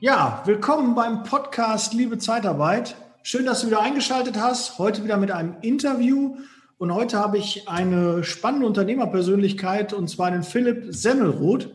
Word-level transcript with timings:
Ja, 0.00 0.42
willkommen 0.44 0.96
beim 0.96 1.22
Podcast 1.22 1.94
Liebe 1.94 2.18
Zeitarbeit. 2.18 2.96
Schön, 3.22 3.46
dass 3.46 3.60
du 3.60 3.68
wieder 3.68 3.80
eingeschaltet 3.80 4.40
hast. 4.40 4.80
Heute 4.80 5.04
wieder 5.04 5.18
mit 5.18 5.30
einem 5.30 5.54
Interview. 5.62 6.34
Und 6.78 6.92
heute 6.92 7.18
habe 7.18 7.38
ich 7.38 7.68
eine 7.68 8.22
spannende 8.22 8.66
Unternehmerpersönlichkeit 8.66 9.94
und 9.94 10.08
zwar 10.08 10.30
den 10.30 10.42
Philipp 10.42 10.94
Semmelroth 10.94 11.70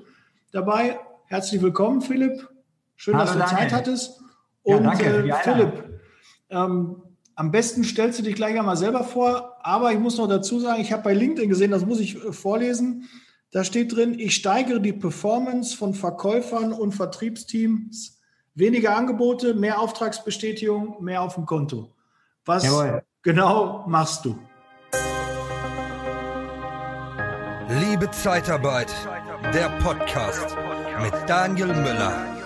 dabei. 0.52 1.00
Herzlich 1.26 1.62
willkommen, 1.62 2.02
Philipp. 2.02 2.48
Schön, 2.96 3.16
Hallo, 3.16 3.26
dass 3.26 3.34
du 3.34 3.40
danke. 3.40 3.56
Zeit 3.56 3.74
hattest. 3.74 4.22
Und 4.62 4.84
ja, 4.84 4.92
danke, 4.92 5.06
äh, 5.06 5.34
Philipp, 5.44 6.02
ähm, 6.50 7.02
am 7.34 7.50
besten 7.50 7.84
stellst 7.84 8.20
du 8.20 8.24
dich 8.24 8.36
gleich 8.36 8.60
einmal 8.60 8.78
selber 8.78 9.04
vor. 9.04 9.58
Aber 9.64 9.92
ich 9.92 9.98
muss 9.98 10.18
noch 10.18 10.28
dazu 10.28 10.60
sagen, 10.60 10.82
ich 10.82 10.94
habe 10.94 11.02
bei 11.02 11.14
LinkedIn 11.16 11.50
gesehen, 11.50 11.72
das 11.72 11.86
muss 11.86 12.00
ich 12.00 12.24
äh, 12.24 12.32
vorlesen. 12.32 13.10
Da 13.50 13.64
steht 13.64 13.96
drin, 13.96 14.20
ich 14.20 14.36
steigere 14.36 14.80
die 14.80 14.94
Performance 14.94 15.76
von 15.76 15.96
Verkäufern 15.96 16.74
und 16.74 16.92
Vertriebsteams. 16.92 18.20
Weniger 18.54 18.96
Angebote, 18.96 19.56
mehr 19.56 19.80
Auftragsbestätigung, 19.80 21.04
mehr 21.04 21.24
auf 21.24 21.36
dem 21.36 21.48
Konto. 21.48 21.92
Was 22.46 22.66
Jawohl. 22.66 23.04
genau 23.24 23.86
machst 23.88 24.26
du? 24.26 24.38
Liebe 28.02 28.14
Zeitarbeit, 28.14 28.92
der 29.54 29.70
Podcast 29.84 30.58
mit 31.04 31.14
Daniel 31.30 31.68
Müller. 31.68 32.41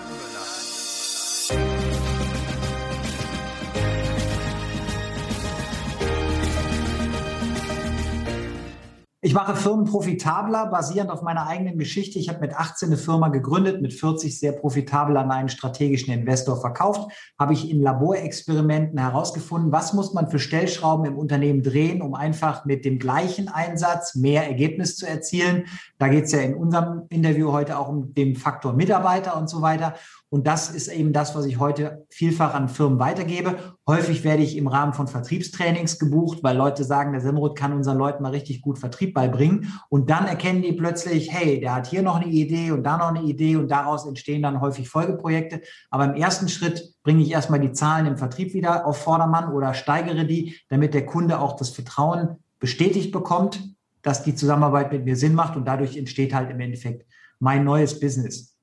Mache 9.36 9.54
Firmen 9.54 9.84
profitabler, 9.84 10.66
basierend 10.66 11.10
auf 11.10 11.20
meiner 11.20 11.46
eigenen 11.46 11.76
Geschichte. 11.76 12.18
Ich 12.18 12.30
habe 12.30 12.40
mit 12.40 12.54
18 12.54 12.88
eine 12.88 12.96
Firma 12.96 13.28
gegründet, 13.28 13.82
mit 13.82 13.92
40 13.92 14.40
sehr 14.40 14.52
profitabel 14.52 15.14
an 15.18 15.30
einen 15.30 15.50
strategischen 15.50 16.14
Investor 16.14 16.58
verkauft. 16.58 17.12
Habe 17.38 17.52
ich 17.52 17.70
in 17.70 17.82
Laborexperimenten 17.82 18.98
herausgefunden, 18.98 19.72
was 19.72 19.92
muss 19.92 20.14
man 20.14 20.30
für 20.30 20.38
Stellschrauben 20.38 21.04
im 21.04 21.18
Unternehmen 21.18 21.62
drehen, 21.62 22.00
um 22.00 22.14
einfach 22.14 22.64
mit 22.64 22.86
dem 22.86 22.98
gleichen 22.98 23.48
Einsatz 23.48 24.14
mehr 24.14 24.46
Ergebnis 24.46 24.96
zu 24.96 25.06
erzielen. 25.06 25.66
Da 25.98 26.08
geht 26.08 26.24
es 26.24 26.32
ja 26.32 26.40
in 26.40 26.54
unserem 26.54 27.02
Interview 27.10 27.52
heute 27.52 27.78
auch 27.78 27.88
um 27.88 28.14
den 28.14 28.36
Faktor 28.36 28.72
Mitarbeiter 28.72 29.36
und 29.36 29.50
so 29.50 29.60
weiter. 29.60 29.96
Und 30.28 30.48
das 30.48 30.70
ist 30.70 30.88
eben 30.88 31.12
das, 31.12 31.36
was 31.36 31.46
ich 31.46 31.60
heute 31.60 32.04
vielfach 32.10 32.52
an 32.52 32.68
Firmen 32.68 32.98
weitergebe. 32.98 33.56
Häufig 33.86 34.24
werde 34.24 34.42
ich 34.42 34.56
im 34.56 34.66
Rahmen 34.66 34.92
von 34.92 35.06
Vertriebstrainings 35.06 36.00
gebucht, 36.00 36.38
weil 36.42 36.56
Leute 36.56 36.82
sagen, 36.82 37.12
der 37.12 37.20
Simrud 37.20 37.56
kann 37.56 37.72
unseren 37.72 37.96
Leuten 37.96 38.24
mal 38.24 38.32
richtig 38.32 38.60
gut 38.60 38.78
Vertrieb 38.78 39.14
beibringen. 39.14 39.72
Und 39.88 40.10
dann 40.10 40.26
erkennen 40.26 40.62
die 40.62 40.72
plötzlich, 40.72 41.32
hey, 41.32 41.60
der 41.60 41.76
hat 41.76 41.86
hier 41.86 42.02
noch 42.02 42.16
eine 42.16 42.26
Idee 42.26 42.72
und 42.72 42.82
da 42.82 42.96
noch 42.96 43.14
eine 43.14 43.22
Idee 43.22 43.54
und 43.54 43.70
daraus 43.70 44.04
entstehen 44.04 44.42
dann 44.42 44.60
häufig 44.60 44.88
Folgeprojekte. 44.88 45.60
Aber 45.90 46.06
im 46.06 46.14
ersten 46.14 46.48
Schritt 46.48 46.94
bringe 47.04 47.22
ich 47.22 47.30
erstmal 47.30 47.60
die 47.60 47.72
Zahlen 47.72 48.06
im 48.06 48.16
Vertrieb 48.16 48.52
wieder 48.52 48.84
auf 48.84 48.98
Vordermann 48.98 49.52
oder 49.52 49.74
steigere 49.74 50.24
die, 50.24 50.56
damit 50.68 50.92
der 50.92 51.06
Kunde 51.06 51.38
auch 51.38 51.54
das 51.54 51.70
Vertrauen 51.70 52.36
bestätigt 52.58 53.12
bekommt, 53.12 53.62
dass 54.02 54.24
die 54.24 54.34
Zusammenarbeit 54.34 54.90
mit 54.90 55.04
mir 55.04 55.14
Sinn 55.14 55.34
macht 55.34 55.56
und 55.56 55.66
dadurch 55.66 55.96
entsteht 55.96 56.34
halt 56.34 56.50
im 56.50 56.58
Endeffekt 56.58 57.06
mein 57.38 57.62
neues 57.62 58.00
Business. 58.00 58.55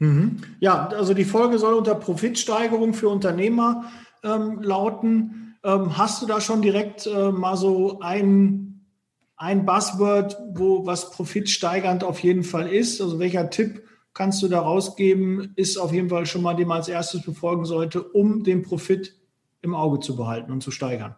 Mhm. 0.00 0.38
Ja, 0.60 0.88
also 0.88 1.14
die 1.14 1.26
Folge 1.26 1.58
soll 1.58 1.74
unter 1.74 1.94
Profitsteigerung 1.94 2.94
für 2.94 3.08
Unternehmer 3.08 3.84
ähm, 4.24 4.60
lauten. 4.62 5.56
Ähm, 5.62 5.96
hast 5.96 6.22
du 6.22 6.26
da 6.26 6.40
schon 6.40 6.62
direkt 6.62 7.06
äh, 7.06 7.30
mal 7.30 7.56
so 7.56 8.00
ein, 8.00 8.86
ein 9.36 9.66
Buzzword, 9.66 10.38
wo 10.54 10.86
was 10.86 11.10
profitsteigernd 11.10 12.02
auf 12.02 12.18
jeden 12.20 12.44
Fall 12.44 12.68
ist? 12.68 13.00
Also 13.02 13.18
welcher 13.18 13.50
Tipp 13.50 13.82
kannst 14.14 14.42
du 14.42 14.48
da 14.48 14.60
rausgeben, 14.60 15.52
ist 15.56 15.76
auf 15.76 15.92
jeden 15.92 16.08
Fall 16.08 16.24
schon 16.24 16.42
mal, 16.42 16.54
dem 16.54 16.72
als 16.72 16.88
erstes 16.88 17.22
befolgen 17.22 17.66
sollte, 17.66 18.02
um 18.02 18.42
den 18.42 18.62
Profit 18.62 19.14
im 19.60 19.74
Auge 19.74 20.00
zu 20.00 20.16
behalten 20.16 20.50
und 20.50 20.62
zu 20.62 20.70
steigern? 20.70 21.14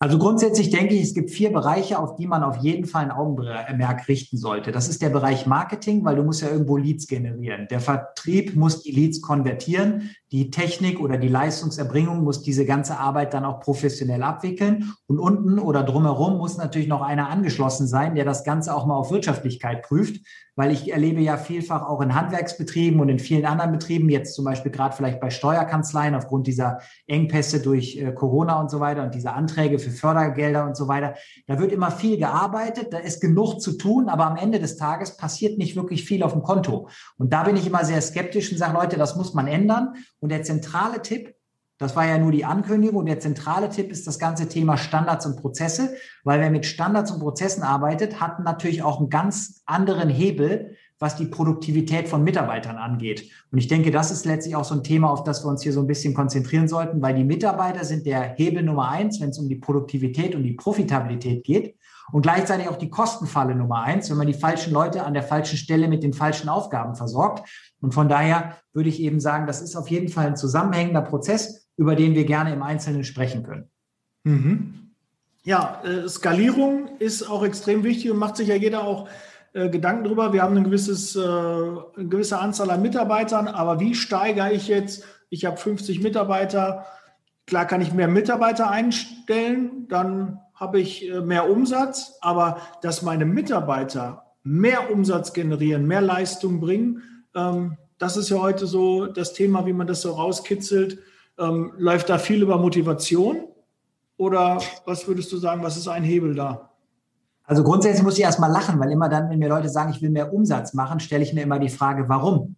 Also 0.00 0.18
grundsätzlich 0.18 0.70
denke 0.70 0.94
ich, 0.94 1.02
es 1.02 1.14
gibt 1.14 1.30
vier 1.30 1.52
Bereiche, 1.52 1.98
auf 1.98 2.14
die 2.14 2.28
man 2.28 2.44
auf 2.44 2.58
jeden 2.58 2.86
Fall 2.86 3.04
ein 3.04 3.10
Augenmerk 3.10 4.06
richten 4.06 4.36
sollte. 4.36 4.70
Das 4.70 4.88
ist 4.88 5.02
der 5.02 5.08
Bereich 5.10 5.44
Marketing, 5.46 6.04
weil 6.04 6.14
du 6.14 6.22
musst 6.22 6.40
ja 6.40 6.50
irgendwo 6.50 6.76
Leads 6.76 7.08
generieren. 7.08 7.66
Der 7.68 7.80
Vertrieb 7.80 8.54
muss 8.54 8.82
die 8.82 8.92
Leads 8.92 9.20
konvertieren. 9.20 10.10
Die 10.30 10.50
Technik 10.50 11.00
oder 11.00 11.16
die 11.16 11.28
Leistungserbringung 11.28 12.22
muss 12.22 12.42
diese 12.42 12.66
ganze 12.66 12.98
Arbeit 12.98 13.32
dann 13.32 13.44
auch 13.44 13.60
professionell 13.60 14.22
abwickeln. 14.22 14.92
Und 15.06 15.18
unten 15.18 15.58
oder 15.58 15.82
drumherum 15.82 16.36
muss 16.36 16.58
natürlich 16.58 16.88
noch 16.88 17.02
einer 17.02 17.30
angeschlossen 17.30 17.86
sein, 17.86 18.14
der 18.14 18.24
das 18.24 18.44
Ganze 18.44 18.74
auch 18.74 18.86
mal 18.86 18.96
auf 18.96 19.10
Wirtschaftlichkeit 19.10 19.82
prüft 19.82 20.20
weil 20.58 20.72
ich 20.72 20.92
erlebe 20.92 21.20
ja 21.20 21.36
vielfach 21.36 21.88
auch 21.88 22.00
in 22.00 22.16
Handwerksbetrieben 22.16 22.98
und 22.98 23.08
in 23.08 23.20
vielen 23.20 23.46
anderen 23.46 23.70
Betrieben, 23.70 24.08
jetzt 24.08 24.34
zum 24.34 24.44
Beispiel 24.44 24.72
gerade 24.72 24.96
vielleicht 24.96 25.20
bei 25.20 25.30
Steuerkanzleien 25.30 26.16
aufgrund 26.16 26.48
dieser 26.48 26.80
Engpässe 27.06 27.62
durch 27.62 27.96
äh, 27.96 28.10
Corona 28.10 28.60
und 28.60 28.68
so 28.68 28.80
weiter 28.80 29.04
und 29.04 29.14
diese 29.14 29.34
Anträge 29.34 29.78
für 29.78 29.92
Fördergelder 29.92 30.66
und 30.66 30.76
so 30.76 30.88
weiter, 30.88 31.14
da 31.46 31.60
wird 31.60 31.70
immer 31.70 31.92
viel 31.92 32.18
gearbeitet, 32.18 32.92
da 32.92 32.98
ist 32.98 33.20
genug 33.20 33.60
zu 33.60 33.78
tun, 33.78 34.08
aber 34.08 34.26
am 34.26 34.36
Ende 34.36 34.58
des 34.58 34.76
Tages 34.76 35.16
passiert 35.16 35.58
nicht 35.58 35.76
wirklich 35.76 36.04
viel 36.04 36.24
auf 36.24 36.32
dem 36.32 36.42
Konto. 36.42 36.88
Und 37.18 37.32
da 37.32 37.44
bin 37.44 37.56
ich 37.56 37.64
immer 37.64 37.84
sehr 37.84 38.02
skeptisch 38.02 38.50
und 38.50 38.58
sage, 38.58 38.74
Leute, 38.74 38.96
das 38.98 39.14
muss 39.14 39.34
man 39.34 39.46
ändern. 39.46 39.94
Und 40.20 40.30
der 40.30 40.42
zentrale 40.42 41.02
Tipp, 41.02 41.34
das 41.78 41.94
war 41.94 42.06
ja 42.06 42.18
nur 42.18 42.32
die 42.32 42.44
Ankündigung. 42.44 43.06
Der 43.06 43.20
zentrale 43.20 43.68
Tipp 43.70 43.92
ist 43.92 44.06
das 44.06 44.18
ganze 44.18 44.48
Thema 44.48 44.76
Standards 44.76 45.26
und 45.26 45.36
Prozesse, 45.36 45.94
weil 46.24 46.40
wer 46.40 46.50
mit 46.50 46.66
Standards 46.66 47.12
und 47.12 47.20
Prozessen 47.20 47.62
arbeitet, 47.62 48.20
hat 48.20 48.40
natürlich 48.40 48.82
auch 48.82 48.98
einen 48.98 49.10
ganz 49.10 49.62
anderen 49.64 50.08
Hebel, 50.08 50.76
was 50.98 51.14
die 51.14 51.26
Produktivität 51.26 52.08
von 52.08 52.24
Mitarbeitern 52.24 52.76
angeht. 52.76 53.30
Und 53.52 53.58
ich 53.58 53.68
denke, 53.68 53.92
das 53.92 54.10
ist 54.10 54.24
letztlich 54.24 54.56
auch 54.56 54.64
so 54.64 54.74
ein 54.74 54.82
Thema, 54.82 55.10
auf 55.10 55.22
das 55.22 55.44
wir 55.44 55.48
uns 55.48 55.62
hier 55.62 55.72
so 55.72 55.80
ein 55.80 55.86
bisschen 55.86 56.14
konzentrieren 56.14 56.66
sollten, 56.66 57.00
weil 57.00 57.14
die 57.14 57.22
Mitarbeiter 57.22 57.84
sind 57.84 58.04
der 58.04 58.34
Hebel 58.36 58.64
Nummer 58.64 58.88
eins, 58.88 59.20
wenn 59.20 59.30
es 59.30 59.38
um 59.38 59.48
die 59.48 59.54
Produktivität 59.54 60.34
und 60.34 60.42
die 60.42 60.54
Profitabilität 60.54 61.44
geht. 61.44 61.76
Und 62.12 62.22
gleichzeitig 62.22 62.68
auch 62.68 62.76
die 62.76 62.90
Kostenfalle 62.90 63.54
Nummer 63.54 63.82
eins, 63.82 64.08
wenn 64.10 64.16
man 64.16 64.26
die 64.26 64.34
falschen 64.34 64.72
Leute 64.72 65.04
an 65.04 65.14
der 65.14 65.22
falschen 65.22 65.56
Stelle 65.58 65.88
mit 65.88 66.02
den 66.02 66.14
falschen 66.14 66.48
Aufgaben 66.48 66.94
versorgt. 66.94 67.48
Und 67.80 67.92
von 67.92 68.08
daher 68.08 68.56
würde 68.72 68.88
ich 68.88 69.00
eben 69.00 69.20
sagen, 69.20 69.46
das 69.46 69.60
ist 69.60 69.76
auf 69.76 69.88
jeden 69.88 70.08
Fall 70.08 70.26
ein 70.26 70.36
zusammenhängender 70.36 71.02
Prozess 71.02 71.68
über 71.78 71.94
den 71.94 72.14
wir 72.14 72.26
gerne 72.26 72.52
im 72.52 72.62
Einzelnen 72.62 73.04
sprechen 73.04 73.44
können. 73.44 73.70
Mhm. 74.24 74.90
Ja, 75.44 75.80
äh, 75.84 76.06
Skalierung 76.08 76.90
ist 76.98 77.22
auch 77.22 77.44
extrem 77.44 77.84
wichtig 77.84 78.10
und 78.10 78.18
macht 78.18 78.36
sich 78.36 78.48
ja 78.48 78.56
jeder 78.56 78.82
auch 78.82 79.08
äh, 79.54 79.70
Gedanken 79.70 80.04
darüber. 80.04 80.32
Wir 80.32 80.42
haben 80.42 80.56
ein 80.56 80.64
gewisses, 80.64 81.16
äh, 81.16 81.20
eine 81.20 82.08
gewisse 82.08 82.38
Anzahl 82.38 82.70
an 82.70 82.82
Mitarbeitern, 82.82 83.48
aber 83.48 83.80
wie 83.80 83.94
steigere 83.94 84.52
ich 84.52 84.68
jetzt? 84.68 85.04
Ich 85.30 85.44
habe 85.44 85.56
50 85.56 86.02
Mitarbeiter. 86.02 86.84
Klar 87.46 87.64
kann 87.64 87.80
ich 87.80 87.94
mehr 87.94 88.08
Mitarbeiter 88.08 88.68
einstellen, 88.68 89.86
dann 89.88 90.40
habe 90.58 90.80
ich 90.80 91.08
äh, 91.08 91.20
mehr 91.20 91.50
Umsatz, 91.50 92.18
aber 92.20 92.58
dass 92.82 93.02
meine 93.02 93.24
Mitarbeiter 93.24 94.24
mehr 94.42 94.90
Umsatz 94.90 95.32
generieren, 95.32 95.86
mehr 95.86 96.00
Leistung 96.00 96.60
bringen, 96.60 97.02
ähm, 97.34 97.76
das 97.98 98.16
ist 98.16 98.28
ja 98.28 98.38
heute 98.38 98.66
so 98.66 99.06
das 99.06 99.32
Thema, 99.32 99.66
wie 99.66 99.72
man 99.72 99.86
das 99.86 100.02
so 100.02 100.12
rauskitzelt. 100.12 101.00
Ähm, 101.36 101.72
läuft 101.76 102.08
da 102.08 102.18
viel 102.18 102.42
über 102.42 102.58
Motivation? 102.58 103.48
Oder 104.16 104.60
was 104.84 105.06
würdest 105.06 105.30
du 105.32 105.36
sagen, 105.36 105.62
was 105.62 105.76
ist 105.76 105.88
ein 105.88 106.02
Hebel 106.04 106.34
da? 106.34 106.70
Also 107.44 107.64
grundsätzlich 107.64 108.02
muss 108.02 108.18
ich 108.18 108.24
erstmal 108.24 108.50
lachen, 108.50 108.78
weil 108.78 108.90
immer 108.90 109.08
dann, 109.08 109.30
wenn 109.30 109.38
mir 109.38 109.48
Leute 109.48 109.68
sagen, 109.68 109.90
ich 109.90 110.02
will 110.02 110.10
mehr 110.10 110.32
Umsatz 110.32 110.74
machen, 110.74 111.00
stelle 111.00 111.22
ich 111.22 111.32
mir 111.32 111.42
immer 111.42 111.58
die 111.58 111.68
Frage, 111.68 112.08
warum? 112.08 112.56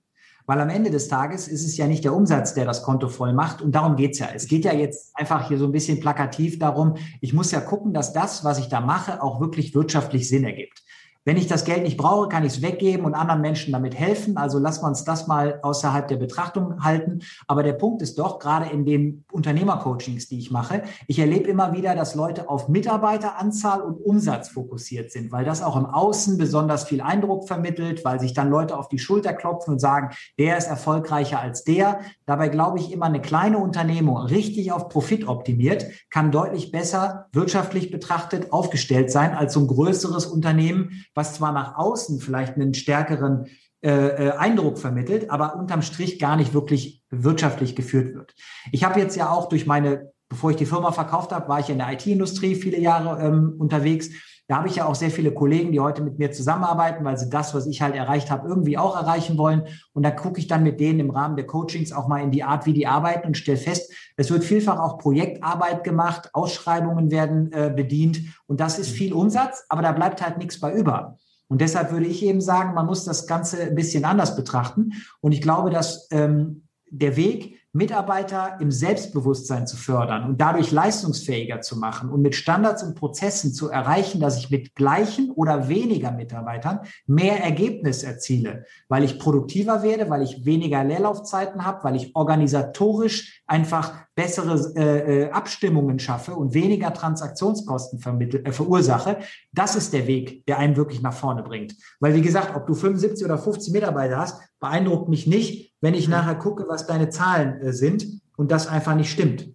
Weil 0.50 0.60
am 0.62 0.68
Ende 0.68 0.90
des 0.90 1.06
Tages 1.06 1.46
ist 1.46 1.64
es 1.64 1.76
ja 1.76 1.86
nicht 1.86 2.02
der 2.02 2.12
Umsatz, 2.12 2.54
der 2.54 2.64
das 2.64 2.82
Konto 2.82 3.06
voll 3.06 3.32
macht. 3.32 3.62
Und 3.62 3.72
darum 3.72 3.94
geht's 3.94 4.18
ja. 4.18 4.30
Es 4.34 4.48
geht 4.48 4.64
ja 4.64 4.72
jetzt 4.72 5.16
einfach 5.16 5.46
hier 5.46 5.58
so 5.58 5.64
ein 5.64 5.70
bisschen 5.70 6.00
plakativ 6.00 6.58
darum, 6.58 6.96
ich 7.20 7.32
muss 7.32 7.52
ja 7.52 7.60
gucken, 7.60 7.94
dass 7.94 8.12
das, 8.12 8.42
was 8.42 8.58
ich 8.58 8.68
da 8.68 8.80
mache, 8.80 9.22
auch 9.22 9.40
wirklich 9.40 9.76
wirtschaftlich 9.76 10.28
Sinn 10.28 10.42
ergibt. 10.42 10.82
Wenn 11.30 11.36
ich 11.36 11.46
das 11.46 11.64
Geld 11.64 11.84
nicht 11.84 11.96
brauche, 11.96 12.28
kann 12.28 12.44
ich 12.44 12.54
es 12.54 12.60
weggeben 12.60 13.06
und 13.06 13.14
anderen 13.14 13.40
Menschen 13.40 13.72
damit 13.72 13.94
helfen. 13.94 14.36
Also 14.36 14.58
lassen 14.58 14.82
wir 14.82 14.88
uns 14.88 15.04
das 15.04 15.28
mal 15.28 15.60
außerhalb 15.62 16.08
der 16.08 16.16
Betrachtung 16.16 16.82
halten. 16.82 17.20
Aber 17.46 17.62
der 17.62 17.74
Punkt 17.74 18.02
ist 18.02 18.18
doch, 18.18 18.40
gerade 18.40 18.68
in 18.68 18.84
den 18.84 19.24
Unternehmercoachings, 19.30 20.26
die 20.26 20.40
ich 20.40 20.50
mache, 20.50 20.82
ich 21.06 21.20
erlebe 21.20 21.48
immer 21.48 21.72
wieder, 21.72 21.94
dass 21.94 22.16
Leute 22.16 22.48
auf 22.48 22.68
Mitarbeiteranzahl 22.68 23.80
und 23.80 24.04
Umsatz 24.04 24.48
fokussiert 24.48 25.12
sind, 25.12 25.30
weil 25.30 25.44
das 25.44 25.62
auch 25.62 25.76
im 25.76 25.86
Außen 25.86 26.36
besonders 26.36 26.82
viel 26.82 27.00
Eindruck 27.00 27.46
vermittelt, 27.46 28.04
weil 28.04 28.18
sich 28.18 28.34
dann 28.34 28.50
Leute 28.50 28.76
auf 28.76 28.88
die 28.88 28.98
Schulter 28.98 29.32
klopfen 29.32 29.74
und 29.74 29.78
sagen, 29.78 30.10
der 30.36 30.58
ist 30.58 30.66
erfolgreicher 30.66 31.38
als 31.38 31.62
der. 31.62 32.00
Dabei 32.26 32.48
glaube 32.48 32.80
ich 32.80 32.90
immer, 32.90 33.06
eine 33.06 33.20
kleine 33.20 33.58
Unternehmung 33.58 34.16
richtig 34.16 34.72
auf 34.72 34.88
Profit 34.88 35.28
optimiert, 35.28 35.86
kann 36.10 36.32
deutlich 36.32 36.72
besser 36.72 37.28
wirtschaftlich 37.30 37.92
betrachtet 37.92 38.52
aufgestellt 38.52 39.12
sein 39.12 39.32
als 39.32 39.52
so 39.52 39.60
ein 39.60 39.68
größeres 39.68 40.26
Unternehmen, 40.26 41.04
was 41.20 41.34
zwar 41.34 41.52
nach 41.52 41.76
außen 41.76 42.18
vielleicht 42.18 42.54
einen 42.54 42.72
stärkeren 42.72 43.46
äh, 43.82 43.90
äh, 43.90 44.30
Eindruck 44.32 44.78
vermittelt, 44.78 45.30
aber 45.30 45.56
unterm 45.56 45.82
Strich 45.82 46.18
gar 46.18 46.36
nicht 46.36 46.54
wirklich 46.54 47.02
wirtschaftlich 47.10 47.76
geführt 47.76 48.14
wird. 48.14 48.34
Ich 48.72 48.84
habe 48.84 48.98
jetzt 48.98 49.16
ja 49.16 49.30
auch 49.30 49.50
durch 49.50 49.66
meine, 49.66 50.12
bevor 50.30 50.50
ich 50.50 50.56
die 50.56 50.66
Firma 50.66 50.92
verkauft 50.92 51.32
habe, 51.32 51.48
war 51.48 51.60
ich 51.60 51.68
in 51.68 51.76
der 51.76 51.92
IT-Industrie 51.92 52.54
viele 52.54 52.78
Jahre 52.78 53.22
ähm, 53.22 53.54
unterwegs. 53.58 54.08
Da 54.50 54.56
habe 54.56 54.66
ich 54.66 54.74
ja 54.74 54.86
auch 54.86 54.96
sehr 54.96 55.12
viele 55.12 55.32
Kollegen, 55.32 55.70
die 55.70 55.78
heute 55.78 56.02
mit 56.02 56.18
mir 56.18 56.32
zusammenarbeiten, 56.32 57.04
weil 57.04 57.16
sie 57.16 57.30
das, 57.30 57.54
was 57.54 57.68
ich 57.68 57.82
halt 57.82 57.94
erreicht 57.94 58.32
habe, 58.32 58.48
irgendwie 58.48 58.76
auch 58.76 58.96
erreichen 58.96 59.38
wollen. 59.38 59.62
Und 59.92 60.02
da 60.02 60.10
gucke 60.10 60.40
ich 60.40 60.48
dann 60.48 60.64
mit 60.64 60.80
denen 60.80 60.98
im 60.98 61.10
Rahmen 61.10 61.36
der 61.36 61.46
Coachings 61.46 61.92
auch 61.92 62.08
mal 62.08 62.20
in 62.20 62.32
die 62.32 62.42
Art, 62.42 62.66
wie 62.66 62.72
die 62.72 62.88
arbeiten 62.88 63.28
und 63.28 63.36
stelle 63.36 63.58
fest, 63.58 63.92
es 64.16 64.28
wird 64.28 64.42
vielfach 64.42 64.80
auch 64.80 64.98
Projektarbeit 64.98 65.84
gemacht, 65.84 66.30
Ausschreibungen 66.32 67.12
werden 67.12 67.52
äh, 67.52 67.72
bedient 67.72 68.22
und 68.48 68.58
das 68.58 68.80
ist 68.80 68.90
viel 68.90 69.12
Umsatz, 69.12 69.66
aber 69.68 69.82
da 69.82 69.92
bleibt 69.92 70.20
halt 70.20 70.38
nichts 70.38 70.58
bei 70.58 70.72
über. 70.72 71.16
Und 71.46 71.60
deshalb 71.60 71.92
würde 71.92 72.06
ich 72.06 72.24
eben 72.24 72.40
sagen, 72.40 72.74
man 72.74 72.86
muss 72.86 73.04
das 73.04 73.28
Ganze 73.28 73.62
ein 73.62 73.76
bisschen 73.76 74.04
anders 74.04 74.34
betrachten. 74.34 74.94
Und 75.20 75.30
ich 75.30 75.42
glaube, 75.42 75.70
dass 75.70 76.08
ähm, 76.10 76.66
der 76.90 77.14
Weg, 77.14 77.59
Mitarbeiter 77.72 78.56
im 78.60 78.72
Selbstbewusstsein 78.72 79.64
zu 79.68 79.76
fördern 79.76 80.24
und 80.24 80.40
dadurch 80.40 80.72
leistungsfähiger 80.72 81.60
zu 81.60 81.78
machen 81.78 82.10
und 82.10 82.20
mit 82.20 82.34
Standards 82.34 82.82
und 82.82 82.96
Prozessen 82.96 83.54
zu 83.54 83.68
erreichen, 83.68 84.20
dass 84.20 84.38
ich 84.38 84.50
mit 84.50 84.74
gleichen 84.74 85.30
oder 85.30 85.68
weniger 85.68 86.10
Mitarbeitern 86.10 86.80
mehr 87.06 87.44
Ergebnis 87.44 88.02
erziele, 88.02 88.64
weil 88.88 89.04
ich 89.04 89.20
produktiver 89.20 89.84
werde, 89.84 90.10
weil 90.10 90.22
ich 90.22 90.44
weniger 90.44 90.82
Leerlaufzeiten 90.82 91.64
habe, 91.64 91.84
weil 91.84 91.94
ich 91.94 92.16
organisatorisch 92.16 93.42
einfach 93.46 93.92
bessere 94.16 94.74
äh, 94.74 95.26
äh 95.26 95.30
Abstimmungen 95.30 96.00
schaffe 96.00 96.34
und 96.34 96.54
weniger 96.54 96.92
Transaktionskosten 96.92 98.00
äh, 98.44 98.52
verursache. 98.52 99.18
Das 99.52 99.76
ist 99.76 99.92
der 99.92 100.08
Weg, 100.08 100.44
der 100.46 100.58
einen 100.58 100.76
wirklich 100.76 101.02
nach 101.02 101.14
vorne 101.14 101.44
bringt. 101.44 101.76
Weil 102.00 102.14
wie 102.14 102.22
gesagt, 102.22 102.56
ob 102.56 102.66
du 102.66 102.74
75 102.74 103.24
oder 103.24 103.38
50 103.38 103.72
Mitarbeiter 103.72 104.18
hast, 104.18 104.40
beeindruckt 104.58 105.08
mich 105.08 105.28
nicht, 105.28 105.69
wenn 105.80 105.94
ich 105.94 106.08
nachher 106.08 106.34
gucke, 106.34 106.66
was 106.68 106.86
deine 106.86 107.10
Zahlen 107.10 107.60
äh, 107.60 107.72
sind 107.72 108.06
und 108.36 108.50
das 108.50 108.66
einfach 108.66 108.94
nicht 108.94 109.10
stimmt. 109.10 109.48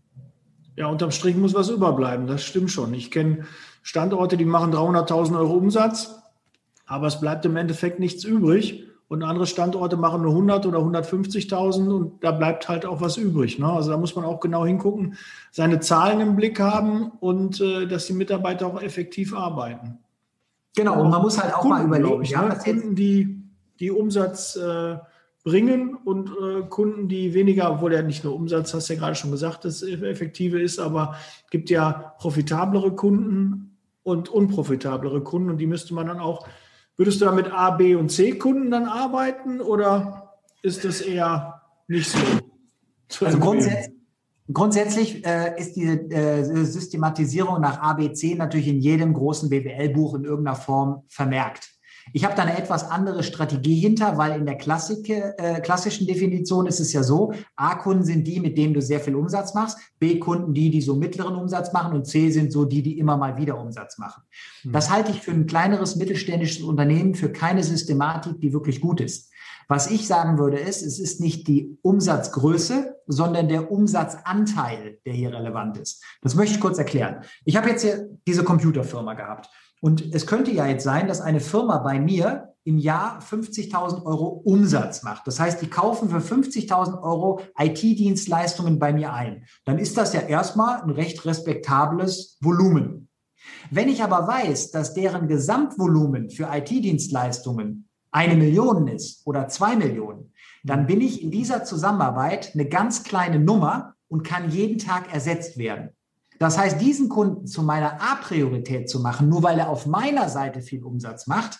Ja, 0.75 0.87
unterm 0.87 1.11
Strich 1.11 1.35
muss 1.35 1.53
was 1.53 1.69
überbleiben, 1.69 2.27
das 2.27 2.43
stimmt 2.43 2.71
schon. 2.71 2.93
Ich 2.93 3.09
kenne 3.11 3.45
Standorte, 3.81 4.35
die 4.35 4.45
machen 4.45 4.73
300.000 4.73 5.37
Euro 5.37 5.53
Umsatz, 5.53 6.15
aber 6.85 7.07
es 7.07 7.19
bleibt 7.19 7.45
im 7.45 7.55
Endeffekt 7.55 7.99
nichts 7.99 8.23
übrig. 8.23 8.83
Und 9.07 9.21
andere 9.21 9.45
Standorte 9.45 9.97
machen 9.97 10.23
nur 10.23 10.31
100 10.31 10.65
oder 10.65 10.79
150.000 10.79 11.89
und 11.89 12.23
da 12.23 12.31
bleibt 12.31 12.67
halt 12.67 12.87
auch 12.87 13.01
was 13.01 13.17
übrig. 13.17 13.59
Ne? 13.59 13.71
Also 13.71 13.91
da 13.91 13.97
muss 13.97 14.15
man 14.15 14.25
auch 14.25 14.39
genau 14.39 14.65
hingucken, 14.65 15.15
seine 15.51 15.79
Zahlen 15.79 16.21
im 16.21 16.35
Blick 16.35 16.59
haben 16.59 17.11
und 17.19 17.61
äh, 17.61 17.85
dass 17.85 18.07
die 18.07 18.13
Mitarbeiter 18.13 18.65
auch 18.65 18.81
effektiv 18.81 19.35
arbeiten. 19.35 19.99
Genau, 20.75 21.01
und 21.01 21.11
man 21.11 21.21
muss 21.21 21.41
halt 21.41 21.53
auch 21.53 21.61
Kunden, 21.61 21.87
mal 21.87 21.99
überlegen, 21.99 22.23
ich, 22.23 22.31
ja, 22.31 22.41
ne? 22.41 22.57
Kunden, 22.57 22.95
die, 22.95 23.43
die 23.79 23.91
Umsatz 23.91 24.55
äh, 24.55 24.97
bringen 25.45 25.93
und 25.93 26.31
äh, 26.31 26.63
Kunden, 26.67 27.07
die 27.07 27.35
weniger, 27.35 27.71
obwohl 27.71 27.93
ja 27.93 28.01
nicht 28.01 28.23
nur 28.23 28.35
Umsatz, 28.35 28.73
hast 28.73 28.89
du 28.89 28.93
ja 28.93 28.99
gerade 28.99 29.15
schon 29.15 29.29
gesagt, 29.29 29.63
das 29.63 29.83
effektive 29.83 30.59
ist, 30.59 30.79
aber 30.79 31.15
es 31.45 31.51
gibt 31.51 31.69
ja 31.69 32.15
profitablere 32.17 32.95
Kunden 32.95 33.77
und 34.01 34.27
unprofitablere 34.27 35.21
Kunden 35.21 35.51
und 35.51 35.59
die 35.59 35.67
müsste 35.67 35.93
man 35.93 36.07
dann 36.07 36.19
auch, 36.19 36.47
würdest 36.97 37.21
du 37.21 37.25
da 37.25 37.31
mit 37.31 37.51
A, 37.51 37.69
B 37.69 37.95
und 37.95 38.11
C 38.11 38.33
Kunden 38.39 38.71
dann 38.71 38.85
arbeiten 38.85 39.61
oder 39.61 40.33
ist 40.63 40.83
das 40.83 40.99
eher 40.99 41.61
nicht 41.87 42.09
so? 42.09 42.17
Also 43.23 43.37
grundsätzlich, 43.37 43.95
Grundsätzlich 44.51 45.25
äh, 45.25 45.59
ist 45.59 45.75
diese 45.75 45.93
äh, 46.11 46.43
Systematisierung 46.43 47.61
nach 47.61 47.81
ABC 47.81 48.35
natürlich 48.35 48.67
in 48.67 48.79
jedem 48.79 49.11
großen 49.13 49.49
BWL-Buch 49.49 50.13
in 50.15 50.25
irgendeiner 50.25 50.55
Form 50.55 51.03
vermerkt. 51.07 51.74
Ich 52.13 52.23
habe 52.23 52.35
da 52.35 52.43
eine 52.43 52.57
etwas 52.57 52.89
andere 52.89 53.23
Strategie 53.23 53.79
hinter, 53.79 54.17
weil 54.17 54.39
in 54.39 54.45
der 54.45 54.57
Klassik, 54.57 55.09
äh, 55.09 55.59
klassischen 55.61 56.07
Definition 56.07 56.67
ist 56.67 56.79
es 56.79 56.93
ja 56.93 57.03
so, 57.03 57.33
A-Kunden 57.55 58.03
sind 58.03 58.25
die, 58.25 58.39
mit 58.39 58.57
denen 58.57 58.73
du 58.73 58.81
sehr 58.81 58.99
viel 58.99 59.15
Umsatz 59.15 59.53
machst, 59.53 59.77
B-Kunden 59.99 60.53
die, 60.53 60.69
die 60.69 60.81
so 60.81 60.95
mittleren 60.95 61.35
Umsatz 61.35 61.73
machen 61.73 61.93
und 61.93 62.05
C 62.05 62.29
sind 62.29 62.51
so 62.51 62.65
die, 62.65 62.83
die 62.83 62.99
immer 62.99 63.17
mal 63.17 63.37
wieder 63.37 63.59
Umsatz 63.59 63.97
machen. 63.97 64.23
Mhm. 64.63 64.71
Das 64.71 64.89
halte 64.89 65.11
ich 65.11 65.21
für 65.21 65.31
ein 65.31 65.47
kleineres 65.47 65.95
mittelständisches 65.95 66.63
Unternehmen 66.63 67.15
für 67.15 67.31
keine 67.31 67.63
Systematik, 67.63 68.39
die 68.39 68.53
wirklich 68.53 68.81
gut 68.81 69.01
ist. 69.01 69.31
Was 69.67 69.89
ich 69.89 70.05
sagen 70.05 70.37
würde, 70.37 70.59
ist, 70.59 70.83
es 70.83 70.99
ist 70.99 71.19
nicht 71.19 71.47
die 71.47 71.77
Umsatzgröße, 71.81 72.97
sondern 73.07 73.47
der 73.47 73.71
Umsatzanteil, 73.71 74.99
der 75.05 75.13
hier 75.13 75.33
relevant 75.33 75.77
ist. 75.77 76.03
Das 76.21 76.35
möchte 76.35 76.55
ich 76.55 76.61
kurz 76.61 76.77
erklären. 76.77 77.23
Ich 77.45 77.57
habe 77.57 77.69
jetzt 77.69 77.81
hier 77.81 78.07
diese 78.27 78.43
Computerfirma 78.43 79.15
gehabt. 79.15 79.49
Und 79.85 80.15
es 80.15 80.25
könnte 80.25 80.49
ja 80.49 80.65
jetzt 80.65 80.83
sein, 80.83 81.07
dass 81.07 81.21
eine 81.21 81.39
Firma 81.39 81.77
bei 81.77 81.99
mir 81.99 82.55
im 82.63 82.79
Jahr 82.79 83.19
50.000 83.19 84.03
Euro 84.03 84.41
Umsatz 84.43 85.03
macht. 85.03 85.27
Das 85.27 85.39
heißt, 85.39 85.61
die 85.61 85.67
kaufen 85.67 86.09
für 86.09 86.17
50.000 86.17 87.03
Euro 87.03 87.41
IT-Dienstleistungen 87.55 88.79
bei 88.79 88.93
mir 88.93 89.13
ein. 89.13 89.45
Dann 89.63 89.77
ist 89.77 89.95
das 89.95 90.13
ja 90.13 90.21
erstmal 90.21 90.81
ein 90.81 90.89
recht 90.89 91.23
respektables 91.25 92.39
Volumen. 92.41 93.09
Wenn 93.69 93.87
ich 93.87 94.01
aber 94.01 94.27
weiß, 94.27 94.71
dass 94.71 94.95
deren 94.95 95.27
Gesamtvolumen 95.27 96.31
für 96.31 96.49
IT-Dienstleistungen 96.51 97.87
eine 98.09 98.35
Million 98.35 98.87
ist 98.87 99.21
oder 99.27 99.49
zwei 99.49 99.75
Millionen, 99.75 100.33
dann 100.63 100.87
bin 100.87 100.99
ich 100.99 101.21
in 101.21 101.29
dieser 101.29 101.63
Zusammenarbeit 101.63 102.55
eine 102.55 102.67
ganz 102.67 103.03
kleine 103.03 103.37
Nummer 103.37 103.93
und 104.07 104.23
kann 104.23 104.49
jeden 104.49 104.79
Tag 104.79 105.13
ersetzt 105.13 105.59
werden. 105.59 105.94
Das 106.39 106.57
heißt, 106.57 106.81
diesen 106.81 107.09
Kunden 107.09 107.47
zu 107.47 107.63
meiner 107.63 108.01
A-Priorität 108.01 108.89
zu 108.89 108.99
machen, 108.99 109.29
nur 109.29 109.43
weil 109.43 109.59
er 109.59 109.69
auf 109.69 109.85
meiner 109.85 110.29
Seite 110.29 110.61
viel 110.61 110.83
Umsatz 110.83 111.27
macht, 111.27 111.59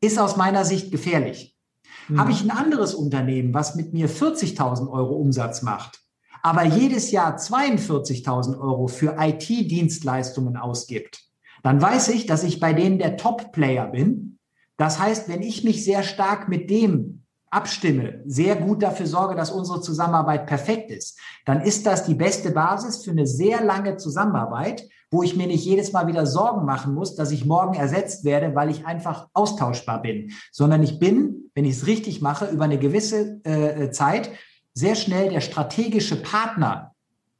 ist 0.00 0.18
aus 0.18 0.36
meiner 0.36 0.64
Sicht 0.64 0.90
gefährlich. 0.90 1.56
Mhm. 2.08 2.20
Habe 2.20 2.32
ich 2.32 2.42
ein 2.42 2.50
anderes 2.50 2.94
Unternehmen, 2.94 3.52
was 3.54 3.74
mit 3.74 3.92
mir 3.92 4.08
40.000 4.08 4.90
Euro 4.90 5.16
Umsatz 5.16 5.62
macht, 5.62 6.00
aber 6.42 6.64
jedes 6.64 7.10
Jahr 7.10 7.36
42.000 7.36 8.58
Euro 8.58 8.86
für 8.86 9.16
IT-Dienstleistungen 9.18 10.56
ausgibt, 10.56 11.24
dann 11.62 11.82
weiß 11.82 12.08
ich, 12.08 12.26
dass 12.26 12.44
ich 12.44 12.60
bei 12.60 12.72
denen 12.72 12.98
der 12.98 13.16
Top-Player 13.16 13.88
bin. 13.88 14.38
Das 14.76 15.00
heißt, 15.00 15.28
wenn 15.28 15.42
ich 15.42 15.64
mich 15.64 15.84
sehr 15.84 16.04
stark 16.04 16.48
mit 16.48 16.70
dem 16.70 17.17
abstimme, 17.50 18.22
sehr 18.26 18.56
gut 18.56 18.82
dafür 18.82 19.06
sorge, 19.06 19.34
dass 19.34 19.50
unsere 19.50 19.80
Zusammenarbeit 19.80 20.46
perfekt 20.46 20.90
ist, 20.90 21.18
dann 21.44 21.60
ist 21.60 21.86
das 21.86 22.04
die 22.04 22.14
beste 22.14 22.50
Basis 22.50 23.04
für 23.04 23.10
eine 23.10 23.26
sehr 23.26 23.62
lange 23.62 23.96
Zusammenarbeit, 23.96 24.88
wo 25.10 25.22
ich 25.22 25.36
mir 25.36 25.46
nicht 25.46 25.64
jedes 25.64 25.92
Mal 25.92 26.06
wieder 26.06 26.26
Sorgen 26.26 26.66
machen 26.66 26.94
muss, 26.94 27.14
dass 27.14 27.30
ich 27.30 27.46
morgen 27.46 27.74
ersetzt 27.74 28.24
werde, 28.24 28.54
weil 28.54 28.70
ich 28.70 28.86
einfach 28.86 29.28
austauschbar 29.32 30.02
bin, 30.02 30.32
sondern 30.52 30.82
ich 30.82 30.98
bin, 30.98 31.50
wenn 31.54 31.64
ich 31.64 31.76
es 31.76 31.86
richtig 31.86 32.20
mache, 32.20 32.46
über 32.46 32.64
eine 32.64 32.78
gewisse 32.78 33.40
äh, 33.44 33.90
Zeit 33.90 34.30
sehr 34.74 34.94
schnell 34.94 35.30
der 35.30 35.40
strategische 35.40 36.16
Partner 36.16 36.92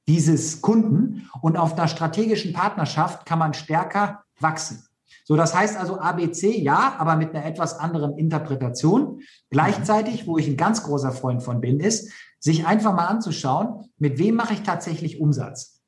dieses 0.08 0.62
Kunden 0.62 1.28
und 1.42 1.58
auf 1.58 1.74
einer 1.74 1.86
strategischen 1.86 2.54
Partnerschaft 2.54 3.26
kann 3.26 3.38
man 3.38 3.52
stärker 3.52 4.24
wachsen. 4.40 4.87
So, 5.24 5.36
das 5.36 5.54
heißt 5.54 5.76
also 5.76 5.98
ABC 5.98 6.58
ja, 6.58 6.96
aber 6.98 7.16
mit 7.16 7.34
einer 7.34 7.44
etwas 7.44 7.78
anderen 7.78 8.16
Interpretation. 8.16 9.20
Gleichzeitig, 9.50 10.26
wo 10.26 10.38
ich 10.38 10.48
ein 10.48 10.56
ganz 10.56 10.82
großer 10.82 11.12
Freund 11.12 11.42
von 11.42 11.60
bin, 11.60 11.80
ist, 11.80 12.12
sich 12.40 12.66
einfach 12.66 12.94
mal 12.94 13.06
anzuschauen, 13.06 13.90
mit 13.98 14.18
wem 14.18 14.36
mache 14.36 14.54
ich 14.54 14.62
tatsächlich 14.62 15.20
Umsatz? 15.20 15.80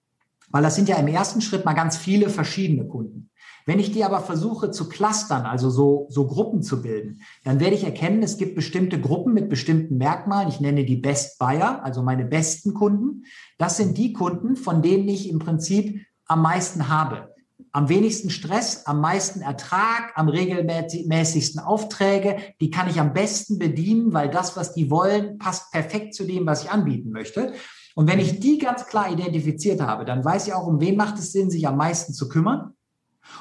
Weil 0.50 0.62
das 0.62 0.74
sind 0.74 0.88
ja 0.88 0.96
im 0.96 1.06
ersten 1.06 1.40
Schritt 1.40 1.64
mal 1.64 1.74
ganz 1.74 1.96
viele 1.96 2.28
verschiedene 2.28 2.86
Kunden. 2.86 3.30
Wenn 3.66 3.78
ich 3.78 3.92
die 3.92 4.04
aber 4.04 4.20
versuche 4.20 4.70
zu 4.70 4.88
clustern, 4.88 5.46
also 5.46 5.70
so, 5.70 6.06
so 6.10 6.26
Gruppen 6.26 6.62
zu 6.62 6.82
bilden, 6.82 7.20
dann 7.44 7.60
werde 7.60 7.76
ich 7.76 7.84
erkennen, 7.84 8.22
es 8.22 8.36
gibt 8.36 8.56
bestimmte 8.56 9.00
Gruppen 9.00 9.32
mit 9.32 9.48
bestimmten 9.48 9.96
Merkmalen. 9.96 10.48
Ich 10.48 10.60
nenne 10.60 10.84
die 10.84 10.96
Best 10.96 11.38
Buyer, 11.38 11.84
also 11.84 12.02
meine 12.02 12.24
besten 12.24 12.74
Kunden. 12.74 13.24
Das 13.58 13.76
sind 13.76 13.96
die 13.96 14.12
Kunden, 14.12 14.56
von 14.56 14.82
denen 14.82 15.08
ich 15.08 15.28
im 15.28 15.38
Prinzip 15.38 16.04
am 16.26 16.42
meisten 16.42 16.88
habe 16.88 17.29
am 17.72 17.88
wenigsten 17.88 18.30
Stress, 18.30 18.86
am 18.86 19.00
meisten 19.00 19.40
Ertrag, 19.42 20.12
am 20.14 20.28
regelmäßigsten 20.28 21.60
Aufträge. 21.60 22.36
Die 22.60 22.70
kann 22.70 22.88
ich 22.88 23.00
am 23.00 23.12
besten 23.12 23.58
bedienen, 23.58 24.12
weil 24.12 24.28
das, 24.28 24.56
was 24.56 24.72
die 24.72 24.90
wollen, 24.90 25.38
passt 25.38 25.70
perfekt 25.70 26.14
zu 26.14 26.24
dem, 26.24 26.46
was 26.46 26.64
ich 26.64 26.70
anbieten 26.70 27.10
möchte. 27.10 27.52
Und 27.94 28.08
wenn 28.08 28.18
ich 28.18 28.40
die 28.40 28.58
ganz 28.58 28.86
klar 28.86 29.10
identifiziert 29.10 29.80
habe, 29.80 30.04
dann 30.04 30.24
weiß 30.24 30.46
ich 30.46 30.54
auch, 30.54 30.66
um 30.66 30.80
wen 30.80 30.96
macht 30.96 31.18
es 31.18 31.32
Sinn, 31.32 31.50
sich 31.50 31.66
am 31.66 31.76
meisten 31.76 32.12
zu 32.12 32.28
kümmern. 32.28 32.74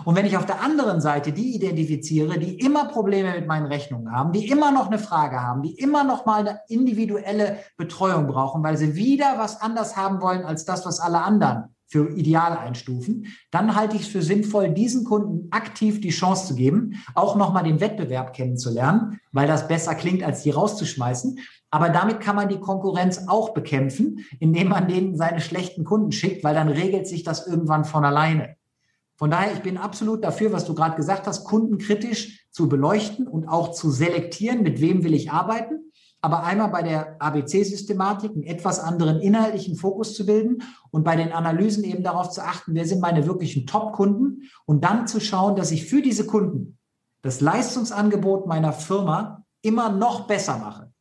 Und 0.05 0.15
wenn 0.15 0.25
ich 0.25 0.37
auf 0.37 0.45
der 0.45 0.61
anderen 0.61 1.01
Seite 1.01 1.31
die 1.31 1.55
identifiziere, 1.55 2.37
die 2.37 2.59
immer 2.59 2.85
Probleme 2.85 3.33
mit 3.33 3.47
meinen 3.47 3.65
Rechnungen 3.65 4.11
haben, 4.11 4.31
die 4.31 4.47
immer 4.47 4.71
noch 4.71 4.87
eine 4.87 4.99
Frage 4.99 5.41
haben, 5.41 5.63
die 5.63 5.73
immer 5.73 6.03
noch 6.03 6.25
mal 6.25 6.41
eine 6.41 6.59
individuelle 6.67 7.57
Betreuung 7.77 8.27
brauchen, 8.27 8.63
weil 8.63 8.77
sie 8.77 8.95
wieder 8.95 9.39
was 9.39 9.61
anders 9.61 9.97
haben 9.97 10.21
wollen 10.21 10.43
als 10.43 10.65
das, 10.65 10.85
was 10.85 10.99
alle 10.99 11.21
anderen 11.21 11.75
für 11.89 12.15
ideal 12.15 12.55
einstufen, 12.55 13.25
dann 13.49 13.75
halte 13.75 13.95
ich 13.95 14.03
es 14.03 14.07
für 14.07 14.21
sinnvoll, 14.21 14.69
diesen 14.69 15.03
Kunden 15.03 15.47
aktiv 15.51 15.99
die 15.99 16.11
Chance 16.11 16.47
zu 16.47 16.55
geben, 16.55 17.03
auch 17.15 17.35
nochmal 17.35 17.63
den 17.63 17.81
Wettbewerb 17.81 18.33
kennenzulernen, 18.33 19.19
weil 19.31 19.47
das 19.47 19.67
besser 19.67 19.95
klingt, 19.95 20.23
als 20.23 20.43
die 20.43 20.51
rauszuschmeißen. 20.51 21.39
Aber 21.71 21.89
damit 21.89 22.19
kann 22.19 22.35
man 22.35 22.47
die 22.47 22.59
Konkurrenz 22.59 23.25
auch 23.27 23.55
bekämpfen, 23.55 24.25
indem 24.39 24.69
man 24.69 24.87
denen 24.87 25.17
seine 25.17 25.41
schlechten 25.41 25.83
Kunden 25.83 26.11
schickt, 26.11 26.43
weil 26.43 26.53
dann 26.53 26.69
regelt 26.69 27.07
sich 27.07 27.23
das 27.23 27.47
irgendwann 27.47 27.85
von 27.85 28.05
alleine. 28.05 28.55
Von 29.17 29.31
daher, 29.31 29.53
ich 29.53 29.61
bin 29.61 29.77
absolut 29.77 30.23
dafür, 30.23 30.53
was 30.53 30.65
du 30.65 30.75
gerade 30.75 30.95
gesagt 30.95 31.25
hast, 31.27 31.43
kundenkritisch 31.43 32.45
zu 32.51 32.69
beleuchten 32.69 33.27
und 33.27 33.47
auch 33.47 33.71
zu 33.71 33.89
selektieren, 33.89 34.61
mit 34.61 34.79
wem 34.79 35.03
will 35.03 35.13
ich 35.13 35.31
arbeiten. 35.31 35.91
Aber 36.21 36.43
einmal 36.43 36.69
bei 36.69 36.83
der 36.83 37.21
ABC-Systematik 37.21 38.31
einen 38.31 38.43
etwas 38.43 38.79
anderen 38.79 39.21
inhaltlichen 39.21 39.75
Fokus 39.75 40.15
zu 40.15 40.25
bilden 40.25 40.63
und 40.91 41.03
bei 41.03 41.15
den 41.15 41.31
Analysen 41.31 41.83
eben 41.83 42.03
darauf 42.03 42.29
zu 42.29 42.43
achten, 42.43 42.75
wer 42.75 42.85
sind 42.85 43.01
meine 43.01 43.25
wirklichen 43.25 43.65
Top-Kunden 43.65 44.49
und 44.65 44.83
dann 44.83 45.07
zu 45.07 45.21
schauen, 45.21 45.55
dass 45.55 45.71
ich 45.71 45.85
für 45.85 46.01
diese 46.01 46.25
Kunden 46.25 46.77
das 47.21 47.41
Leistungsangebot 47.41 48.47
meiner 48.47 48.73
Firma 48.73 49.45
immer 49.61 49.89
noch 49.89 50.27
besser 50.27 50.57
mache. 50.57 50.91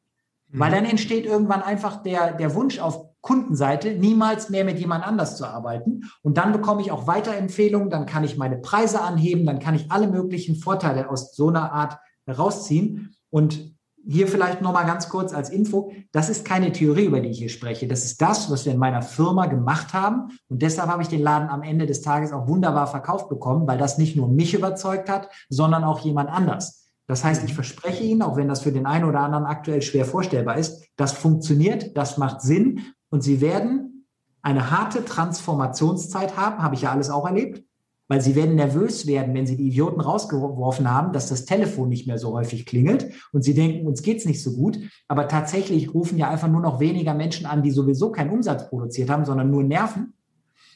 Weil 0.48 0.70
mhm. 0.70 0.74
dann 0.74 0.84
entsteht 0.84 1.26
irgendwann 1.26 1.62
einfach 1.62 2.02
der, 2.02 2.32
der 2.32 2.54
Wunsch 2.54 2.78
auf 2.78 3.08
Kundenseite, 3.20 3.94
niemals 3.94 4.48
mehr 4.48 4.64
mit 4.64 4.78
jemand 4.78 5.06
anders 5.06 5.36
zu 5.36 5.44
arbeiten. 5.44 6.04
Und 6.22 6.38
dann 6.38 6.52
bekomme 6.52 6.80
ich 6.80 6.92
auch 6.92 7.06
Weiterempfehlungen, 7.06 7.90
dann 7.90 8.06
kann 8.06 8.24
ich 8.24 8.36
meine 8.36 8.56
Preise 8.58 9.00
anheben, 9.02 9.44
dann 9.44 9.58
kann 9.58 9.74
ich 9.74 9.90
alle 9.90 10.08
möglichen 10.08 10.56
Vorteile 10.56 11.10
aus 11.10 11.34
so 11.34 11.48
einer 11.48 11.72
Art 11.72 11.98
herausziehen. 12.26 13.14
Und 13.30 13.77
hier 14.10 14.26
vielleicht 14.26 14.62
nochmal 14.62 14.86
ganz 14.86 15.10
kurz 15.10 15.34
als 15.34 15.50
Info, 15.50 15.92
das 16.12 16.30
ist 16.30 16.44
keine 16.44 16.72
Theorie, 16.72 17.04
über 17.04 17.20
die 17.20 17.28
ich 17.28 17.38
hier 17.38 17.50
spreche. 17.50 17.86
Das 17.86 18.04
ist 18.04 18.22
das, 18.22 18.50
was 18.50 18.64
wir 18.64 18.72
in 18.72 18.78
meiner 18.78 19.02
Firma 19.02 19.46
gemacht 19.46 19.92
haben. 19.92 20.30
Und 20.48 20.62
deshalb 20.62 20.88
habe 20.88 21.02
ich 21.02 21.08
den 21.08 21.22
Laden 21.22 21.50
am 21.50 21.62
Ende 21.62 21.84
des 21.84 22.00
Tages 22.00 22.32
auch 22.32 22.48
wunderbar 22.48 22.86
verkauft 22.86 23.28
bekommen, 23.28 23.66
weil 23.66 23.76
das 23.76 23.98
nicht 23.98 24.16
nur 24.16 24.28
mich 24.28 24.54
überzeugt 24.54 25.10
hat, 25.10 25.28
sondern 25.50 25.84
auch 25.84 26.00
jemand 26.00 26.30
anders. 26.30 26.88
Das 27.06 27.22
heißt, 27.22 27.44
ich 27.44 27.54
verspreche 27.54 28.02
Ihnen, 28.02 28.22
auch 28.22 28.36
wenn 28.36 28.48
das 28.48 28.62
für 28.62 28.72
den 28.72 28.86
einen 28.86 29.04
oder 29.04 29.20
anderen 29.20 29.44
aktuell 29.44 29.82
schwer 29.82 30.06
vorstellbar 30.06 30.56
ist, 30.56 30.86
das 30.96 31.12
funktioniert, 31.12 31.96
das 31.96 32.16
macht 32.16 32.40
Sinn 32.40 32.80
und 33.10 33.22
Sie 33.22 33.42
werden 33.42 34.06
eine 34.40 34.70
harte 34.70 35.04
Transformationszeit 35.04 36.36
haben, 36.38 36.62
habe 36.62 36.74
ich 36.74 36.82
ja 36.82 36.92
alles 36.92 37.10
auch 37.10 37.26
erlebt, 37.26 37.62
weil 38.08 38.20
Sie 38.22 38.34
werden 38.34 38.56
nervös 38.56 39.06
werden, 39.06 39.34
wenn 39.34 39.46
Sie 39.46 39.56
die 39.56 39.68
Idioten 39.68 40.00
rausgeworfen 40.00 40.90
haben, 40.90 41.12
dass 41.12 41.28
das 41.28 41.44
Telefon 41.44 41.90
nicht 41.90 42.06
mehr 42.06 42.18
so 42.18 42.32
häufig 42.32 42.66
klingelt 42.66 43.12
und 43.32 43.42
Sie 43.42 43.54
denken, 43.54 43.86
uns 43.86 44.02
geht's 44.02 44.24
nicht 44.24 44.42
so 44.42 44.54
gut. 44.54 44.78
Aber 45.06 45.28
tatsächlich 45.28 45.94
rufen 45.94 46.18
ja 46.18 46.30
einfach 46.30 46.48
nur 46.48 46.62
noch 46.62 46.80
weniger 46.80 47.14
Menschen 47.14 47.46
an, 47.46 47.62
die 47.62 47.70
sowieso 47.70 48.10
keinen 48.10 48.30
Umsatz 48.30 48.68
produziert 48.68 49.10
haben, 49.10 49.26
sondern 49.26 49.50
nur 49.50 49.62
Nerven. 49.62 50.14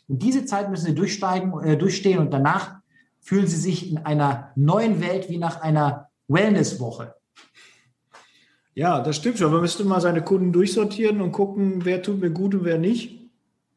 Und 0.09 0.23
diese 0.23 0.45
Zeit 0.45 0.71
müssen 0.71 0.87
Sie 0.87 0.95
durchsteigen, 0.95 1.59
äh, 1.65 1.77
durchstehen 1.77 2.19
und 2.19 2.33
danach 2.33 2.77
fühlen 3.21 3.47
Sie 3.47 3.57
sich 3.57 3.91
in 3.91 3.99
einer 3.99 4.51
neuen 4.55 5.01
Welt 5.01 5.31
wie 5.31 5.39
nach 5.39 5.63
einer 5.63 6.09
Wellnesswoche. 6.29 7.15
Ja, 8.75 9.01
das 9.01 9.17
stimmt 9.17 9.39
schon. 9.39 9.53
Man 9.53 9.61
müsste 9.61 9.85
mal 9.85 10.01
seine 10.01 10.23
Kunden 10.23 10.53
durchsortieren 10.53 11.21
und 11.21 11.33
gucken, 11.33 11.85
wer 11.85 12.03
tut 12.03 12.21
mir 12.21 12.31
gut 12.31 12.55
und 12.55 12.65
wer 12.65 12.79
nicht. 12.79 13.21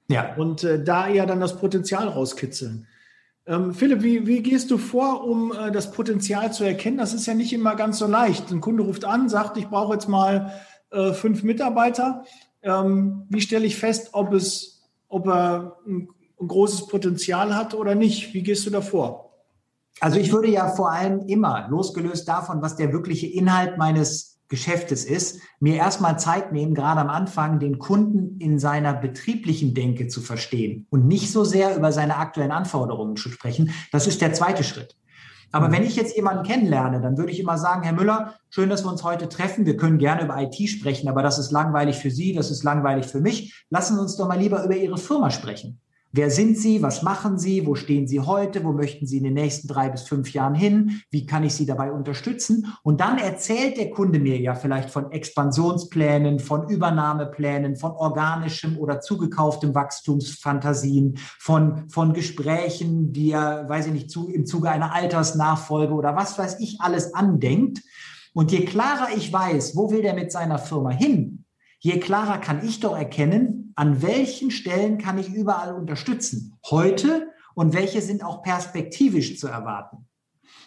Ja. 0.08 0.36
Und 0.36 0.64
äh, 0.64 0.84
da 0.84 1.08
eher 1.08 1.26
dann 1.26 1.40
das 1.40 1.58
Potenzial 1.58 2.08
rauskitzeln. 2.08 2.88
Ähm, 3.48 3.74
Philipp, 3.74 4.02
wie, 4.02 4.26
wie 4.26 4.42
gehst 4.42 4.72
du 4.72 4.78
vor, 4.78 5.24
um 5.24 5.52
äh, 5.52 5.72
das 5.72 5.92
Potenzial 5.92 6.52
zu 6.52 6.64
erkennen? 6.64 6.98
Das 6.98 7.14
ist 7.14 7.28
ja 7.28 7.34
nicht 7.36 7.54
immer 7.54 7.76
ganz 7.76 8.00
so 8.00 8.08
leicht. 8.08 8.52
Ein 8.52 8.62
Kunde 8.62 8.84
ruft 8.84 9.06
an, 9.06 9.30
sagt, 9.30 9.58
ich 9.58 9.68
brauche 9.68 9.94
jetzt 9.94 10.10
mal 10.10 10.54
äh, 10.90 11.14
fünf 11.14 11.44
Mitarbeiter. 11.44 12.24
Ähm, 12.64 13.26
wie 13.30 13.42
stelle 13.42 13.66
ich 13.66 13.76
fest, 13.76 14.10
ob, 14.14 14.34
es, 14.34 14.84
ob 15.10 15.28
er 15.28 15.78
ein, 15.86 16.10
ein 16.42 16.48
großes 16.48 16.88
Potenzial 16.88 17.56
hat 17.56 17.76
oder 17.76 17.94
nicht? 17.94 18.34
Wie 18.34 18.42
gehst 18.42 18.66
du 18.66 18.72
da 18.72 18.82
vor? 18.82 19.26
Also 20.00 20.20
ich 20.20 20.32
würde 20.34 20.50
ja 20.50 20.68
vor 20.70 20.92
allem 20.92 21.22
immer, 21.28 21.68
losgelöst 21.70 22.28
davon, 22.28 22.62
was 22.62 22.76
der 22.76 22.92
wirkliche 22.92 23.28
Inhalt 23.28 23.78
meines 23.78 24.35
Geschäftes 24.48 25.06
ist, 25.06 25.42
mir 25.60 25.76
erstmal 25.76 26.20
Zeit 26.20 26.52
nehmen, 26.52 26.76
gerade 26.76 27.02
am 27.02 27.10
Anfang 27.10 27.60
den 27.60 27.80
Kunden 27.80 28.40
in 28.40 28.60
seiner 28.60 28.94
betrieblichen 28.94 29.74
Denke 29.74 30.08
zu 30.08 30.22
verstehen 30.22 30.86
und 30.90 31.08
nicht 31.08 31.32
so 31.32 31.44
sehr 31.44 31.76
über 31.76 31.92
seine 31.92 32.18
aktuellen 32.18 32.52
Anforderungen 32.52 33.16
zu 33.16 33.30
sprechen. 33.30 33.72
Das 33.92 34.06
ist 34.06 34.22
der 34.22 34.34
zweite 34.34 34.64
Schritt. 34.64 34.96
Aber 35.52 35.72
wenn 35.72 35.84
ich 35.84 35.96
jetzt 35.96 36.16
jemanden 36.18 36.44
kennenlerne, 36.44 37.00
dann 37.00 37.18
würde 37.18 37.32
ich 37.32 37.40
immer 37.40 37.58
sagen, 37.58 37.84
Herr 37.84 37.94
Müller, 37.94 38.36
schön, 38.50 38.70
dass 38.70 38.84
wir 38.84 38.92
uns 38.92 39.04
heute 39.04 39.30
treffen. 39.30 39.66
Wir 39.66 39.78
können 39.78 40.00
gerne 40.00 40.24
über 40.24 40.38
IT 40.42 40.70
sprechen, 40.70 41.08
aber 41.08 41.24
das 41.24 41.40
ist 41.40 41.52
langweilig 41.52 41.96
für 41.96 42.12
Sie, 42.12 42.34
das 42.34 42.52
ist 42.52 42.64
langweilig 42.64 43.06
für 43.06 43.22
mich. 43.22 43.66
Lassen 43.70 43.96
Sie 43.96 44.02
uns 44.02 44.18
doch 44.18 44.28
mal 44.28 44.38
lieber 44.38 44.64
über 44.66 44.76
Ihre 44.76 44.98
Firma 44.98 45.32
sprechen. 45.32 45.80
Wer 46.18 46.32
sind 46.32 46.58
Sie? 46.58 46.82
Was 46.82 47.02
machen 47.02 47.38
Sie? 47.38 47.68
Wo 47.68 47.76
stehen 47.76 48.08
Sie 48.08 48.22
heute? 48.22 48.64
Wo 48.64 48.72
möchten 48.72 49.06
Sie 49.06 49.18
in 49.18 49.26
den 49.26 49.34
nächsten 49.34 49.68
drei 49.68 49.90
bis 49.90 50.04
fünf 50.04 50.32
Jahren 50.32 50.56
hin? 50.56 51.02
Wie 51.12 51.26
kann 51.26 51.44
ich 51.44 51.54
Sie 51.56 51.66
dabei 51.66 51.92
unterstützen? 51.92 52.74
Und 52.84 53.02
dann 53.02 53.18
erzählt 53.18 53.76
der 53.76 53.90
Kunde 53.90 54.20
mir 54.20 54.40
ja 54.40 54.56
vielleicht 54.56 54.92
von 54.92 55.12
Expansionsplänen, 55.12 56.40
von 56.40 56.70
Übernahmeplänen, 56.70 57.76
von 57.76 57.92
organischem 57.92 58.78
oder 58.78 59.02
zugekauftem 59.02 59.76
Wachstumsfantasien, 59.76 61.18
von, 61.38 61.90
von 61.90 62.14
Gesprächen, 62.14 63.12
die 63.12 63.32
er, 63.32 63.68
weiß 63.68 63.88
ich 63.88 63.94
nicht, 63.94 64.10
zu, 64.10 64.30
im 64.30 64.46
Zuge 64.46 64.70
einer 64.70 64.94
Altersnachfolge 64.94 65.94
oder 65.94 66.16
was 66.16 66.40
weiß 66.40 66.62
ich 66.62 66.80
alles 66.80 67.14
andenkt. 67.14 67.82
Und 68.34 68.54
je 68.54 68.64
klarer 68.64 69.10
ich 69.18 69.34
weiß, 69.34 69.76
wo 69.76 69.92
will 69.92 70.02
der 70.02 70.14
mit 70.14 70.32
seiner 70.32 70.60
Firma 70.60 70.92
hin, 70.92 71.44
je 71.80 72.00
klarer 72.00 72.38
kann 72.38 72.66
ich 72.66 72.80
doch 72.80 72.98
erkennen, 72.98 73.65
an 73.76 74.02
welchen 74.02 74.52
Stellen 74.52 74.98
kann 74.98 75.18
ich 75.18 75.34
überall 75.34 75.74
unterstützen, 75.76 76.58
heute 76.70 77.28
und 77.54 77.74
welche 77.74 78.02
sind 78.02 78.24
auch 78.24 78.42
perspektivisch 78.42 79.38
zu 79.38 79.48
erwarten. 79.48 80.08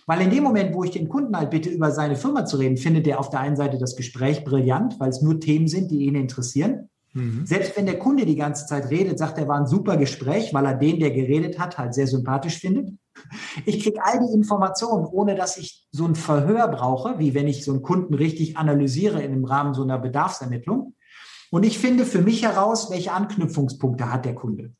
Weil 0.06 0.22
in 0.22 0.30
dem 0.30 0.42
Moment, 0.42 0.74
wo 0.74 0.84
ich 0.84 0.90
den 0.90 1.08
Kunden 1.08 1.36
halt 1.36 1.50
bitte, 1.50 1.68
über 1.68 1.90
seine 1.90 2.16
Firma 2.16 2.46
zu 2.46 2.56
reden, 2.56 2.78
findet 2.78 3.06
er 3.06 3.20
auf 3.20 3.28
der 3.28 3.40
einen 3.40 3.56
Seite 3.56 3.78
das 3.78 3.94
Gespräch 3.94 4.42
brillant, 4.44 4.98
weil 4.98 5.10
es 5.10 5.20
nur 5.20 5.38
Themen 5.38 5.68
sind, 5.68 5.90
die 5.90 6.06
ihn 6.06 6.14
interessieren. 6.14 6.88
Mhm. 7.12 7.44
Selbst 7.44 7.76
wenn 7.76 7.86
der 7.86 7.98
Kunde 7.98 8.24
die 8.24 8.36
ganze 8.36 8.66
Zeit 8.66 8.90
redet, 8.90 9.18
sagt 9.18 9.38
er, 9.38 9.48
war 9.48 9.58
ein 9.58 9.66
super 9.66 9.96
Gespräch, 9.96 10.54
weil 10.54 10.64
er 10.64 10.74
den, 10.74 11.00
der 11.00 11.10
geredet 11.10 11.58
hat, 11.58 11.76
halt 11.76 11.94
sehr 11.94 12.06
sympathisch 12.06 12.58
findet. 12.58 12.90
Ich 13.66 13.82
kriege 13.82 14.02
all 14.02 14.20
die 14.20 14.32
Informationen, 14.32 15.04
ohne 15.04 15.34
dass 15.34 15.56
ich 15.56 15.86
so 15.90 16.06
ein 16.06 16.14
Verhör 16.14 16.68
brauche, 16.68 17.18
wie 17.18 17.34
wenn 17.34 17.48
ich 17.48 17.64
so 17.64 17.72
einen 17.72 17.82
Kunden 17.82 18.14
richtig 18.14 18.56
analysiere 18.56 19.22
in 19.22 19.32
dem 19.32 19.44
Rahmen 19.44 19.74
so 19.74 19.82
einer 19.82 19.98
Bedarfsermittlung. 19.98 20.94
Und 21.50 21.64
ich 21.64 21.78
finde 21.78 22.04
für 22.04 22.20
mich 22.20 22.42
heraus, 22.42 22.90
welche 22.90 23.12
Anknüpfungspunkte 23.12 24.12
hat 24.12 24.24
der 24.24 24.34
Kunde. 24.34 24.72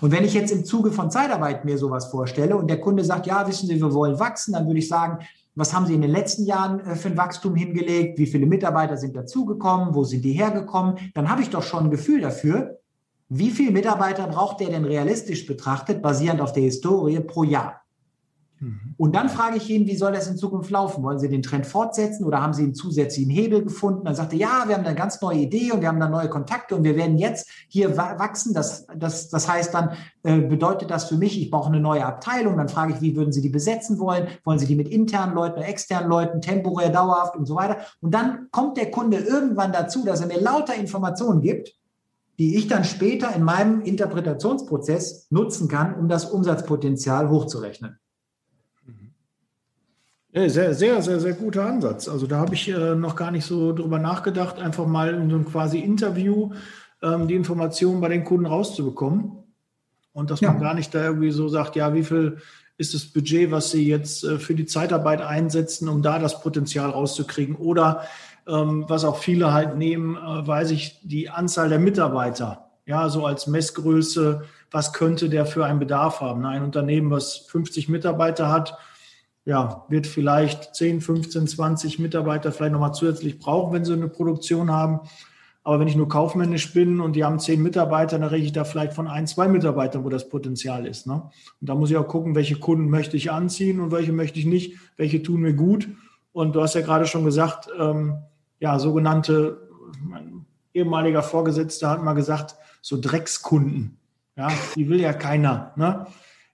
Und 0.00 0.12
wenn 0.12 0.24
ich 0.24 0.34
jetzt 0.34 0.52
im 0.52 0.64
Zuge 0.64 0.92
von 0.92 1.10
Zeitarbeit 1.10 1.64
mir 1.64 1.78
sowas 1.78 2.06
vorstelle 2.06 2.56
und 2.56 2.68
der 2.68 2.80
Kunde 2.80 3.04
sagt, 3.04 3.26
ja, 3.26 3.46
wissen 3.46 3.66
Sie, 3.66 3.80
wir 3.80 3.92
wollen 3.92 4.18
wachsen, 4.18 4.52
dann 4.52 4.66
würde 4.66 4.78
ich 4.78 4.88
sagen, 4.88 5.18
was 5.54 5.74
haben 5.74 5.86
Sie 5.86 5.94
in 5.94 6.02
den 6.02 6.10
letzten 6.10 6.44
Jahren 6.44 6.80
äh, 6.80 6.94
für 6.94 7.08
ein 7.08 7.16
Wachstum 7.16 7.54
hingelegt? 7.54 8.18
Wie 8.18 8.26
viele 8.26 8.46
Mitarbeiter 8.46 8.96
sind 8.96 9.16
dazugekommen? 9.16 9.94
Wo 9.94 10.04
sind 10.04 10.24
die 10.24 10.32
hergekommen? 10.32 10.96
Dann 11.14 11.28
habe 11.28 11.42
ich 11.42 11.50
doch 11.50 11.62
schon 11.62 11.84
ein 11.84 11.90
Gefühl 11.90 12.20
dafür, 12.20 12.78
wie 13.28 13.50
viele 13.50 13.70
Mitarbeiter 13.70 14.26
braucht 14.26 14.60
der 14.60 14.70
denn 14.70 14.84
realistisch 14.84 15.46
betrachtet, 15.46 16.02
basierend 16.02 16.40
auf 16.40 16.52
der 16.52 16.64
Historie 16.64 17.20
pro 17.20 17.44
Jahr? 17.44 17.82
Mhm. 18.60 18.94
Und 18.98 19.16
dann 19.16 19.30
frage 19.30 19.56
ich 19.56 19.68
ihn, 19.70 19.86
wie 19.86 19.96
soll 19.96 20.12
das 20.12 20.28
in 20.28 20.36
Zukunft 20.36 20.70
laufen? 20.70 21.02
Wollen 21.02 21.18
Sie 21.18 21.28
den 21.28 21.42
Trend 21.42 21.66
fortsetzen 21.66 22.24
oder 22.24 22.42
haben 22.42 22.52
Sie 22.52 22.62
einen 22.62 22.74
zusätzlichen 22.74 23.30
Hebel 23.30 23.64
gefunden? 23.64 24.04
Dann 24.04 24.14
sagt 24.14 24.34
er, 24.34 24.38
ja, 24.38 24.64
wir 24.66 24.76
haben 24.76 24.84
eine 24.84 24.94
ganz 24.94 25.20
neue 25.22 25.38
Idee 25.38 25.72
und 25.72 25.80
wir 25.80 25.88
haben 25.88 25.98
da 25.98 26.08
neue 26.08 26.28
Kontakte 26.28 26.76
und 26.76 26.84
wir 26.84 26.94
werden 26.94 27.16
jetzt 27.16 27.48
hier 27.68 27.96
wachsen. 27.96 28.52
Das, 28.52 28.86
das, 28.94 29.30
das 29.30 29.48
heißt 29.48 29.72
dann, 29.72 29.92
äh, 30.22 30.40
bedeutet 30.40 30.90
das 30.90 31.06
für 31.06 31.16
mich, 31.16 31.40
ich 31.40 31.50
brauche 31.50 31.68
eine 31.68 31.80
neue 31.80 32.04
Abteilung. 32.04 32.58
Dann 32.58 32.68
frage 32.68 32.92
ich, 32.92 33.00
wie 33.00 33.16
würden 33.16 33.32
Sie 33.32 33.40
die 33.40 33.48
besetzen 33.48 33.98
wollen? 33.98 34.28
Wollen 34.44 34.58
Sie 34.58 34.66
die 34.66 34.76
mit 34.76 34.88
internen 34.88 35.34
Leuten 35.34 35.58
oder 35.58 35.68
externen 35.68 36.10
Leuten, 36.10 36.42
temporär, 36.42 36.90
dauerhaft 36.90 37.36
und 37.36 37.46
so 37.46 37.54
weiter? 37.54 37.78
Und 38.02 38.12
dann 38.12 38.48
kommt 38.50 38.76
der 38.76 38.90
Kunde 38.90 39.16
irgendwann 39.16 39.72
dazu, 39.72 40.04
dass 40.04 40.20
er 40.20 40.26
mir 40.26 40.40
lauter 40.40 40.74
Informationen 40.74 41.40
gibt, 41.40 41.74
die 42.38 42.56
ich 42.56 42.68
dann 42.68 42.84
später 42.84 43.34
in 43.34 43.42
meinem 43.42 43.80
Interpretationsprozess 43.80 45.28
nutzen 45.30 45.68
kann, 45.68 45.94
um 45.94 46.08
das 46.08 46.26
Umsatzpotenzial 46.26 47.30
hochzurechnen. 47.30 47.98
Ja, 50.32 50.48
sehr, 50.48 50.74
sehr, 50.74 51.02
sehr, 51.02 51.18
sehr 51.18 51.32
guter 51.32 51.66
Ansatz. 51.66 52.08
Also 52.08 52.26
da 52.26 52.38
habe 52.38 52.54
ich 52.54 52.68
äh, 52.68 52.94
noch 52.94 53.16
gar 53.16 53.32
nicht 53.32 53.44
so 53.44 53.72
drüber 53.72 53.98
nachgedacht, 53.98 54.60
einfach 54.60 54.86
mal 54.86 55.14
in 55.14 55.28
so 55.28 55.36
einem 55.36 55.44
quasi 55.44 55.80
Interview 55.80 56.52
ähm, 57.02 57.26
die 57.26 57.34
Informationen 57.34 58.00
bei 58.00 58.08
den 58.08 58.24
Kunden 58.24 58.46
rauszubekommen. 58.46 59.32
Und 60.12 60.30
dass 60.30 60.40
ja. 60.40 60.52
man 60.52 60.60
gar 60.60 60.74
nicht 60.74 60.94
da 60.94 61.04
irgendwie 61.04 61.32
so 61.32 61.48
sagt, 61.48 61.74
ja, 61.74 61.94
wie 61.94 62.04
viel 62.04 62.38
ist 62.76 62.94
das 62.94 63.06
Budget, 63.06 63.50
was 63.50 63.72
Sie 63.72 63.86
jetzt 63.86 64.24
äh, 64.24 64.38
für 64.38 64.54
die 64.54 64.66
Zeitarbeit 64.66 65.20
einsetzen, 65.20 65.88
um 65.88 66.00
da 66.00 66.18
das 66.18 66.40
Potenzial 66.40 66.90
rauszukriegen? 66.90 67.56
Oder 67.56 68.04
ähm, 68.46 68.84
was 68.88 69.04
auch 69.04 69.18
viele 69.18 69.52
halt 69.52 69.76
nehmen, 69.76 70.16
äh, 70.16 70.46
weiß 70.46 70.70
ich, 70.70 71.00
die 71.02 71.28
Anzahl 71.28 71.68
der 71.68 71.78
Mitarbeiter. 71.80 72.70
Ja, 72.86 73.08
so 73.08 73.26
als 73.26 73.46
Messgröße, 73.46 74.42
was 74.70 74.92
könnte 74.92 75.28
der 75.28 75.44
für 75.44 75.64
einen 75.64 75.78
Bedarf 75.78 76.20
haben? 76.20 76.44
Ein 76.46 76.62
Unternehmen, 76.62 77.10
was 77.10 77.36
50 77.48 77.88
Mitarbeiter 77.88 78.50
hat, 78.50 78.78
ja, 79.50 79.84
wird 79.88 80.06
vielleicht 80.06 80.76
10, 80.76 81.00
15, 81.00 81.48
20 81.48 81.98
Mitarbeiter 81.98 82.52
vielleicht 82.52 82.72
nochmal 82.72 82.94
zusätzlich 82.94 83.40
brauchen, 83.40 83.72
wenn 83.72 83.84
sie 83.84 83.94
eine 83.94 84.06
Produktion 84.06 84.70
haben. 84.70 85.00
Aber 85.64 85.80
wenn 85.80 85.88
ich 85.88 85.96
nur 85.96 86.08
kaufmännisch 86.08 86.72
bin 86.72 87.00
und 87.00 87.16
die 87.16 87.24
haben 87.24 87.40
zehn 87.40 87.60
Mitarbeiter, 87.60 88.16
dann 88.20 88.28
rede 88.28 88.44
ich 88.44 88.52
da 88.52 88.62
vielleicht 88.62 88.92
von 88.92 89.08
ein, 89.08 89.26
zwei 89.26 89.48
Mitarbeitern, 89.48 90.04
wo 90.04 90.08
das 90.08 90.28
Potenzial 90.28 90.86
ist. 90.86 91.08
Ne? 91.08 91.14
Und 91.60 91.68
da 91.68 91.74
muss 91.74 91.90
ich 91.90 91.96
auch 91.96 92.06
gucken, 92.06 92.36
welche 92.36 92.60
Kunden 92.60 92.90
möchte 92.90 93.16
ich 93.16 93.32
anziehen 93.32 93.80
und 93.80 93.90
welche 93.90 94.12
möchte 94.12 94.38
ich 94.38 94.46
nicht, 94.46 94.78
welche 94.96 95.20
tun 95.20 95.40
mir 95.40 95.52
gut. 95.52 95.88
Und 96.30 96.54
du 96.54 96.62
hast 96.62 96.76
ja 96.76 96.80
gerade 96.82 97.06
schon 97.06 97.24
gesagt, 97.24 97.68
ähm, 97.76 98.18
ja, 98.60 98.78
sogenannte, 98.78 99.68
mein 100.00 100.46
ehemaliger 100.72 101.24
Vorgesetzter 101.24 101.90
hat 101.90 102.04
mal 102.04 102.14
gesagt, 102.14 102.54
so 102.82 103.00
Dreckskunden. 103.00 103.98
Ja, 104.36 104.48
die 104.76 104.88
will 104.88 105.00
ja 105.00 105.12
keiner. 105.12 105.72
Ne? 105.74 106.06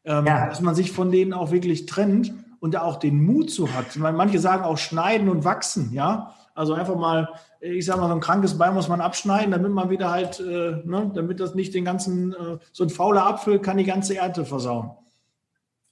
ähm, 0.07 0.25
ja. 0.25 0.47
dass 0.47 0.61
man 0.61 0.75
sich 0.75 0.93
von 0.93 1.11
denen 1.11 1.33
auch 1.33 1.51
wirklich 1.51 1.85
trennt 1.87 2.33
und 2.67 2.75
da 2.75 2.83
auch 2.83 2.97
den 2.97 3.25
Mut 3.25 3.49
zu 3.53 3.73
hat. 3.73 3.95
Manche 3.95 4.41
sagen 4.41 4.65
auch 4.65 4.77
schneiden 4.77 5.29
und 5.29 5.45
wachsen, 5.45 5.93
ja. 5.93 6.35
Also 6.53 6.75
einfach 6.75 6.97
mal, 6.97 7.29
ich 7.61 7.87
sage 7.87 8.01
mal, 8.01 8.09
so 8.09 8.15
ein 8.15 8.21
krankes 8.21 8.59
Bein 8.59 8.75
muss 8.75 8.89
man 8.89 9.01
abschneiden, 9.01 9.53
damit 9.53 9.71
man 9.71 9.89
wieder 9.89 10.11
halt, 10.11 10.41
äh, 10.41 10.83
ne, 10.85 11.13
damit 11.15 11.39
das 11.39 11.55
nicht 11.55 11.75
den 11.75 11.85
ganzen, 11.85 12.33
äh, 12.33 12.59
so 12.73 12.83
ein 12.83 12.91
fauler 12.91 13.25
Apfel 13.25 13.61
kann 13.61 13.77
die 13.77 13.85
ganze 13.85 14.17
Ernte 14.17 14.45
versauen. 14.45 14.91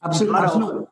Absolut, 0.01 0.35
absolut. 0.35 0.89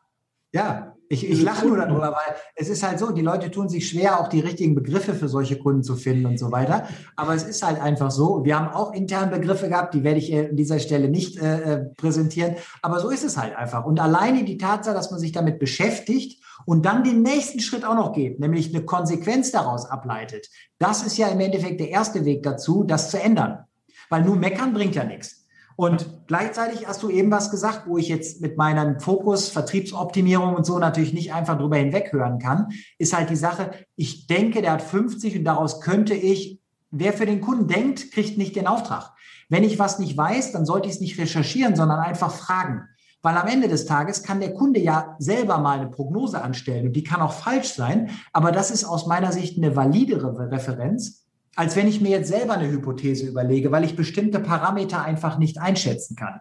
Ja, 0.53 0.91
ich, 1.12 1.28
ich 1.28 1.42
lache 1.42 1.66
nur 1.66 1.76
darüber, 1.76 2.12
weil 2.12 2.37
es 2.54 2.71
ist 2.71 2.83
halt 2.83 2.99
so, 2.99 3.12
die 3.12 3.21
Leute 3.21 3.50
tun 3.50 3.69
sich 3.69 3.87
schwer, 3.87 4.19
auch 4.19 4.28
die 4.28 4.40
richtigen 4.40 4.75
Begriffe 4.75 5.14
für 5.14 5.28
solche 5.28 5.59
Kunden 5.59 5.83
zu 5.83 5.97
finden 5.97 6.25
und 6.25 6.38
so 6.38 6.50
weiter. 6.50 6.88
Aber 7.16 7.35
es 7.35 7.42
ist 7.42 7.62
halt 7.62 7.78
einfach 7.81 8.11
so. 8.11 8.47
Wir 8.47 8.59
haben 8.59 8.69
auch 8.69 8.95
intern 8.95 9.31
Begriffe 9.31 9.69
gehabt, 9.69 9.92
die 9.92 10.04
werde 10.04 10.19
ich 10.19 10.35
an 10.35 10.57
dieser 10.57 10.78
Stelle 10.78 11.11
nicht 11.11 11.38
äh, 11.38 11.75
äh, 11.75 11.85
präsentieren. 11.97 12.57
Aber 12.81 12.99
so 12.99 13.11
ist 13.11 13.25
es 13.25 13.37
halt 13.37 13.54
einfach. 13.54 13.85
Und 13.85 14.00
alleine 14.00 14.45
die 14.45 14.57
Tatsache, 14.57 14.95
dass 14.95 15.11
man 15.11 15.21
sich 15.21 15.33
damit 15.33 15.59
beschäftigt 15.59 16.42
und 16.64 16.87
dann 16.87 17.04
den 17.04 17.21
nächsten 17.21 17.61
Schritt 17.61 17.85
auch 17.85 17.95
noch 17.95 18.14
geht, 18.14 18.40
nämlich 18.40 18.75
eine 18.75 18.83
Konsequenz 18.83 19.50
daraus 19.50 19.85
ableitet, 19.85 20.49
das 20.78 21.02
ist 21.02 21.19
ja 21.19 21.28
im 21.28 21.40
Endeffekt 21.40 21.78
der 21.81 21.90
erste 21.90 22.25
Weg 22.25 22.42
dazu, 22.42 22.85
das 22.85 23.11
zu 23.11 23.21
ändern. 23.21 23.64
Weil 24.09 24.23
nur 24.25 24.37
meckern 24.37 24.73
bringt 24.73 24.95
ja 24.95 25.04
nichts. 25.04 25.41
Und 25.76 26.26
gleichzeitig 26.26 26.87
hast 26.87 27.02
du 27.02 27.11
eben 27.11 27.31
was 27.31 27.50
gesagt, 27.50 27.85
wo 27.87 27.99
ich 27.99 28.09
jetzt 28.09 28.41
mit 28.41 28.57
meinem 28.57 29.00
Fokus 29.00 29.49
Vertriebsoptimierung 29.49 30.55
und 30.55 30.67
so 30.67 30.79
natürlich 30.79 31.12
nicht 31.12 31.33
einfach 31.33 31.59
drüber 31.59 31.76
hinweghören 31.76 32.38
kann, 32.38 32.69
ist 32.99 33.17
halt 33.17 33.31
die 33.31 33.37
Sache, 33.37 33.71
ich 33.97 34.26
denke, 34.26 34.62
der 34.62 34.73
hat 34.73 34.83
50 34.83 35.38
und 35.38 35.45
daraus 35.45 35.81
könnte 35.81 36.14
ich, 36.14 36.61
wer 36.91 37.12
für 37.12 37.26
den 37.26 37.41
Kunden 37.41 37.69
denkt, 37.69 38.12
kriegt 38.12 38.38
nicht 38.38 38.57
den 38.57 38.67
Auftrag. 38.67 39.12
Wenn 39.49 39.64
ich 39.64 39.79
was 39.79 39.99
nicht 39.99 40.17
weiß, 40.17 40.52
dann 40.52 40.67
sollte 40.67 40.88
ich 40.88 40.95
es 40.95 41.00
nicht 41.00 41.19
recherchieren, 41.19 41.76
sondern 41.76 42.00
einfach 42.00 42.33
fragen. 42.33 42.88
Weil 43.23 43.37
am 43.37 43.47
Ende 43.47 43.69
des 43.69 43.87
Tages 43.87 44.25
kann 44.25 44.41
der 44.41 44.52
Kunde 44.52 44.81
ja 44.81 45.14
selber 45.19 45.59
mal 45.59 45.79
eine 45.79 45.91
Prognose 45.91 46.43
anstellen 46.43 46.88
und 46.88 46.97
die 46.97 47.05
kann 47.05 47.21
auch 47.21 47.33
falsch 47.33 47.75
sein, 47.75 48.11
aber 48.33 48.50
das 48.50 48.71
ist 48.71 48.85
aus 48.85 49.07
meiner 49.07 49.31
Sicht 49.31 49.57
eine 49.57 49.76
validere 49.76 50.50
Referenz, 50.50 51.22
als 51.56 51.76
wenn 51.76 51.88
ich 51.88 52.00
mir 52.00 52.11
jetzt 52.11 52.28
selber 52.28 52.54
eine 52.54 52.71
Hypothese 52.71 53.26
überlege, 53.26 53.71
weil 53.73 53.85
ich 53.85 53.97
bestimmte 53.97 54.40
Parameter 54.40 55.02
einfach 55.02 55.38
nicht 55.38 55.61
einschätzen 55.61 56.16
kann. 56.16 56.40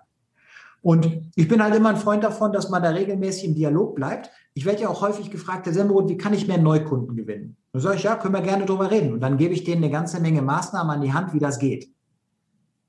Und 0.82 1.30
ich 1.36 1.48
bin 1.48 1.62
halt 1.62 1.76
immer 1.76 1.90
ein 1.90 1.98
Freund 1.98 2.24
davon, 2.24 2.54
dass 2.54 2.70
man 2.70 2.82
da 2.82 2.90
regelmäßig 2.90 3.46
im 3.46 3.56
Dialog 3.56 3.96
bleibt. 3.96 4.32
Ich 4.54 4.66
werde 4.66 4.82
ja 4.82 4.90
auch 4.90 5.02
häufig 5.02 5.30
gefragt, 5.30 5.66
Herr 5.68 5.74
Semmerod, 5.74 6.10
wie 6.10 6.18
kann 6.18 6.34
ich 6.34 6.48
mehr 6.48 6.58
Neukunden 6.58 7.16
gewinnen? 7.16 7.56
Dann 7.72 7.82
sage 7.82 7.98
ich, 7.98 8.04
ja, 8.04 8.16
können 8.16 8.34
wir 8.34 8.42
gerne 8.42 8.66
drüber 8.66 8.90
reden. 8.90 9.14
Und 9.14 9.20
dann 9.20 9.38
gebe 9.38 9.54
ich 9.54 9.64
denen 9.64 9.84
eine 9.84 9.92
ganze 9.92 10.20
Menge 10.20 10.42
Maßnahmen 10.42 10.96
an 10.96 11.02
die 11.02 11.14
Hand, 11.14 11.34
wie 11.34 11.40
das 11.40 11.60
geht. 11.60 11.94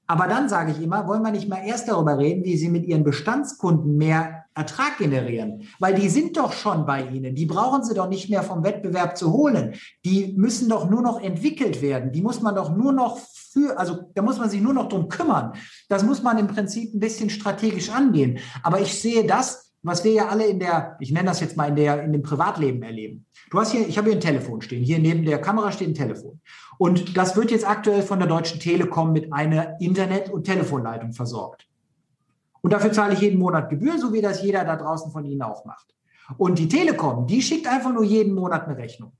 Aber 0.06 0.26
dann 0.26 0.48
sage 0.48 0.72
ich 0.72 0.82
immer, 0.82 1.06
wollen 1.06 1.22
wir 1.22 1.30
nicht 1.30 1.48
mal 1.48 1.64
erst 1.64 1.88
darüber 1.88 2.18
reden, 2.18 2.44
wie 2.44 2.56
Sie 2.56 2.68
mit 2.68 2.86
Ihren 2.86 3.04
Bestandskunden 3.04 3.96
mehr 3.96 4.41
Ertrag 4.54 4.98
generieren? 4.98 5.68
Weil 5.78 5.94
die 5.94 6.08
sind 6.08 6.36
doch 6.36 6.52
schon 6.52 6.86
bei 6.86 7.06
Ihnen. 7.06 7.34
Die 7.34 7.46
brauchen 7.46 7.84
Sie 7.84 7.94
doch 7.94 8.08
nicht 8.08 8.28
mehr 8.28 8.42
vom 8.42 8.64
Wettbewerb 8.64 9.16
zu 9.16 9.32
holen. 9.32 9.74
Die 10.04 10.34
müssen 10.36 10.68
doch 10.68 10.88
nur 10.88 11.02
noch 11.02 11.20
entwickelt 11.20 11.80
werden. 11.82 12.12
Die 12.12 12.22
muss 12.22 12.42
man 12.42 12.54
doch 12.54 12.74
nur 12.74 12.92
noch 12.92 13.18
für, 13.18 13.78
also 13.78 14.10
da 14.14 14.22
muss 14.22 14.38
man 14.38 14.50
sich 14.50 14.60
nur 14.60 14.74
noch 14.74 14.88
drum 14.88 15.08
kümmern. 15.08 15.52
Das 15.88 16.04
muss 16.04 16.22
man 16.22 16.38
im 16.38 16.48
Prinzip 16.48 16.94
ein 16.94 17.00
bisschen 17.00 17.30
strategisch 17.30 17.90
angehen. 17.90 18.38
Aber 18.62 18.80
ich 18.80 19.00
sehe 19.00 19.26
das, 19.26 19.72
was 19.82 20.04
wir 20.04 20.12
ja 20.12 20.28
alle 20.28 20.46
in 20.46 20.60
der, 20.60 20.96
ich 21.00 21.10
nenne 21.10 21.28
das 21.28 21.40
jetzt 21.40 21.56
mal 21.56 21.68
in 21.68 21.76
der, 21.76 22.02
in 22.02 22.12
dem 22.12 22.22
Privatleben 22.22 22.82
erleben. 22.82 23.26
Du 23.50 23.58
hast 23.58 23.72
hier, 23.72 23.86
ich 23.86 23.98
habe 23.98 24.08
hier 24.08 24.16
ein 24.16 24.20
Telefon 24.20 24.62
stehen. 24.62 24.84
Hier 24.84 24.98
neben 24.98 25.24
der 25.24 25.40
Kamera 25.40 25.72
steht 25.72 25.88
ein 25.88 25.94
Telefon. 25.94 26.40
Und 26.78 27.16
das 27.16 27.36
wird 27.36 27.50
jetzt 27.50 27.68
aktuell 27.68 28.02
von 28.02 28.18
der 28.18 28.28
Deutschen 28.28 28.60
Telekom 28.60 29.12
mit 29.12 29.32
einer 29.32 29.80
Internet- 29.80 30.30
und 30.30 30.44
Telefonleitung 30.44 31.12
versorgt. 31.12 31.66
Und 32.62 32.72
dafür 32.72 32.92
zahle 32.92 33.14
ich 33.14 33.20
jeden 33.20 33.38
Monat 33.38 33.68
Gebühr, 33.68 33.98
so 33.98 34.12
wie 34.12 34.22
das 34.22 34.42
jeder 34.42 34.64
da 34.64 34.76
draußen 34.76 35.12
von 35.12 35.24
Ihnen 35.24 35.42
auch 35.42 35.64
macht. 35.64 35.94
Und 36.38 36.58
die 36.58 36.68
Telekom, 36.68 37.26
die 37.26 37.42
schickt 37.42 37.66
einfach 37.66 37.92
nur 37.92 38.04
jeden 38.04 38.34
Monat 38.34 38.66
eine 38.66 38.76
Rechnung. 38.76 39.12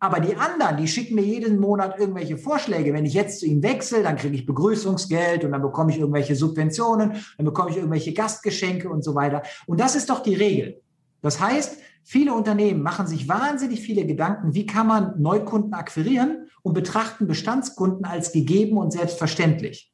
Aber 0.00 0.20
die 0.20 0.36
anderen, 0.36 0.76
die 0.76 0.86
schicken 0.86 1.16
mir 1.16 1.24
jeden 1.24 1.58
Monat 1.58 1.98
irgendwelche 1.98 2.38
Vorschläge. 2.38 2.94
Wenn 2.94 3.04
ich 3.04 3.14
jetzt 3.14 3.40
zu 3.40 3.46
ihnen 3.46 3.64
wechsle, 3.64 4.04
dann 4.04 4.16
kriege 4.16 4.36
ich 4.36 4.46
Begrüßungsgeld 4.46 5.44
und 5.44 5.50
dann 5.50 5.62
bekomme 5.62 5.90
ich 5.90 5.98
irgendwelche 5.98 6.36
Subventionen, 6.36 7.16
dann 7.36 7.44
bekomme 7.44 7.70
ich 7.70 7.76
irgendwelche 7.76 8.12
Gastgeschenke 8.12 8.88
und 8.88 9.02
so 9.02 9.16
weiter. 9.16 9.42
Und 9.66 9.80
das 9.80 9.96
ist 9.96 10.08
doch 10.08 10.22
die 10.22 10.34
Regel. 10.34 10.80
Das 11.20 11.40
heißt, 11.40 11.80
viele 12.04 12.32
Unternehmen 12.32 12.80
machen 12.80 13.08
sich 13.08 13.28
wahnsinnig 13.28 13.80
viele 13.80 14.06
Gedanken, 14.06 14.54
wie 14.54 14.66
kann 14.66 14.86
man 14.86 15.20
Neukunden 15.20 15.74
akquirieren 15.74 16.48
und 16.62 16.74
betrachten 16.74 17.26
Bestandskunden 17.26 18.04
als 18.04 18.30
gegeben 18.30 18.78
und 18.78 18.92
selbstverständlich. 18.92 19.92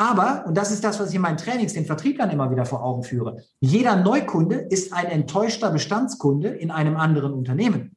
Aber, 0.00 0.44
und 0.46 0.56
das 0.56 0.72
ist 0.72 0.82
das, 0.82 0.98
was 0.98 1.10
ich 1.10 1.16
in 1.16 1.20
meinen 1.20 1.36
Trainings 1.36 1.74
den 1.74 1.84
Vertrieblern 1.84 2.30
immer 2.30 2.50
wieder 2.50 2.64
vor 2.64 2.82
Augen 2.82 3.02
führe, 3.02 3.42
jeder 3.60 3.96
Neukunde 3.96 4.54
ist 4.54 4.94
ein 4.94 5.04
enttäuschter 5.04 5.70
Bestandskunde 5.70 6.48
in 6.48 6.70
einem 6.70 6.96
anderen 6.96 7.34
Unternehmen. 7.34 7.94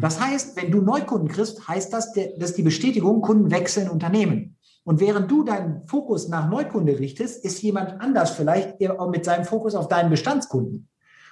Das 0.00 0.20
heißt, 0.20 0.56
wenn 0.56 0.70
du 0.70 0.82
Neukunden 0.82 1.26
kriegst, 1.26 1.66
heißt 1.66 1.92
das, 1.92 2.12
dass 2.38 2.54
die 2.54 2.62
Bestätigung, 2.62 3.22
Kunden 3.22 3.50
wechseln 3.50 3.90
Unternehmen. 3.90 4.56
Und 4.84 5.00
während 5.00 5.28
du 5.32 5.42
deinen 5.42 5.84
Fokus 5.88 6.28
nach 6.28 6.48
Neukunde 6.48 7.00
richtest, 7.00 7.44
ist 7.44 7.60
jemand 7.60 8.00
anders 8.00 8.30
vielleicht 8.30 8.76
mit 9.10 9.24
seinem 9.24 9.44
Fokus 9.44 9.74
auf 9.74 9.88
deinen 9.88 10.10
Bestandskunden. 10.10 10.88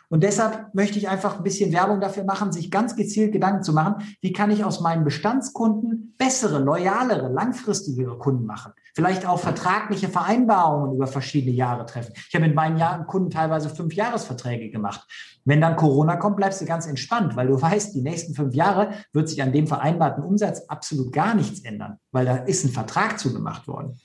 Und 0.08 0.24
deshalb 0.24 0.74
möchte 0.74 0.98
ich 0.98 1.08
einfach 1.08 1.36
ein 1.36 1.44
bisschen 1.44 1.72
Werbung 1.72 2.00
dafür 2.00 2.24
machen, 2.24 2.50
sich 2.50 2.72
ganz 2.72 2.96
gezielt 2.96 3.30
Gedanken 3.30 3.62
zu 3.62 3.72
machen, 3.72 4.02
wie 4.20 4.32
kann 4.32 4.50
ich 4.50 4.64
aus 4.64 4.80
meinen 4.80 5.04
Bestandskunden 5.04 6.16
bessere, 6.18 6.58
loyalere, 6.58 7.28
langfristigere 7.28 8.18
Kunden 8.18 8.44
machen. 8.44 8.72
Vielleicht 8.94 9.26
auch 9.26 9.38
vertragliche 9.38 10.09
Vereinbarungen 10.09 10.94
über 10.94 11.07
verschiedene 11.07 11.55
Jahre 11.55 11.87
treffen. 11.87 12.12
Ich 12.29 12.35
habe 12.35 12.46
mit 12.46 12.55
meinen 12.55 12.76
Jahren 12.76 13.07
Kunden 13.07 13.31
teilweise 13.31 13.70
fünf 13.70 13.94
Jahresverträge 13.94 14.70
gemacht. 14.70 15.07
Wenn 15.44 15.61
dann 15.61 15.76
Corona 15.76 16.16
kommt, 16.16 16.37
bleibst 16.37 16.61
du 16.61 16.66
ganz 16.66 16.87
entspannt, 16.87 17.37
weil 17.37 17.46
du 17.46 17.61
weißt, 17.61 17.94
die 17.94 18.03
nächsten 18.03 18.35
fünf 18.35 18.55
Jahre 18.55 18.90
wird 19.12 19.29
sich 19.29 19.42
an 19.42 19.53
dem 19.53 19.66
vereinbarten 19.66 20.22
Umsatz 20.22 20.62
absolut 20.68 21.12
gar 21.12 21.35
nichts 21.35 21.61
ändern, 21.61 21.98
weil 22.12 22.26
da 22.26 22.37
ist 22.37 22.64
ein 22.64 22.70
Vertrag 22.70 23.18
zugemacht 23.18 23.66
worden. 23.66 23.98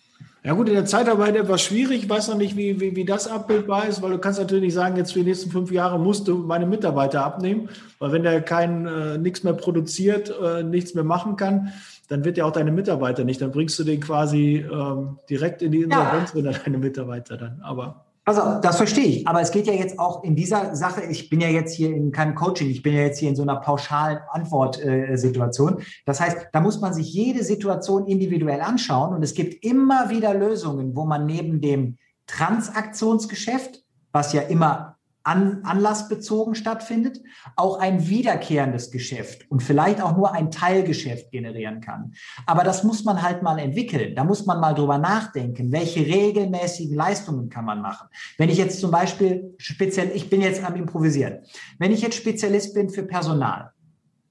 Ja 0.45 0.54
gut, 0.54 0.67
in 0.67 0.76
der 0.76 0.86
Zeitarbeit 0.86 1.36
etwas 1.36 1.63
schwierig. 1.63 2.04
Ich 2.04 2.10
weiß 2.10 2.28
noch 2.28 2.38
nicht, 2.38 2.56
wie, 2.56 2.80
wie, 2.80 2.95
wie 2.95 3.04
das 3.04 3.28
abbildbar 3.28 3.88
ist, 3.88 4.04
weil 4.04 4.12
du 4.12 4.19
kannst 4.19 4.39
natürlich 4.39 4.65
nicht 4.65 4.76
sagen, 4.76 4.95
jetzt 4.95 5.13
für 5.13 5.19
die 5.19 5.26
nächsten 5.26 5.50
fünf 5.50 5.71
Jahre 5.71 6.00
musst 6.00 6.28
du 6.28 6.38
meine 6.38 6.67
Mitarbeiter 6.67 7.26
abnehmen, 7.26 7.67
weil 7.98 8.12
wenn 8.12 8.21
der 8.21 8.43
kein 8.43 8.86
äh, 8.86 9.17
nichts 9.17 9.43
mehr 9.43 9.54
produziert, 9.54 10.32
äh, 10.39 10.62
nichts 10.62 10.93
mehr 10.93 11.04
machen 11.04 11.36
kann, 11.36 11.74
dann 12.07 12.25
wird 12.25 12.37
ja 12.37 12.45
auch 12.45 12.51
deine 12.51 12.71
Mitarbeiter 12.71 13.23
nicht. 13.23 13.41
Dann 13.41 13.51
bringst 13.51 13.77
du 13.79 13.83
den 13.83 13.99
quasi 13.99 14.65
ähm, 14.71 15.19
direkt 15.29 15.61
in 15.61 15.71
die 15.71 15.83
Insolvenz, 15.83 16.31
ja. 16.31 16.35
wenn 16.35 16.45
er 16.45 16.53
deine 16.53 16.77
Mitarbeiter 16.77 17.37
dann. 17.37 17.61
Aber 17.61 18.05
also, 18.27 18.59
das 18.59 18.77
verstehe 18.77 19.05
ich. 19.05 19.27
Aber 19.27 19.39
es 19.39 19.51
geht 19.51 19.67
ja 19.67 19.73
jetzt 19.73 19.99
auch 19.99 20.23
in 20.23 20.35
dieser 20.35 20.75
Sache, 20.75 21.03
ich 21.03 21.29
bin 21.29 21.41
ja 21.41 21.47
jetzt 21.47 21.75
hier 21.75 21.95
in 21.95 22.11
keinem 22.11 22.33
Coaching, 22.33 22.67
ich 22.71 22.81
bin 22.81 22.95
ja 22.95 23.01
jetzt 23.01 23.19
hier 23.19 23.29
in 23.29 23.35
so 23.35 23.43
einer 23.43 23.57
pauschalen 23.57 24.17
Antwortsituation. 24.31 25.83
Das 26.07 26.19
heißt, 26.19 26.47
da 26.51 26.59
muss 26.59 26.81
man 26.81 26.91
sich 26.91 27.13
jede 27.13 27.43
Situation 27.43 28.07
individuell 28.07 28.61
anschauen 28.61 29.13
und 29.13 29.21
es 29.21 29.35
gibt 29.35 29.63
immer 29.63 30.09
wieder 30.09 30.33
Lösungen, 30.33 30.95
wo 30.95 31.05
man 31.05 31.27
neben 31.27 31.61
dem 31.61 31.97
Transaktionsgeschäft, 32.25 33.83
was 34.11 34.33
ja 34.33 34.41
immer 34.41 34.94
an, 35.25 35.61
anlassbezogen 35.63 36.55
stattfindet, 36.55 37.19
auch 37.55 37.79
ein 37.79 38.07
wiederkehrendes 38.07 38.91
Geschäft 38.91 39.49
und 39.49 39.63
vielleicht 39.63 40.01
auch 40.01 40.15
nur 40.15 40.33
ein 40.33 40.51
Teilgeschäft 40.51 41.31
generieren 41.31 41.81
kann. 41.81 42.13
Aber 42.45 42.63
das 42.63 42.83
muss 42.83 43.03
man 43.03 43.21
halt 43.21 43.41
mal 43.41 43.57
entwickeln. 43.57 44.15
Da 44.15 44.23
muss 44.23 44.45
man 44.45 44.59
mal 44.59 44.73
drüber 44.73 44.99
nachdenken, 44.99 45.71
welche 45.71 46.01
regelmäßigen 46.01 46.95
Leistungen 46.95 47.49
kann 47.49 47.65
man 47.65 47.81
machen. 47.81 48.07
Wenn 48.38 48.49
ich 48.49 48.57
jetzt 48.57 48.79
zum 48.79 48.91
Beispiel 48.91 49.55
speziell, 49.57 50.11
ich 50.13 50.29
bin 50.29 50.41
jetzt 50.41 50.63
am 50.63 50.75
Improvisieren, 50.75 51.39
wenn 51.79 51.91
ich 51.91 52.01
jetzt 52.01 52.15
Spezialist 52.15 52.75
bin 52.75 52.89
für 52.89 53.03
Personal, 53.03 53.71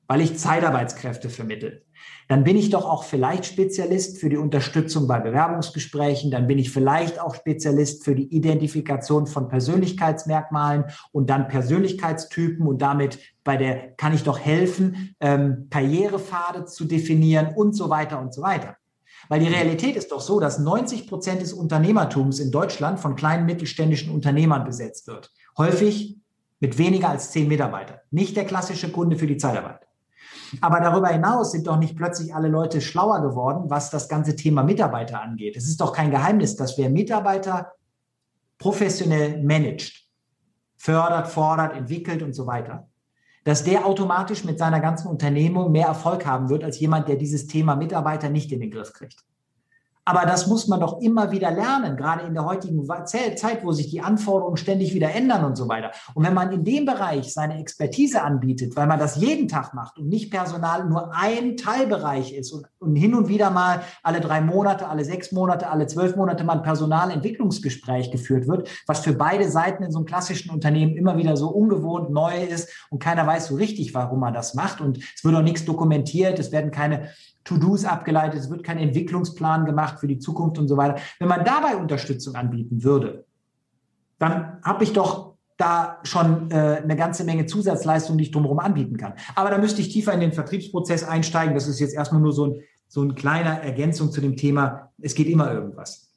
weil 0.06 0.20
ich 0.20 0.38
Zeitarbeitskräfte 0.38 1.30
vermittle, 1.30 1.82
dann 2.28 2.44
bin 2.44 2.56
ich 2.56 2.70
doch 2.70 2.84
auch 2.84 3.04
vielleicht 3.04 3.44
Spezialist 3.44 4.18
für 4.18 4.28
die 4.28 4.36
Unterstützung 4.36 5.06
bei 5.06 5.20
Bewerbungsgesprächen, 5.20 6.30
dann 6.30 6.46
bin 6.46 6.58
ich 6.58 6.70
vielleicht 6.70 7.20
auch 7.20 7.34
Spezialist 7.34 8.04
für 8.04 8.14
die 8.14 8.34
Identifikation 8.34 9.26
von 9.26 9.48
Persönlichkeitsmerkmalen 9.48 10.84
und 11.12 11.28
dann 11.28 11.48
Persönlichkeitstypen 11.48 12.66
und 12.66 12.80
damit 12.80 13.18
bei 13.44 13.56
der 13.56 13.92
kann 13.96 14.14
ich 14.14 14.22
doch 14.22 14.38
helfen, 14.38 15.14
ähm, 15.20 15.68
Karrierepfade 15.70 16.64
zu 16.64 16.84
definieren 16.86 17.54
und 17.54 17.74
so 17.74 17.90
weiter 17.90 18.20
und 18.20 18.32
so 18.32 18.42
weiter. 18.42 18.76
Weil 19.28 19.40
die 19.40 19.48
Realität 19.48 19.96
ist 19.96 20.12
doch 20.12 20.20
so, 20.20 20.38
dass 20.40 20.58
90 20.58 21.06
Prozent 21.08 21.40
des 21.40 21.52
Unternehmertums 21.52 22.40
in 22.40 22.50
Deutschland 22.50 23.00
von 23.00 23.16
kleinen 23.16 23.46
mittelständischen 23.46 24.12
Unternehmern 24.12 24.64
besetzt 24.64 25.06
wird. 25.06 25.30
Häufig 25.56 26.18
mit 26.60 26.78
weniger 26.78 27.10
als 27.10 27.30
zehn 27.30 27.48
Mitarbeitern. 27.48 27.98
Nicht 28.10 28.36
der 28.36 28.44
klassische 28.44 28.90
Kunde 28.90 29.16
für 29.16 29.26
die 29.26 29.36
Zeitarbeit. 29.36 29.83
Aber 30.60 30.80
darüber 30.80 31.08
hinaus 31.08 31.52
sind 31.52 31.66
doch 31.66 31.78
nicht 31.78 31.96
plötzlich 31.96 32.34
alle 32.34 32.48
Leute 32.48 32.80
schlauer 32.80 33.22
geworden, 33.22 33.70
was 33.70 33.90
das 33.90 34.08
ganze 34.08 34.36
Thema 34.36 34.62
Mitarbeiter 34.62 35.20
angeht. 35.20 35.56
Es 35.56 35.66
ist 35.66 35.80
doch 35.80 35.92
kein 35.92 36.10
Geheimnis, 36.10 36.56
dass 36.56 36.78
wer 36.78 36.90
Mitarbeiter 36.90 37.72
professionell 38.58 39.42
managt, 39.42 40.08
fördert, 40.76 41.28
fordert, 41.28 41.74
entwickelt 41.74 42.22
und 42.22 42.34
so 42.34 42.46
weiter, 42.46 42.88
dass 43.44 43.64
der 43.64 43.86
automatisch 43.86 44.44
mit 44.44 44.58
seiner 44.58 44.80
ganzen 44.80 45.08
Unternehmung 45.08 45.70
mehr 45.70 45.86
Erfolg 45.86 46.24
haben 46.24 46.48
wird 46.48 46.64
als 46.64 46.80
jemand, 46.80 47.08
der 47.08 47.16
dieses 47.16 47.46
Thema 47.46 47.76
Mitarbeiter 47.76 48.30
nicht 48.30 48.50
in 48.52 48.60
den 48.60 48.70
Griff 48.70 48.92
kriegt. 48.92 49.24
Aber 50.04 50.26
das 50.26 50.46
muss 50.46 50.68
man 50.68 50.80
doch 50.80 51.00
immer 51.00 51.30
wieder 51.30 51.50
lernen, 51.50 51.96
gerade 51.96 52.26
in 52.26 52.34
der 52.34 52.44
heutigen 52.44 52.86
Zeit, 53.06 53.64
wo 53.64 53.72
sich 53.72 53.90
die 53.90 54.02
Anforderungen 54.02 54.56
ständig 54.56 54.92
wieder 54.92 55.14
ändern 55.14 55.44
und 55.44 55.56
so 55.56 55.68
weiter. 55.68 55.92
Und 56.14 56.24
wenn 56.24 56.34
man 56.34 56.52
in 56.52 56.64
dem 56.64 56.84
Bereich 56.84 57.32
seine 57.32 57.58
Expertise 57.58 58.22
anbietet, 58.22 58.76
weil 58.76 58.86
man 58.86 58.98
das 58.98 59.16
jeden 59.16 59.48
Tag 59.48 59.72
macht 59.72 59.98
und 59.98 60.08
nicht 60.08 60.30
Personal 60.30 60.84
nur 60.84 61.14
ein 61.14 61.56
Teilbereich 61.56 62.34
ist 62.34 62.52
und, 62.52 62.66
und 62.78 62.96
hin 62.96 63.14
und 63.14 63.28
wieder 63.28 63.50
mal 63.50 63.80
alle 64.02 64.20
drei 64.20 64.40
Monate, 64.40 64.88
alle 64.88 65.04
sechs 65.04 65.32
Monate, 65.32 65.70
alle 65.70 65.86
zwölf 65.86 66.16
Monate 66.16 66.44
mal 66.44 66.58
ein 66.58 66.62
Personalentwicklungsgespräch 66.62 68.10
geführt 68.10 68.46
wird, 68.46 68.68
was 68.86 69.00
für 69.00 69.14
beide 69.14 69.50
Seiten 69.50 69.84
in 69.84 69.90
so 69.90 69.98
einem 69.98 70.06
klassischen 70.06 70.50
Unternehmen 70.50 70.96
immer 70.96 71.16
wieder 71.16 71.36
so 71.36 71.48
ungewohnt 71.48 72.10
neu 72.10 72.44
ist 72.44 72.68
und 72.90 73.02
keiner 73.02 73.26
weiß 73.26 73.46
so 73.46 73.54
richtig, 73.54 73.94
warum 73.94 74.20
man 74.20 74.34
das 74.34 74.54
macht. 74.54 74.80
Und 74.80 74.98
es 74.98 75.24
wird 75.24 75.34
auch 75.34 75.42
nichts 75.42 75.64
dokumentiert, 75.64 76.38
es 76.38 76.52
werden 76.52 76.70
keine 76.70 77.08
To-Dos 77.44 77.84
abgeleitet, 77.84 78.40
es 78.40 78.50
wird 78.50 78.64
kein 78.64 78.78
Entwicklungsplan 78.78 79.66
gemacht 79.66 80.00
für 80.00 80.06
die 80.06 80.18
Zukunft 80.18 80.58
und 80.58 80.68
so 80.68 80.76
weiter. 80.76 80.96
Wenn 81.18 81.28
man 81.28 81.44
dabei 81.44 81.76
Unterstützung 81.76 82.34
anbieten 82.34 82.82
würde, 82.82 83.26
dann 84.18 84.58
habe 84.62 84.84
ich 84.84 84.92
doch 84.92 85.34
da 85.56 86.00
schon 86.02 86.50
äh, 86.50 86.80
eine 86.82 86.96
ganze 86.96 87.24
Menge 87.24 87.46
Zusatzleistungen, 87.46 88.18
die 88.18 88.24
ich 88.24 88.30
drumherum 88.30 88.58
anbieten 88.58 88.96
kann. 88.96 89.14
Aber 89.34 89.50
da 89.50 89.58
müsste 89.58 89.80
ich 89.80 89.90
tiefer 89.90 90.12
in 90.12 90.20
den 90.20 90.32
Vertriebsprozess 90.32 91.04
einsteigen. 91.04 91.54
Das 91.54 91.68
ist 91.68 91.78
jetzt 91.78 91.94
erstmal 91.94 92.20
nur 92.20 92.32
so 92.32 92.46
ein, 92.46 92.60
so 92.88 93.02
ein 93.02 93.14
kleiner 93.14 93.60
Ergänzung 93.60 94.10
zu 94.10 94.20
dem 94.20 94.36
Thema, 94.36 94.90
es 95.00 95.14
geht 95.14 95.28
immer 95.28 95.52
irgendwas. 95.52 96.10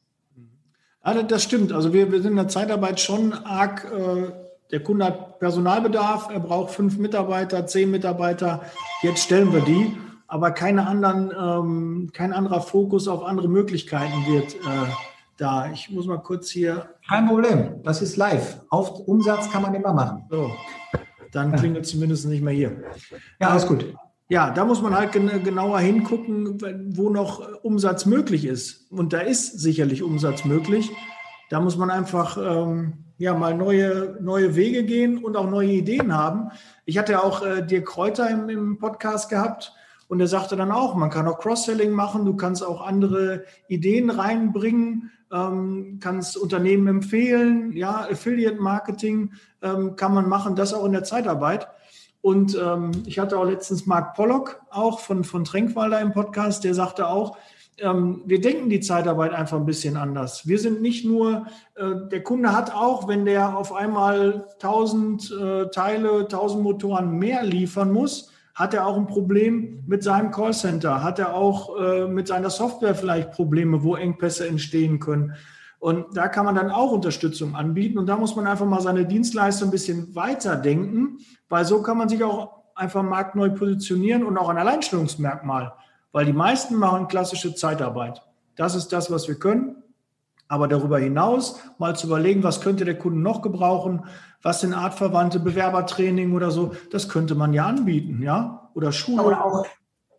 Also 1.01 1.21
das 1.21 1.43
stimmt. 1.43 1.71
Also 1.71 1.93
wir, 1.93 2.11
wir 2.11 2.21
sind 2.21 2.31
in 2.31 2.37
der 2.37 2.47
Zeitarbeit 2.47 2.99
schon 2.99 3.33
arg, 3.33 3.85
äh, 3.91 4.31
der 4.71 4.83
Kunde 4.83 5.05
hat 5.05 5.39
Personalbedarf, 5.39 6.29
er 6.31 6.39
braucht 6.39 6.73
fünf 6.73 6.97
Mitarbeiter, 6.97 7.65
zehn 7.67 7.91
Mitarbeiter, 7.91 8.63
jetzt 9.01 9.23
stellen 9.23 9.53
wir 9.53 9.61
die 9.61 9.95
aber 10.27 10.51
keine 10.51 10.85
anderen, 10.85 11.31
ähm, 11.37 12.09
kein 12.13 12.33
anderer 12.33 12.61
Fokus 12.61 13.07
auf 13.07 13.23
andere 13.23 13.47
Möglichkeiten 13.47 14.25
wird 14.27 14.55
äh, 14.55 14.91
da. 15.37 15.71
Ich 15.71 15.89
muss 15.89 16.05
mal 16.05 16.17
kurz 16.17 16.49
hier. 16.49 16.89
Kein 17.07 17.27
Problem, 17.27 17.81
das 17.83 18.01
ist 18.01 18.17
live. 18.17 18.61
Auf 18.69 18.99
Umsatz 19.07 19.49
kann 19.49 19.61
man 19.61 19.73
immer 19.73 19.93
machen. 19.93 20.25
So, 20.29 20.51
dann 21.31 21.55
klingelt 21.55 21.85
es 21.85 21.91
zumindest 21.91 22.27
nicht 22.27 22.43
mehr 22.43 22.53
hier. 22.53 22.83
Ja, 23.39 23.49
alles 23.49 23.67
gut. 23.67 23.85
Ja, 24.29 24.51
da 24.51 24.65
muss 24.65 24.81
man 24.81 24.93
halt 24.93 25.13
genauer 25.13 25.79
hingucken, 25.79 26.59
wo 26.97 27.09
noch 27.09 27.63
Umsatz 27.63 28.05
möglich 28.05 28.43
ist. 28.43 28.91
Und 28.91 29.13
da 29.13 29.19
ist 29.19 29.59
sicherlich 29.61 30.03
Umsatz 30.03 30.43
möglich. 30.43 30.91
Da 31.49 31.61
muss 31.61 31.77
man 31.77 31.89
einfach 31.89 32.37
ähm, 32.37 33.05
ja 33.17 33.33
mal 33.33 33.55
neue, 33.55 34.17
neue 34.19 34.55
Wege 34.55 34.83
gehen 34.83 35.23
und 35.23 35.37
auch 35.37 35.49
neue 35.49 35.69
Ideen 35.69 36.13
haben. 36.13 36.49
Ich 36.83 36.97
hatte 36.97 37.23
auch 37.23 37.41
äh, 37.41 37.65
Dirk 37.65 37.85
Kräuter 37.85 38.29
im, 38.29 38.49
im 38.49 38.79
Podcast 38.79 39.29
gehabt 39.29 39.73
und 40.07 40.19
er 40.19 40.27
sagte 40.27 40.55
dann 40.55 40.71
auch, 40.71 40.95
man 40.95 41.09
kann 41.09 41.27
auch 41.27 41.39
Cross-Selling 41.39 41.91
machen, 41.91 42.25
du 42.25 42.35
kannst 42.35 42.65
auch 42.65 42.85
andere 42.85 43.43
Ideen 43.67 44.09
reinbringen, 44.09 45.11
ähm, 45.31 45.99
kannst 46.01 46.37
Unternehmen 46.37 46.87
empfehlen, 46.87 47.75
ja, 47.75 48.07
Affiliate-Marketing 48.09 49.31
ähm, 49.61 49.95
kann 49.95 50.13
man 50.13 50.29
machen, 50.29 50.55
das 50.55 50.73
auch 50.73 50.85
in 50.85 50.93
der 50.93 51.03
Zeitarbeit. 51.03 51.67
Und 52.21 52.57
ähm, 52.61 52.91
ich 53.05 53.19
hatte 53.19 53.37
auch 53.37 53.45
letztens 53.45 53.85
Mark 53.85 54.15
Pollock 54.15 54.61
auch 54.69 54.99
von, 54.99 55.23
von 55.23 55.43
Tränkwalder 55.43 55.99
im 55.99 56.13
Podcast, 56.13 56.63
der 56.63 56.73
sagte 56.73 57.07
auch, 57.07 57.37
ähm, 57.79 58.23
wir 58.25 58.41
denken 58.41 58.69
die 58.69 58.79
Zeitarbeit 58.79 59.33
einfach 59.33 59.57
ein 59.57 59.65
bisschen 59.65 59.97
anders. 59.97 60.47
Wir 60.47 60.57
sind 60.57 60.81
nicht 60.81 61.05
nur, 61.05 61.47
äh, 61.75 62.09
der 62.11 62.23
Kunde 62.23 62.55
hat 62.55 62.73
auch, 62.73 63.07
wenn 63.07 63.25
der 63.25 63.55
auf 63.55 63.73
einmal 63.73 64.47
1000 64.53 65.31
äh, 65.31 65.69
Teile, 65.69 66.21
1000 66.21 66.63
Motoren 66.63 67.17
mehr 67.19 67.43
liefern 67.43 67.91
muss, 67.91 68.31
hat 68.57 68.73
er 68.73 68.87
auch 68.87 68.97
ein 68.97 69.05
Problem 69.05 69.83
mit 69.85 70.01
seinem 70.01 70.31
Callcenter? 70.31 71.03
Hat 71.03 71.19
er 71.19 71.35
auch 71.35 71.79
äh, 71.79 72.07
mit 72.07 72.27
seiner 72.27 72.49
Software 72.49 72.95
vielleicht 72.95 73.31
Probleme, 73.31 73.83
wo 73.83 73.95
Engpässe 73.95 74.47
entstehen 74.47 74.99
können? 74.99 75.35
Und 75.77 76.17
da 76.17 76.27
kann 76.27 76.43
man 76.43 76.55
dann 76.55 76.71
auch 76.71 76.91
Unterstützung 76.91 77.53
anbieten. 77.53 77.99
Und 77.99 78.07
da 78.07 78.17
muss 78.17 78.35
man 78.35 78.47
einfach 78.47 78.65
mal 78.65 78.81
seine 78.81 79.05
Dienstleistung 79.05 79.67
ein 79.67 79.71
bisschen 79.71 80.15
weiterdenken, 80.15 81.19
weil 81.49 81.65
so 81.65 81.83
kann 81.83 81.99
man 81.99 82.09
sich 82.09 82.23
auch 82.23 82.63
einfach 82.73 83.03
marktneu 83.03 83.51
positionieren 83.51 84.23
und 84.23 84.39
auch 84.39 84.49
ein 84.49 84.57
Alleinstellungsmerkmal. 84.57 85.73
Weil 86.11 86.25
die 86.25 86.33
meisten 86.33 86.77
machen 86.77 87.07
klassische 87.07 87.53
Zeitarbeit. 87.53 88.23
Das 88.55 88.73
ist 88.73 88.87
das, 88.87 89.11
was 89.11 89.27
wir 89.27 89.35
können. 89.35 89.83
Aber 90.47 90.67
darüber 90.67 90.99
hinaus 90.99 91.59
mal 91.77 91.95
zu 91.95 92.07
überlegen, 92.07 92.43
was 92.43 92.61
könnte 92.61 92.85
der 92.85 92.97
Kunde 92.97 93.19
noch 93.19 93.41
gebrauchen, 93.41 94.05
was 94.41 94.61
sind 94.61 94.73
artverwandte 94.73 95.39
Bewerbertraining 95.39 96.33
oder 96.33 96.51
so, 96.51 96.71
das 96.91 97.09
könnte 97.09 97.35
man 97.35 97.53
ja 97.53 97.65
anbieten, 97.65 98.21
ja? 98.21 98.69
Oder 98.73 98.91
Schule. 98.91 99.23
Oder 99.23 99.43
auch, 99.43 99.65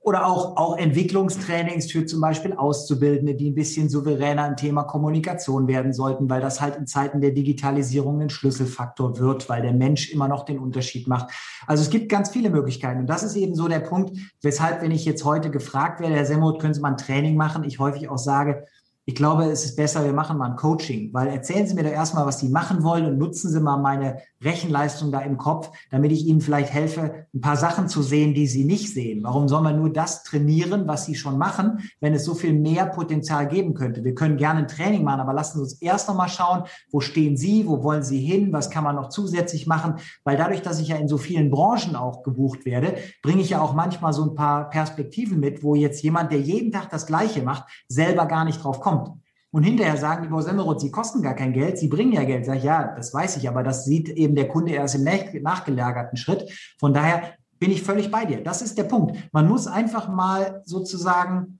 oder 0.08 0.26
auch, 0.26 0.56
auch 0.56 0.78
Entwicklungstrainings 0.78 1.92
für 1.92 2.06
zum 2.06 2.22
Beispiel 2.22 2.54
Auszubildende, 2.54 3.34
die 3.34 3.50
ein 3.50 3.54
bisschen 3.54 3.90
souveräner 3.90 4.48
im 4.48 4.56
Thema 4.56 4.84
Kommunikation 4.84 5.68
werden 5.68 5.92
sollten, 5.92 6.30
weil 6.30 6.40
das 6.40 6.62
halt 6.62 6.76
in 6.76 6.86
Zeiten 6.86 7.20
der 7.20 7.32
Digitalisierung 7.32 8.20
ein 8.22 8.30
Schlüsselfaktor 8.30 9.18
wird, 9.18 9.50
weil 9.50 9.60
der 9.60 9.74
Mensch 9.74 10.10
immer 10.10 10.26
noch 10.26 10.46
den 10.46 10.58
Unterschied 10.58 11.08
macht. 11.08 11.30
Also 11.66 11.82
es 11.82 11.90
gibt 11.90 12.08
ganz 12.08 12.30
viele 12.30 12.48
Möglichkeiten. 12.48 13.00
Und 13.00 13.06
das 13.06 13.22
ist 13.22 13.36
eben 13.36 13.54
so 13.54 13.68
der 13.68 13.80
Punkt, 13.80 14.16
weshalb, 14.40 14.80
wenn 14.80 14.92
ich 14.92 15.04
jetzt 15.04 15.24
heute 15.26 15.50
gefragt 15.50 16.00
werde, 16.00 16.14
Herr 16.14 16.24
Semmuth, 16.24 16.58
können 16.58 16.72
Sie 16.72 16.80
mal 16.80 16.92
ein 16.92 16.96
Training 16.96 17.36
machen, 17.36 17.64
ich 17.64 17.78
häufig 17.78 18.08
auch 18.08 18.16
sage, 18.18 18.64
ich 19.08 19.14
glaube, 19.14 19.44
es 19.44 19.64
ist 19.64 19.74
besser, 19.74 20.04
wir 20.04 20.12
machen 20.12 20.36
mal 20.36 20.50
ein 20.50 20.56
Coaching, 20.56 21.14
weil 21.14 21.28
erzählen 21.28 21.66
Sie 21.66 21.74
mir 21.74 21.82
doch 21.82 21.90
erstmal, 21.90 22.26
was 22.26 22.40
Sie 22.40 22.50
machen 22.50 22.82
wollen 22.82 23.06
und 23.06 23.16
nutzen 23.16 23.50
Sie 23.50 23.58
mal 23.58 23.78
meine 23.78 24.18
Rechenleistung 24.42 25.10
da 25.10 25.20
im 25.20 25.38
Kopf, 25.38 25.70
damit 25.90 26.12
ich 26.12 26.26
Ihnen 26.26 26.42
vielleicht 26.42 26.74
helfe, 26.74 27.26
ein 27.32 27.40
paar 27.40 27.56
Sachen 27.56 27.88
zu 27.88 28.02
sehen, 28.02 28.34
die 28.34 28.46
Sie 28.46 28.64
nicht 28.64 28.92
sehen. 28.92 29.22
Warum 29.22 29.48
soll 29.48 29.62
man 29.62 29.78
nur 29.78 29.90
das 29.90 30.24
trainieren, 30.24 30.86
was 30.86 31.06
Sie 31.06 31.14
schon 31.14 31.38
machen, 31.38 31.88
wenn 32.00 32.12
es 32.12 32.26
so 32.26 32.34
viel 32.34 32.52
mehr 32.52 32.84
Potenzial 32.84 33.48
geben 33.48 33.72
könnte? 33.72 34.04
Wir 34.04 34.14
können 34.14 34.36
gerne 34.36 34.58
ein 34.60 34.68
Training 34.68 35.04
machen, 35.04 35.20
aber 35.20 35.32
lassen 35.32 35.56
Sie 35.56 35.62
uns 35.62 35.80
erst 35.80 36.06
noch 36.08 36.14
mal 36.14 36.28
schauen, 36.28 36.64
wo 36.90 37.00
stehen 37.00 37.38
Sie, 37.38 37.66
wo 37.66 37.82
wollen 37.82 38.02
Sie 38.02 38.20
hin, 38.20 38.52
was 38.52 38.68
kann 38.68 38.84
man 38.84 38.94
noch 38.94 39.08
zusätzlich 39.08 39.66
machen? 39.66 39.94
Weil 40.24 40.36
dadurch, 40.36 40.60
dass 40.60 40.80
ich 40.80 40.88
ja 40.88 40.96
in 40.96 41.08
so 41.08 41.16
vielen 41.16 41.50
Branchen 41.50 41.96
auch 41.96 42.22
gebucht 42.24 42.66
werde, 42.66 42.96
bringe 43.22 43.40
ich 43.40 43.48
ja 43.48 43.62
auch 43.62 43.72
manchmal 43.72 44.12
so 44.12 44.24
ein 44.24 44.34
paar 44.34 44.68
Perspektiven 44.68 45.40
mit, 45.40 45.62
wo 45.62 45.74
jetzt 45.74 46.02
jemand, 46.02 46.30
der 46.30 46.40
jeden 46.40 46.72
Tag 46.72 46.90
das 46.90 47.06
Gleiche 47.06 47.42
macht, 47.42 47.64
selber 47.88 48.26
gar 48.26 48.44
nicht 48.44 48.62
drauf 48.62 48.80
kommt 48.80 48.97
kommt. 49.04 49.22
Und 49.50 49.62
hinterher 49.62 49.96
sagen 49.96 50.24
die 50.24 50.28
Frau 50.28 50.40
Semmeroth, 50.40 50.80
sie 50.80 50.90
kosten 50.90 51.22
gar 51.22 51.34
kein 51.34 51.54
Geld, 51.54 51.78
sie 51.78 51.88
bringen 51.88 52.12
ja 52.12 52.24
Geld. 52.24 52.44
Sag 52.44 52.58
ich, 52.58 52.64
ja, 52.64 52.94
das 52.94 53.14
weiß 53.14 53.38
ich, 53.38 53.48
aber 53.48 53.62
das 53.62 53.84
sieht 53.84 54.10
eben 54.10 54.34
der 54.34 54.48
Kunde 54.48 54.72
erst 54.72 54.94
im 54.94 55.04
nachgelagerten 55.42 56.18
Schritt. 56.18 56.50
Von 56.78 56.92
daher 56.92 57.34
bin 57.58 57.70
ich 57.70 57.82
völlig 57.82 58.10
bei 58.10 58.24
dir. 58.24 58.42
Das 58.42 58.60
ist 58.60 58.76
der 58.76 58.84
Punkt. 58.84 59.16
Man 59.32 59.48
muss 59.48 59.66
einfach 59.66 60.08
mal 60.08 60.62
sozusagen 60.64 61.58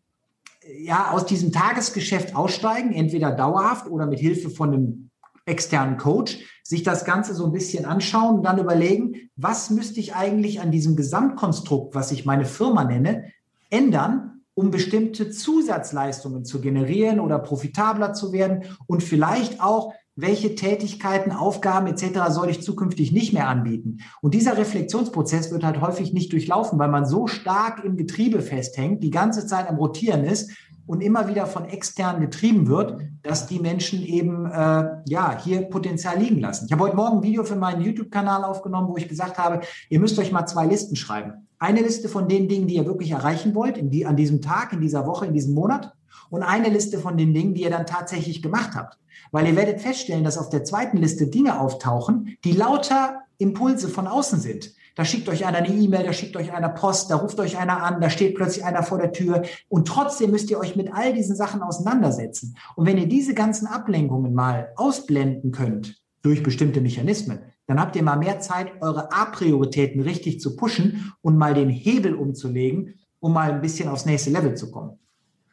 ja, 0.80 1.10
aus 1.12 1.24
diesem 1.24 1.50
Tagesgeschäft 1.50 2.36
aussteigen, 2.36 2.92
entweder 2.92 3.32
dauerhaft 3.32 3.88
oder 3.88 4.06
mit 4.06 4.20
Hilfe 4.20 4.50
von 4.50 4.74
einem 4.74 5.10
externen 5.46 5.96
Coach, 5.96 6.38
sich 6.62 6.82
das 6.82 7.06
Ganze 7.06 7.34
so 7.34 7.46
ein 7.46 7.52
bisschen 7.52 7.86
anschauen 7.86 8.36
und 8.36 8.42
dann 8.42 8.58
überlegen, 8.58 9.30
was 9.36 9.70
müsste 9.70 9.98
ich 9.98 10.14
eigentlich 10.14 10.60
an 10.60 10.70
diesem 10.70 10.94
Gesamtkonstrukt, 10.94 11.94
was 11.94 12.12
ich 12.12 12.26
meine 12.26 12.44
Firma 12.44 12.84
nenne, 12.84 13.32
ändern, 13.70 14.37
um 14.58 14.72
bestimmte 14.72 15.30
Zusatzleistungen 15.30 16.44
zu 16.44 16.60
generieren 16.60 17.20
oder 17.20 17.38
profitabler 17.38 18.12
zu 18.12 18.32
werden 18.32 18.64
und 18.88 19.04
vielleicht 19.04 19.62
auch, 19.62 19.94
welche 20.16 20.56
Tätigkeiten, 20.56 21.30
Aufgaben 21.30 21.86
etc. 21.86 22.30
soll 22.30 22.50
ich 22.50 22.60
zukünftig 22.60 23.12
nicht 23.12 23.32
mehr 23.32 23.46
anbieten. 23.46 23.98
Und 24.20 24.34
dieser 24.34 24.58
Reflexionsprozess 24.58 25.52
wird 25.52 25.62
halt 25.62 25.80
häufig 25.80 26.12
nicht 26.12 26.32
durchlaufen, 26.32 26.76
weil 26.80 26.88
man 26.88 27.06
so 27.06 27.28
stark 27.28 27.84
im 27.84 27.96
Getriebe 27.96 28.42
festhängt, 28.42 29.04
die 29.04 29.10
ganze 29.10 29.46
Zeit 29.46 29.68
am 29.68 29.76
Rotieren 29.76 30.24
ist 30.24 30.50
und 30.88 31.02
immer 31.02 31.28
wieder 31.28 31.46
von 31.46 31.66
extern 31.66 32.20
getrieben 32.20 32.66
wird, 32.66 32.98
dass 33.22 33.46
die 33.46 33.60
Menschen 33.60 34.02
eben 34.02 34.46
äh, 34.46 34.84
ja 35.06 35.38
hier 35.38 35.62
Potenzial 35.62 36.18
liegen 36.18 36.40
lassen. 36.40 36.64
Ich 36.64 36.72
habe 36.72 36.82
heute 36.82 36.96
Morgen 36.96 37.18
ein 37.18 37.22
Video 37.22 37.44
für 37.44 37.56
meinen 37.56 37.82
YouTube-Kanal 37.82 38.42
aufgenommen, 38.42 38.88
wo 38.88 38.96
ich 38.96 39.06
gesagt 39.06 39.36
habe, 39.36 39.60
ihr 39.90 40.00
müsst 40.00 40.18
euch 40.18 40.32
mal 40.32 40.46
zwei 40.46 40.64
Listen 40.64 40.96
schreiben. 40.96 41.46
Eine 41.58 41.82
Liste 41.82 42.08
von 42.08 42.26
den 42.26 42.48
Dingen, 42.48 42.66
die 42.66 42.76
ihr 42.76 42.86
wirklich 42.86 43.10
erreichen 43.10 43.54
wollt, 43.54 43.76
in 43.76 43.90
die, 43.90 44.06
an 44.06 44.16
diesem 44.16 44.40
Tag, 44.40 44.72
in 44.72 44.80
dieser 44.80 45.06
Woche, 45.06 45.26
in 45.26 45.34
diesem 45.34 45.52
Monat. 45.52 45.92
Und 46.30 46.42
eine 46.42 46.70
Liste 46.70 46.98
von 46.98 47.18
den 47.18 47.34
Dingen, 47.34 47.52
die 47.52 47.62
ihr 47.62 47.70
dann 47.70 47.86
tatsächlich 47.86 48.42
gemacht 48.42 48.70
habt. 48.74 48.98
Weil 49.30 49.46
ihr 49.46 49.56
werdet 49.56 49.82
feststellen, 49.82 50.24
dass 50.24 50.38
auf 50.38 50.48
der 50.48 50.64
zweiten 50.64 50.96
Liste 50.96 51.26
Dinge 51.26 51.60
auftauchen, 51.60 52.38
die 52.44 52.52
lauter 52.52 53.20
Impulse 53.36 53.88
von 53.88 54.06
außen 54.06 54.40
sind. 54.40 54.72
Da 54.98 55.04
schickt 55.04 55.28
euch 55.28 55.46
einer 55.46 55.58
eine 55.58 55.68
E-Mail, 55.68 56.02
da 56.02 56.12
schickt 56.12 56.36
euch 56.36 56.52
einer 56.52 56.70
Post, 56.70 57.12
da 57.12 57.14
ruft 57.14 57.38
euch 57.38 57.56
einer 57.56 57.84
an, 57.84 58.00
da 58.00 58.10
steht 58.10 58.34
plötzlich 58.34 58.64
einer 58.64 58.82
vor 58.82 58.98
der 58.98 59.12
Tür. 59.12 59.44
Und 59.68 59.86
trotzdem 59.86 60.32
müsst 60.32 60.50
ihr 60.50 60.58
euch 60.58 60.74
mit 60.74 60.92
all 60.92 61.14
diesen 61.14 61.36
Sachen 61.36 61.62
auseinandersetzen. 61.62 62.56
Und 62.74 62.84
wenn 62.84 62.98
ihr 62.98 63.06
diese 63.06 63.32
ganzen 63.32 63.68
Ablenkungen 63.68 64.34
mal 64.34 64.72
ausblenden 64.74 65.52
könnt 65.52 66.02
durch 66.22 66.42
bestimmte 66.42 66.80
Mechanismen, 66.80 67.38
dann 67.68 67.78
habt 67.78 67.94
ihr 67.94 68.02
mal 68.02 68.16
mehr 68.16 68.40
Zeit, 68.40 68.72
eure 68.80 69.12
A-Prioritäten 69.12 70.00
richtig 70.00 70.40
zu 70.40 70.56
pushen 70.56 71.12
und 71.22 71.38
mal 71.38 71.54
den 71.54 71.70
Hebel 71.70 72.16
umzulegen, 72.16 72.98
um 73.20 73.32
mal 73.32 73.52
ein 73.52 73.60
bisschen 73.60 73.88
aufs 73.88 74.04
nächste 74.04 74.30
Level 74.30 74.56
zu 74.56 74.72
kommen. 74.72 74.98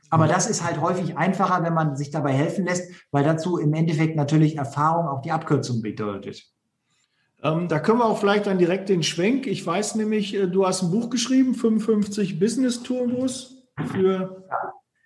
Aber 0.10 0.26
das 0.26 0.50
ist 0.50 0.64
halt 0.64 0.82
häufig 0.82 1.18
einfacher, 1.18 1.62
wenn 1.62 1.76
man 1.76 1.96
sich 1.96 2.10
dabei 2.10 2.34
helfen 2.34 2.66
lässt, 2.66 2.92
weil 3.12 3.24
dazu 3.24 3.60
im 3.60 3.76
Endeffekt 3.76 4.16
natürlich 4.16 4.58
Erfahrung 4.58 5.08
auch 5.08 5.22
die 5.22 5.32
Abkürzung 5.32 5.84
bedeutet. 5.84 6.55
Ähm, 7.46 7.68
da 7.68 7.80
können 7.80 8.00
wir 8.00 8.06
auch 8.06 8.18
vielleicht 8.18 8.48
dann 8.48 8.58
direkt 8.58 8.90
den 8.90 9.04
Schwenk. 9.04 9.46
Ich 9.46 9.66
weiß 9.66 9.96
nämlich, 9.96 10.34
äh, 10.34 10.48
du 10.48 10.66
hast 10.66 10.82
ein 10.82 10.90
Buch 10.90 11.12
geschrieben, 11.12 11.54
55 11.54 12.40
Business 12.40 12.82
Turbos 12.82 13.68
für 13.92 14.44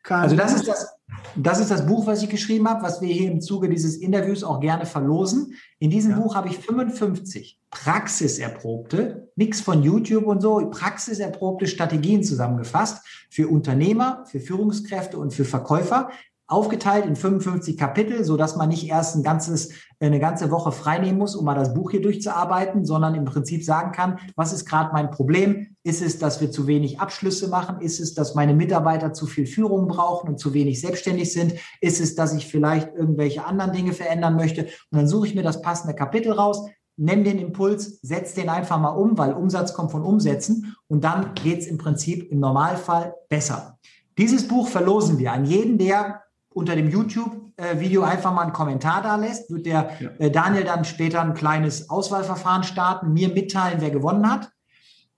KMU. 0.03 0.21
Also 0.21 0.35
das 0.37 0.53
ist 0.53 0.67
das, 0.67 0.99
Das 1.35 1.59
ist 1.59 1.71
das 1.71 1.85
Buch, 1.85 2.07
was 2.07 2.23
ich 2.23 2.29
geschrieben 2.29 2.67
habe, 2.67 2.81
was 2.81 3.01
wir 3.01 3.13
hier 3.13 3.31
im 3.31 3.41
Zuge 3.41 3.69
dieses 3.69 3.97
Interviews 3.97 4.43
auch 4.43 4.59
gerne 4.59 4.85
verlosen. 4.85 5.53
In 5.79 5.89
diesem 5.89 6.11
ja. 6.11 6.19
Buch 6.19 6.35
habe 6.35 6.47
ich 6.47 6.57
55 6.57 7.59
praxiserprobte, 7.71 9.31
nichts 9.35 9.61
von 9.61 9.83
YouTube 9.83 10.25
und 10.25 10.41
so, 10.41 10.69
praxiserprobte 10.69 11.67
Strategien 11.67 12.23
zusammengefasst 12.23 13.05
für 13.29 13.47
Unternehmer, 13.47 14.23
für 14.25 14.39
Führungskräfte 14.39 15.17
und 15.17 15.33
für 15.33 15.45
Verkäufer, 15.45 16.09
aufgeteilt 16.49 17.05
in 17.05 17.15
55 17.15 17.77
Kapitel, 17.77 18.23
so 18.23 18.35
dass 18.35 18.55
man 18.55 18.69
nicht 18.69 18.89
erst 18.89 19.15
ein 19.15 19.21
ganzes, 19.21 19.69
eine 19.99 20.19
ganze 20.19 20.49
Woche 20.49 20.71
freinehmen 20.71 21.19
muss, 21.19 21.35
um 21.35 21.45
mal 21.45 21.53
das 21.53 21.75
Buch 21.75 21.91
hier 21.91 22.01
durchzuarbeiten, 22.01 22.85
sondern 22.85 23.13
im 23.13 23.25
Prinzip 23.25 23.63
sagen 23.63 23.91
kann, 23.91 24.17
was 24.35 24.51
ist 24.51 24.65
gerade 24.65 24.91
mein 24.91 25.11
Problem? 25.11 25.75
Ist 25.83 26.01
es, 26.01 26.17
dass 26.17 26.41
wir 26.41 26.49
zu 26.51 26.65
wenig 26.65 26.99
Abschlüsse 26.99 27.49
machen? 27.49 27.81
Ist 27.81 27.99
es, 27.99 28.15
dass 28.15 28.33
meine 28.33 28.55
Mitarbeiter 28.55 29.13
zu 29.13 29.27
viel 29.27 29.45
Führung 29.45 29.87
brauchen 29.87 30.27
und 30.27 30.39
zu 30.39 30.55
wenig 30.55 30.81
selbstständig 30.81 31.31
sind? 31.31 31.53
Ist 31.81 32.01
es, 32.01 32.15
dass 32.15 32.33
ich 32.33 32.47
vielleicht 32.47 32.95
irgendwelche 32.95 33.45
anderen 33.45 33.71
Dinge 33.71 33.93
verändern 33.93 34.35
möchte? 34.35 34.63
Und 34.63 34.97
dann 34.97 35.07
suche 35.07 35.27
ich 35.27 35.35
mir 35.35 35.43
das 35.43 35.61
passende 35.61 35.93
Kapitel 35.93 36.31
raus, 36.31 36.67
nehme 36.97 37.23
den 37.23 37.37
Impuls, 37.37 37.99
setze 38.01 38.35
den 38.35 38.49
einfach 38.49 38.79
mal 38.79 38.89
um, 38.89 39.19
weil 39.19 39.33
Umsatz 39.33 39.73
kommt 39.73 39.91
von 39.91 40.03
Umsetzen 40.03 40.75
und 40.87 41.03
dann 41.03 41.35
geht 41.35 41.59
es 41.59 41.67
im 41.67 41.77
Prinzip 41.77 42.31
im 42.31 42.39
Normalfall 42.39 43.13
besser. 43.29 43.77
Dieses 44.17 44.47
Buch 44.47 44.67
verlosen 44.67 45.19
wir 45.19 45.31
an 45.31 45.45
jeden, 45.45 45.77
der 45.77 46.23
unter 46.59 46.75
dem 46.75 46.89
YouTube-Video 46.89 48.03
einfach 48.03 48.33
mal 48.33 48.43
einen 48.43 48.53
Kommentar 48.53 49.01
da 49.01 49.15
lässt, 49.15 49.49
wird 49.49 49.65
der 49.65 49.91
ja. 49.99 50.09
Äh, 50.19 50.31
Daniel 50.31 50.65
dann 50.65 50.85
später 50.85 51.21
ein 51.21 51.33
kleines 51.33 51.89
Auswahlverfahren 51.89 52.63
starten, 52.63 53.13
mir 53.13 53.29
mitteilen, 53.29 53.81
wer 53.81 53.89
gewonnen 53.89 54.29
hat, 54.29 54.51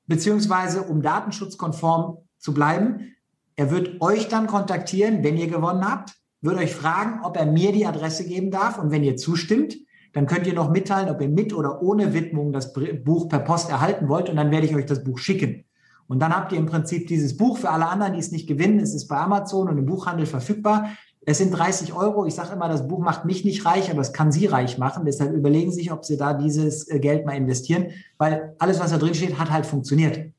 beziehungsweise 0.07 0.83
um 0.83 1.01
datenschutzkonform 1.01 2.17
zu 2.37 2.53
bleiben, 2.53 3.15
er 3.55 3.69
wird 3.71 4.01
euch 4.01 4.27
dann 4.27 4.47
kontaktieren, 4.47 5.23
wenn 5.23 5.37
ihr 5.37 5.47
gewonnen 5.47 5.85
habt, 5.85 6.13
wird 6.41 6.57
euch 6.57 6.73
fragen, 6.73 7.23
ob 7.23 7.37
er 7.37 7.45
mir 7.45 7.71
die 7.71 7.85
Adresse 7.85 8.25
geben 8.25 8.49
darf 8.49 8.79
und 8.79 8.91
wenn 8.91 9.03
ihr 9.03 9.17
zustimmt, 9.17 9.75
dann 10.13 10.25
könnt 10.25 10.47
ihr 10.47 10.53
noch 10.53 10.69
mitteilen, 10.69 11.09
ob 11.09 11.21
ihr 11.21 11.29
mit 11.29 11.53
oder 11.53 11.81
ohne 11.81 12.13
Widmung 12.13 12.51
das 12.51 12.73
Buch 12.73 13.29
per 13.29 13.39
Post 13.39 13.69
erhalten 13.69 14.09
wollt 14.09 14.29
und 14.29 14.35
dann 14.35 14.51
werde 14.51 14.65
ich 14.65 14.75
euch 14.75 14.85
das 14.85 15.03
Buch 15.03 15.17
schicken. 15.17 15.65
Und 16.07 16.19
dann 16.19 16.35
habt 16.35 16.51
ihr 16.51 16.57
im 16.57 16.65
Prinzip 16.65 17.07
dieses 17.07 17.37
Buch 17.37 17.57
für 17.57 17.69
alle 17.69 17.87
anderen, 17.87 18.13
die 18.13 18.19
es 18.19 18.31
nicht 18.31 18.45
gewinnen. 18.45 18.79
Es 18.79 18.93
ist 18.93 19.07
bei 19.07 19.15
Amazon 19.15 19.69
und 19.69 19.77
im 19.77 19.85
Buchhandel 19.85 20.25
verfügbar. 20.25 20.89
Es 21.23 21.37
sind 21.37 21.51
30 21.51 21.93
Euro. 21.93 22.25
Ich 22.25 22.33
sage 22.33 22.53
immer, 22.53 22.67
das 22.67 22.87
Buch 22.87 22.99
macht 22.99 23.25
mich 23.25 23.45
nicht 23.45 23.65
reich, 23.65 23.91
aber 23.91 24.01
es 24.01 24.11
kann 24.11 24.31
Sie 24.31 24.47
reich 24.47 24.77
machen. 24.77 25.05
Deshalb 25.05 25.33
überlegen 25.33 25.71
Sie 25.71 25.81
sich, 25.81 25.91
ob 25.91 26.03
Sie 26.03 26.17
da 26.17 26.33
dieses 26.33 26.89
äh, 26.89 26.99
Geld 26.99 27.25
mal 27.25 27.35
investieren, 27.35 27.87
weil 28.17 28.55
alles, 28.57 28.79
was 28.79 28.91
da 28.91 28.97
drin 28.97 29.13
steht, 29.13 29.37
hat 29.37 29.51
halt 29.51 29.65
funktioniert. 29.65 30.31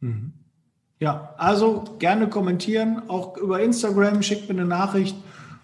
Mhm. 0.00 0.32
Ja, 0.98 1.34
also 1.36 1.84
gerne 1.98 2.28
kommentieren, 2.28 3.02
auch 3.08 3.36
über 3.36 3.60
Instagram, 3.60 4.22
schickt 4.22 4.48
mir 4.48 4.54
eine 4.54 4.66
Nachricht 4.66 5.16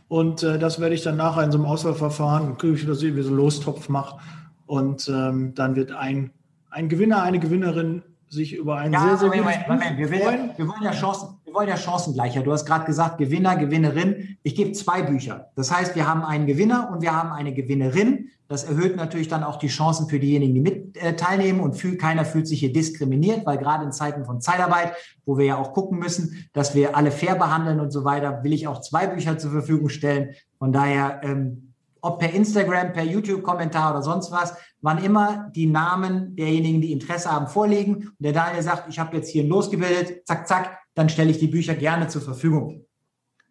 und 0.08 0.42
äh, 0.42 0.58
das 0.58 0.80
werde 0.80 0.96
ich 0.96 1.02
dann 1.02 1.16
nachher 1.16 1.44
in 1.44 1.52
so 1.52 1.58
einem 1.58 1.66
Auswahlverfahren, 1.66 2.58
kriege 2.58 2.74
ich 2.74 2.82
wieder 2.82 3.00
wie 3.00 3.22
so 3.22 3.32
Lostopf 3.32 3.88
mache 3.88 4.18
und 4.66 5.08
ähm, 5.08 5.54
dann 5.54 5.76
wird 5.76 5.92
ein, 5.92 6.32
ein 6.70 6.88
Gewinner, 6.88 7.22
eine 7.22 7.38
Gewinnerin 7.38 8.02
sich 8.28 8.54
über 8.54 8.76
einen 8.78 8.94
ja, 8.94 9.00
sehr, 9.00 9.16
sehr 9.16 9.28
guten 9.28 9.40
Moment, 9.42 9.68
Moment. 9.68 9.98
Wir, 9.98 10.10
wollen, 10.10 10.50
wir, 10.56 10.68
wollen 10.68 10.82
ja 10.82 10.92
Chancen, 10.92 11.28
wir 11.48 11.54
wollen 11.54 11.68
ja 11.68 11.76
Chancengleicher. 11.76 12.42
Du 12.42 12.52
hast 12.52 12.66
gerade 12.66 12.84
gesagt, 12.84 13.18
Gewinner, 13.18 13.56
Gewinnerin. 13.56 14.36
Ich 14.42 14.54
gebe 14.54 14.72
zwei 14.72 15.02
Bücher. 15.02 15.50
Das 15.56 15.70
heißt, 15.74 15.96
wir 15.96 16.06
haben 16.06 16.22
einen 16.22 16.46
Gewinner 16.46 16.90
und 16.92 17.00
wir 17.00 17.16
haben 17.16 17.32
eine 17.32 17.54
Gewinnerin. 17.54 18.28
Das 18.48 18.64
erhöht 18.64 18.96
natürlich 18.96 19.28
dann 19.28 19.44
auch 19.44 19.56
die 19.56 19.68
Chancen 19.68 20.08
für 20.08 20.18
diejenigen, 20.18 20.54
die 20.54 20.60
mit 20.60 20.96
äh, 20.96 21.16
teilnehmen 21.16 21.60
und 21.60 21.74
fühl, 21.74 21.96
keiner 21.96 22.24
fühlt 22.24 22.46
sich 22.46 22.60
hier 22.60 22.72
diskriminiert, 22.72 23.44
weil 23.46 23.58
gerade 23.58 23.84
in 23.84 23.92
Zeiten 23.92 24.24
von 24.24 24.40
Zeitarbeit, 24.40 24.92
wo 25.24 25.36
wir 25.36 25.46
ja 25.46 25.56
auch 25.56 25.72
gucken 25.72 25.98
müssen, 25.98 26.48
dass 26.52 26.74
wir 26.74 26.96
alle 26.96 27.10
fair 27.10 27.34
behandeln 27.34 27.80
und 27.80 27.90
so 27.90 28.04
weiter, 28.04 28.42
will 28.44 28.52
ich 28.52 28.66
auch 28.66 28.80
zwei 28.80 29.06
Bücher 29.06 29.38
zur 29.38 29.50
Verfügung 29.50 29.88
stellen. 29.88 30.34
Von 30.58 30.72
daher, 30.72 31.20
ähm, 31.24 31.74
ob 32.00 32.20
per 32.20 32.32
Instagram, 32.32 32.92
per 32.92 33.04
YouTube-Kommentar 33.04 33.92
oder 33.92 34.02
sonst 34.02 34.30
was, 34.30 34.54
wann 34.80 35.02
immer 35.02 35.50
die 35.54 35.66
Namen 35.66 36.36
derjenigen, 36.36 36.80
die 36.80 36.92
Interesse 36.92 37.30
haben, 37.30 37.48
vorliegen 37.48 37.96
und 37.96 38.20
der 38.20 38.32
Daniel 38.32 38.62
sagt, 38.62 38.88
ich 38.88 38.98
habe 38.98 39.16
jetzt 39.16 39.30
hier 39.30 39.44
losgebildet, 39.44 40.26
zack, 40.26 40.46
zack, 40.46 40.78
dann 40.98 41.08
stelle 41.08 41.30
ich 41.30 41.38
die 41.38 41.46
Bücher 41.46 41.76
gerne 41.76 42.08
zur 42.08 42.22
Verfügung. 42.22 42.84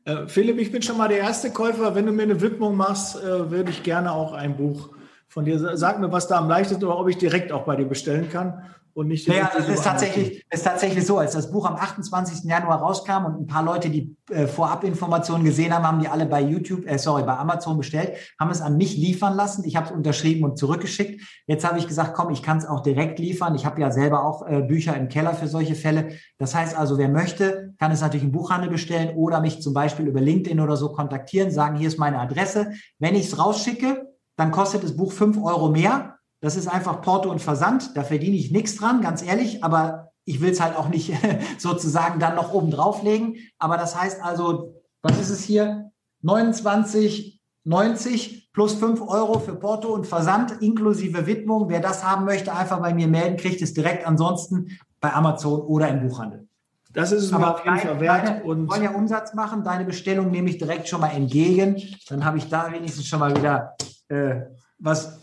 Äh, 0.03 0.27
Philipp, 0.27 0.59
ich 0.59 0.69
bin 0.69 0.81
schon 0.81 0.97
mal 0.97 1.07
der 1.07 1.19
erste 1.19 1.49
Käufer. 1.49 1.95
Wenn 1.95 2.05
du 2.05 2.11
mir 2.11 2.23
eine 2.23 2.41
Widmung 2.41 2.75
machst, 2.75 3.15
äh, 3.15 3.49
würde 3.49 3.71
ich 3.71 3.83
gerne 3.83 4.11
auch 4.11 4.33
ein 4.33 4.57
Buch 4.57 4.89
von 5.29 5.45
dir. 5.45 5.77
Sag 5.77 6.01
mir, 6.01 6.11
was 6.11 6.27
da 6.27 6.39
am 6.39 6.49
leichtesten 6.49 6.83
oder 6.83 6.99
ob 6.99 7.07
ich 7.07 7.17
direkt 7.17 7.53
auch 7.53 7.63
bei 7.63 7.77
dir 7.77 7.85
bestellen 7.85 8.29
kann 8.29 8.65
und 8.97 9.07
nicht. 9.09 9.27
Naja, 9.27 9.51
es 9.55 9.69
ist 9.69 9.83
tatsächlich, 9.83 10.43
ist 10.49 10.63
tatsächlich 10.63 11.05
so, 11.05 11.19
als 11.19 11.33
das 11.33 11.51
Buch 11.51 11.67
am 11.67 11.75
28. 11.75 12.43
Januar 12.45 12.79
rauskam 12.79 13.25
und 13.25 13.41
ein 13.41 13.45
paar 13.45 13.61
Leute, 13.61 13.91
die 13.91 14.17
äh, 14.31 14.47
Vorabinformationen 14.47 15.45
gesehen 15.45 15.71
haben, 15.71 15.85
haben 15.85 15.99
die 15.99 16.07
alle 16.07 16.25
bei 16.25 16.41
YouTube, 16.41 16.87
äh, 16.87 16.97
sorry, 16.97 17.21
bei 17.21 17.37
Amazon 17.37 17.77
bestellt, 17.77 18.13
haben 18.39 18.49
es 18.49 18.59
an 18.59 18.75
mich 18.75 18.97
liefern 18.97 19.35
lassen. 19.35 19.63
Ich 19.65 19.75
habe 19.75 19.85
es 19.85 19.91
unterschrieben 19.91 20.43
und 20.43 20.57
zurückgeschickt. 20.57 21.21
Jetzt 21.45 21.63
habe 21.63 21.77
ich 21.77 21.87
gesagt, 21.87 22.15
komm, 22.15 22.31
ich 22.31 22.41
kann 22.41 22.57
es 22.57 22.65
auch 22.65 22.81
direkt 22.81 23.19
liefern. 23.19 23.53
Ich 23.53 23.67
habe 23.67 23.79
ja 23.79 23.91
selber 23.91 24.25
auch 24.25 24.47
äh, 24.47 24.63
Bücher 24.63 24.97
im 24.97 25.09
Keller 25.09 25.35
für 25.35 25.47
solche 25.47 25.75
Fälle. 25.75 26.13
Das 26.39 26.55
heißt 26.55 26.75
also, 26.75 26.97
wer 26.97 27.09
möchte, 27.09 27.75
kann 27.77 27.91
es 27.91 28.01
natürlich 28.01 28.25
im 28.25 28.31
Buchhandel 28.31 28.71
bestellen 28.71 29.15
oder 29.15 29.41
mich 29.41 29.61
zum 29.61 29.75
Beispiel 29.75 30.07
über 30.07 30.21
LinkedIn 30.21 30.59
oder 30.59 30.75
so 30.75 30.91
kontaktieren, 30.91 31.51
sagen, 31.51 31.75
hier 31.75 31.87
ist 31.87 31.99
meine 31.99 32.19
Adresse. 32.19 32.71
Wenn 32.97 33.13
ich 33.13 33.27
es 33.27 33.37
rausschicke, 33.37 34.07
dann 34.37 34.49
kostet 34.49 34.83
das 34.83 34.97
Buch 34.97 35.11
fünf 35.11 35.37
Euro 35.43 35.69
mehr 35.69 36.16
das 36.39 36.55
ist 36.55 36.67
einfach 36.67 37.01
Porto 37.01 37.31
und 37.31 37.41
Versand. 37.41 37.95
Da 37.95 38.03
verdiene 38.03 38.35
ich 38.35 38.51
nichts 38.51 38.75
dran, 38.75 39.01
ganz 39.01 39.23
ehrlich. 39.23 39.63
Aber 39.63 40.11
ich 40.25 40.41
will 40.41 40.51
es 40.51 40.61
halt 40.61 40.75
auch 40.75 40.89
nicht 40.89 41.13
sozusagen 41.57 42.19
dann 42.19 42.35
noch 42.35 42.53
oben 42.53 42.69
drauflegen. 42.69 43.37
Aber 43.57 43.77
das 43.77 43.99
heißt 43.99 44.23
also, 44.23 44.75
was 45.01 45.19
ist 45.19 45.29
es 45.29 45.43
hier? 45.43 45.91
29,90 46.23 48.51
plus 48.53 48.75
5 48.75 49.01
Euro 49.01 49.39
für 49.39 49.55
Porto 49.55 49.89
und 49.89 50.07
Versand 50.07 50.61
inklusive 50.61 51.25
Widmung. 51.27 51.69
Wer 51.69 51.79
das 51.79 52.03
haben 52.03 52.25
möchte, 52.25 52.53
einfach 52.53 52.81
bei 52.81 52.93
mir 52.93 53.07
melden, 53.07 53.37
kriegt 53.37 53.61
es 53.61 53.73
direkt 53.73 54.05
ansonsten 54.05 54.77
bei 54.99 55.13
Amazon 55.13 55.61
oder 55.61 55.87
im 55.89 56.07
Buchhandel. 56.07 56.47
Das 56.93 57.11
ist 57.11 57.23
es 57.23 57.31
mir 57.31 57.53
auf 57.53 57.63
jeden 57.63 57.77
Fall 57.77 57.99
wert. 57.99 58.27
Deine, 58.27 58.43
und 58.43 58.69
wollen 58.69 58.81
ja 58.81 58.91
Umsatz 58.91 59.35
machen. 59.35 59.63
Deine 59.63 59.85
Bestellung 59.85 60.31
nehme 60.31 60.49
ich 60.49 60.57
direkt 60.57 60.87
schon 60.87 61.01
mal 61.01 61.09
entgegen. 61.09 61.75
Dann 62.09 62.25
habe 62.25 62.39
ich 62.39 62.49
da 62.49 62.71
wenigstens 62.71 63.05
schon 63.05 63.19
mal 63.19 63.35
wieder 63.35 63.75
äh, 64.09 64.41
was 64.79 65.19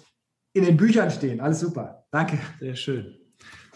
in 0.54 0.64
den 0.64 0.76
Büchern 0.78 1.10
stehen. 1.10 1.40
Alles 1.40 1.60
super. 1.60 2.06
Danke. 2.10 2.38
Sehr 2.60 2.76
schön. 2.76 3.14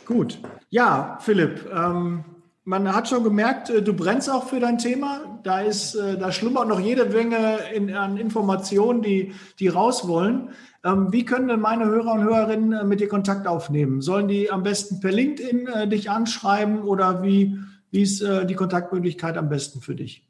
Gut. 0.07 0.39
Ja, 0.71 1.19
Philipp, 1.21 1.69
ähm, 1.71 2.25
man 2.65 2.95
hat 2.95 3.09
schon 3.09 3.25
gemerkt, 3.25 3.69
äh, 3.69 3.83
du 3.83 3.93
brennst 3.93 4.31
auch 4.31 4.49
für 4.49 4.61
dein 4.61 4.79
Thema. 4.79 5.41
Da 5.43 5.61
ist, 5.61 5.95
äh, 5.95 6.17
da 6.17 6.33
schlummert 6.33 6.69
noch 6.69 6.81
jede 6.81 7.05
Menge 7.07 7.59
in, 7.75 7.93
an 7.95 8.17
Informationen, 8.17 9.03
die, 9.03 9.35
die 9.59 9.69
raus 9.69 10.07
wollen. 10.07 10.51
Ähm, 10.85 11.09
wie 11.11 11.25
können 11.25 11.49
denn 11.49 11.61
meine 11.61 11.87
Hörer 11.87 12.13
und 12.13 12.23
Hörerinnen 12.23 12.73
äh, 12.73 12.85
mit 12.85 13.01
dir 13.01 13.09
Kontakt 13.09 13.47
aufnehmen? 13.47 14.01
Sollen 14.01 14.29
die 14.29 14.51
am 14.51 14.63
besten 14.63 15.01
per 15.01 15.11
LinkedIn 15.11 15.67
äh, 15.67 15.89
dich 15.89 16.11
anschreiben 16.11 16.83
oder 16.83 17.23
wie, 17.23 17.59
wie 17.91 18.03
ist 18.03 18.23
äh, 18.23 18.47
die 18.47 18.55
Kontaktmöglichkeit 18.55 19.37
am 19.37 19.49
besten 19.49 19.81
für 19.81 19.95
dich? 19.95 20.28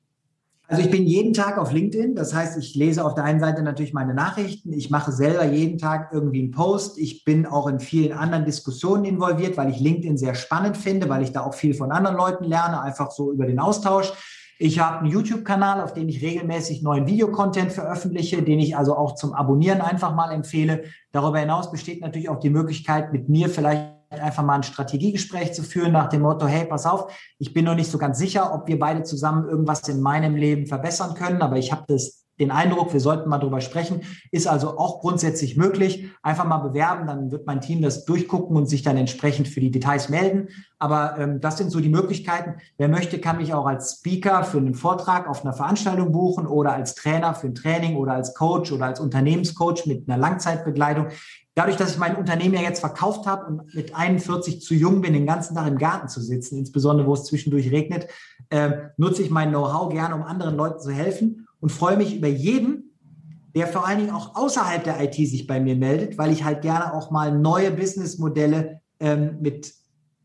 Also 0.70 0.82
ich 0.82 0.90
bin 0.90 1.06
jeden 1.06 1.32
Tag 1.32 1.56
auf 1.56 1.72
LinkedIn. 1.72 2.14
Das 2.14 2.34
heißt, 2.34 2.58
ich 2.58 2.74
lese 2.74 3.02
auf 3.02 3.14
der 3.14 3.24
einen 3.24 3.40
Seite 3.40 3.62
natürlich 3.62 3.94
meine 3.94 4.12
Nachrichten. 4.12 4.74
Ich 4.74 4.90
mache 4.90 5.12
selber 5.12 5.46
jeden 5.46 5.78
Tag 5.78 6.10
irgendwie 6.12 6.40
einen 6.40 6.50
Post. 6.50 6.98
Ich 6.98 7.24
bin 7.24 7.46
auch 7.46 7.66
in 7.68 7.80
vielen 7.80 8.12
anderen 8.12 8.44
Diskussionen 8.44 9.06
involviert, 9.06 9.56
weil 9.56 9.70
ich 9.70 9.80
LinkedIn 9.80 10.18
sehr 10.18 10.34
spannend 10.34 10.76
finde, 10.76 11.08
weil 11.08 11.22
ich 11.22 11.32
da 11.32 11.40
auch 11.40 11.54
viel 11.54 11.72
von 11.72 11.90
anderen 11.90 12.18
Leuten 12.18 12.44
lerne, 12.44 12.82
einfach 12.82 13.10
so 13.10 13.32
über 13.32 13.46
den 13.46 13.58
Austausch. 13.58 14.12
Ich 14.58 14.78
habe 14.78 14.98
einen 14.98 15.10
YouTube-Kanal, 15.10 15.80
auf 15.80 15.94
dem 15.94 16.06
ich 16.08 16.20
regelmäßig 16.20 16.82
neuen 16.82 17.06
Videocontent 17.06 17.72
veröffentliche, 17.72 18.42
den 18.42 18.58
ich 18.58 18.76
also 18.76 18.94
auch 18.94 19.14
zum 19.14 19.32
Abonnieren 19.32 19.80
einfach 19.80 20.14
mal 20.14 20.32
empfehle. 20.32 20.82
Darüber 21.12 21.38
hinaus 21.38 21.70
besteht 21.70 22.02
natürlich 22.02 22.28
auch 22.28 22.40
die 22.40 22.50
Möglichkeit, 22.50 23.10
mit 23.12 23.30
mir 23.30 23.48
vielleicht 23.48 23.97
einfach 24.10 24.44
mal 24.44 24.56
ein 24.56 24.62
Strategiegespräch 24.62 25.52
zu 25.52 25.62
führen 25.62 25.92
nach 25.92 26.08
dem 26.08 26.22
Motto, 26.22 26.46
hey, 26.46 26.64
pass 26.64 26.86
auf, 26.86 27.12
ich 27.38 27.52
bin 27.52 27.64
noch 27.64 27.74
nicht 27.74 27.90
so 27.90 27.98
ganz 27.98 28.18
sicher, 28.18 28.54
ob 28.54 28.68
wir 28.68 28.78
beide 28.78 29.02
zusammen 29.02 29.48
irgendwas 29.48 29.86
in 29.88 30.00
meinem 30.00 30.36
Leben 30.36 30.66
verbessern 30.66 31.14
können, 31.14 31.42
aber 31.42 31.56
ich 31.56 31.72
habe 31.72 31.84
das 31.88 32.24
den 32.38 32.50
Eindruck, 32.50 32.92
wir 32.92 33.00
sollten 33.00 33.28
mal 33.28 33.38
drüber 33.38 33.60
sprechen, 33.60 34.02
ist 34.30 34.46
also 34.46 34.78
auch 34.78 35.00
grundsätzlich 35.00 35.56
möglich. 35.56 36.08
Einfach 36.22 36.44
mal 36.44 36.58
bewerben, 36.58 37.06
dann 37.06 37.30
wird 37.30 37.46
mein 37.46 37.60
Team 37.60 37.82
das 37.82 38.04
durchgucken 38.04 38.56
und 38.56 38.66
sich 38.66 38.82
dann 38.82 38.96
entsprechend 38.96 39.48
für 39.48 39.60
die 39.60 39.70
Details 39.70 40.08
melden. 40.08 40.48
Aber 40.78 41.18
ähm, 41.18 41.40
das 41.40 41.58
sind 41.58 41.70
so 41.70 41.80
die 41.80 41.88
Möglichkeiten. 41.88 42.56
Wer 42.76 42.88
möchte, 42.88 43.18
kann 43.18 43.38
mich 43.38 43.54
auch 43.54 43.66
als 43.66 43.98
Speaker 43.98 44.44
für 44.44 44.58
einen 44.58 44.74
Vortrag 44.74 45.28
auf 45.28 45.44
einer 45.44 45.52
Veranstaltung 45.52 46.12
buchen 46.12 46.46
oder 46.46 46.72
als 46.72 46.94
Trainer 46.94 47.34
für 47.34 47.48
ein 47.48 47.54
Training 47.54 47.96
oder 47.96 48.12
als 48.12 48.34
Coach 48.34 48.70
oder 48.70 48.86
als 48.86 49.00
Unternehmenscoach 49.00 49.86
mit 49.86 50.08
einer 50.08 50.18
Langzeitbegleitung. 50.18 51.08
Dadurch, 51.58 51.76
dass 51.76 51.90
ich 51.90 51.98
mein 51.98 52.14
Unternehmen 52.14 52.54
ja 52.54 52.60
jetzt 52.60 52.78
verkauft 52.78 53.26
habe 53.26 53.46
und 53.46 53.74
mit 53.74 53.92
41 53.92 54.60
zu 54.60 54.74
jung 54.74 55.00
bin, 55.00 55.12
den 55.12 55.26
ganzen 55.26 55.56
Tag 55.56 55.66
im 55.66 55.76
Garten 55.76 56.08
zu 56.08 56.20
sitzen, 56.20 56.56
insbesondere 56.56 57.08
wo 57.08 57.14
es 57.14 57.24
zwischendurch 57.24 57.72
regnet, 57.72 58.06
äh, 58.50 58.70
nutze 58.96 59.22
ich 59.22 59.30
mein 59.30 59.48
Know-how 59.48 59.88
gerne, 59.88 60.14
um 60.14 60.22
anderen 60.22 60.56
Leuten 60.56 60.78
zu 60.78 60.92
helfen 60.92 61.48
und 61.58 61.72
freue 61.72 61.96
mich 61.96 62.16
über 62.16 62.28
jeden, 62.28 62.96
der 63.56 63.66
vor 63.66 63.88
allen 63.88 63.98
Dingen 63.98 64.12
auch 64.12 64.36
außerhalb 64.36 64.84
der 64.84 65.02
IT 65.02 65.14
sich 65.14 65.48
bei 65.48 65.58
mir 65.58 65.74
meldet, 65.74 66.16
weil 66.16 66.30
ich 66.30 66.44
halt 66.44 66.62
gerne 66.62 66.94
auch 66.94 67.10
mal 67.10 67.36
neue 67.36 67.72
Businessmodelle 67.72 68.80
ähm, 69.00 69.38
mit, 69.40 69.74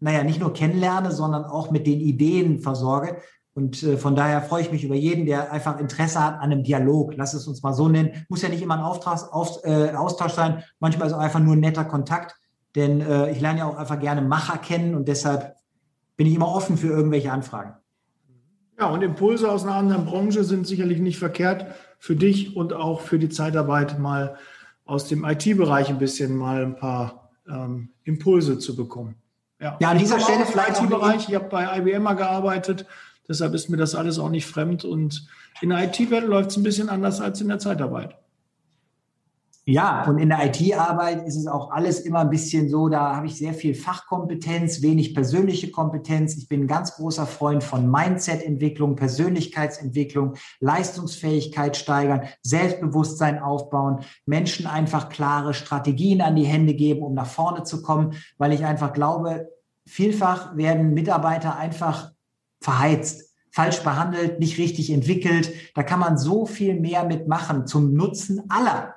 naja, 0.02 0.24
nicht 0.24 0.39
nur 0.39 0.54
kennenlerne, 0.54 1.12
sondern 1.12 1.46
auch 1.46 1.72
mit 1.72 1.88
den 1.88 2.00
Ideen 2.00 2.60
versorge. 2.60 3.17
Und 3.56 3.84
äh, 3.84 3.98
von 3.98 4.16
daher 4.16 4.42
freue 4.42 4.63
ich 4.63 4.72
mich 4.72 4.84
über 4.84 4.96
jeden, 4.96 5.26
der 5.26 5.52
einfach 5.52 5.80
Interesse 5.80 6.24
hat 6.24 6.36
an 6.36 6.52
einem 6.52 6.63
Dialog. 6.63 7.13
Lass 7.16 7.34
es 7.34 7.48
uns 7.48 7.62
mal 7.62 7.74
so 7.74 7.88
nennen. 7.88 8.26
Muss 8.30 8.42
ja 8.42 8.50
nicht 8.50 8.63
immer 8.63 8.76
ein 8.76 8.84
Auftrag, 8.84 9.32
auf, 9.32 9.63
äh, 9.63 9.92
Austausch 9.92 10.34
sein. 10.34 10.63
Manchmal 10.80 11.08
ist 11.08 11.13
es 11.13 11.18
auch 11.18 11.24
einfach 11.24 11.39
nur 11.39 11.56
ein 11.56 11.60
netter 11.60 11.86
Kontakt. 11.86 12.36
Denn 12.76 13.02
äh, 13.02 13.32
ich 13.32 13.39
lerne 13.39 13.60
ja 13.60 13.66
auch 13.66 13.78
einfach 13.78 14.00
gerne 14.00 14.22
Macher 14.22 14.58
kennen 14.58 14.96
und 14.96 15.08
deshalb 15.08 15.56
bin 16.16 16.28
ich 16.28 16.34
immer 16.34 16.48
offen 16.48 16.78
für 16.78 16.88
irgendwelche 16.88 17.32
Anfragen. 17.32 17.76
Ja, 18.80 18.88
und 18.88 19.04
Impulse 19.04 19.52
aus 19.52 19.63
einer 19.63 19.76
anderen 19.76 20.06
Branche 20.06 20.44
sind 20.44 20.66
sicherlich 20.66 21.00
nicht 21.00 21.20
verkehrt 21.20 21.68
für 22.00 22.16
dich 22.16 22.56
und 22.56 22.74
auch 22.74 23.02
für 23.02 23.20
die 23.20 23.30
Zeitarbeit 23.30 24.00
mal 24.00 24.38
aus 24.86 25.08
dem 25.08 25.24
IT-Bereich 25.24 25.89
ein 25.89 26.00
bisschen 26.00 26.36
mal 26.36 26.63
ein 26.63 26.76
paar 26.76 27.30
ähm, 27.48 27.89
Impulse 28.04 28.58
zu 28.58 28.76
bekommen. 28.76 29.16
Ja, 29.60 29.78
ja 29.80 29.89
an 29.89 30.00
dieser 30.00 30.20
Stelle 30.20 30.46
vielleicht 30.46 30.82
IT-Bereich. 30.82 31.30
Ich 31.30 31.36
habe 31.36 31.50
bei 31.50 31.78
IBM 31.78 32.04
mal 32.04 32.16
gearbeitet, 32.16 32.86
deshalb 33.27 33.53
ist 33.53 33.69
mir 33.69 33.77
das 33.77 33.95
alles 33.95 34.19
auch 34.19 34.29
nicht 34.29 34.45
fremd 34.45 34.86
und 34.86 35.27
in 35.62 35.69
der 35.69 35.83
IT-Welt 35.83 36.27
läuft 36.27 36.51
es 36.51 36.57
ein 36.57 36.63
bisschen 36.63 36.89
anders 36.89 37.21
als 37.21 37.41
in 37.41 37.47
der 37.47 37.59
Zeitarbeit. 37.59 38.17
Ja, 39.65 40.03
und 40.09 40.17
in 40.17 40.27
der 40.27 40.45
IT-Arbeit 40.45 41.25
ist 41.25 41.38
es 41.38 41.47
auch 41.47 41.71
alles 41.71 42.01
immer 42.01 42.19
ein 42.19 42.29
bisschen 42.29 42.67
so, 42.67 42.89
da 42.89 43.15
habe 43.15 43.27
ich 43.27 43.38
sehr 43.38 43.53
viel 43.53 43.73
Fachkompetenz, 43.73 44.81
wenig 44.81 45.13
persönliche 45.13 45.71
Kompetenz. 45.71 46.36
Ich 46.36 46.49
bin 46.49 46.63
ein 46.63 46.67
ganz 46.67 46.95
großer 46.95 47.25
Freund 47.25 47.63
von 47.63 47.89
Mindset-Entwicklung, 47.89 48.97
Persönlichkeitsentwicklung, 48.97 50.33
Leistungsfähigkeit 50.59 51.77
steigern, 51.77 52.27
Selbstbewusstsein 52.41 53.39
aufbauen, 53.39 53.99
Menschen 54.25 54.67
einfach 54.67 55.07
klare 55.07 55.53
Strategien 55.53 56.19
an 56.19 56.36
die 56.36 56.43
Hände 56.43 56.73
geben, 56.73 57.01
um 57.01 57.13
nach 57.13 57.27
vorne 57.27 57.63
zu 57.63 57.81
kommen, 57.81 58.15
weil 58.38 58.51
ich 58.51 58.65
einfach 58.65 58.91
glaube, 58.91 59.47
vielfach 59.86 60.57
werden 60.57 60.93
Mitarbeiter 60.93 61.55
einfach 61.55 62.12
verheizt 62.63 63.34
falsch 63.52 63.84
behandelt, 63.84 64.39
nicht 64.39 64.58
richtig 64.58 64.89
entwickelt. 64.89 65.54
Da 65.76 65.84
kann 65.84 65.99
man 65.99 66.17
so 66.17 66.47
viel 66.47 66.80
mehr 66.80 67.04
mitmachen 67.04 67.67
zum 67.67 67.93
Nutzen 67.93 68.41
aller. 68.49 68.95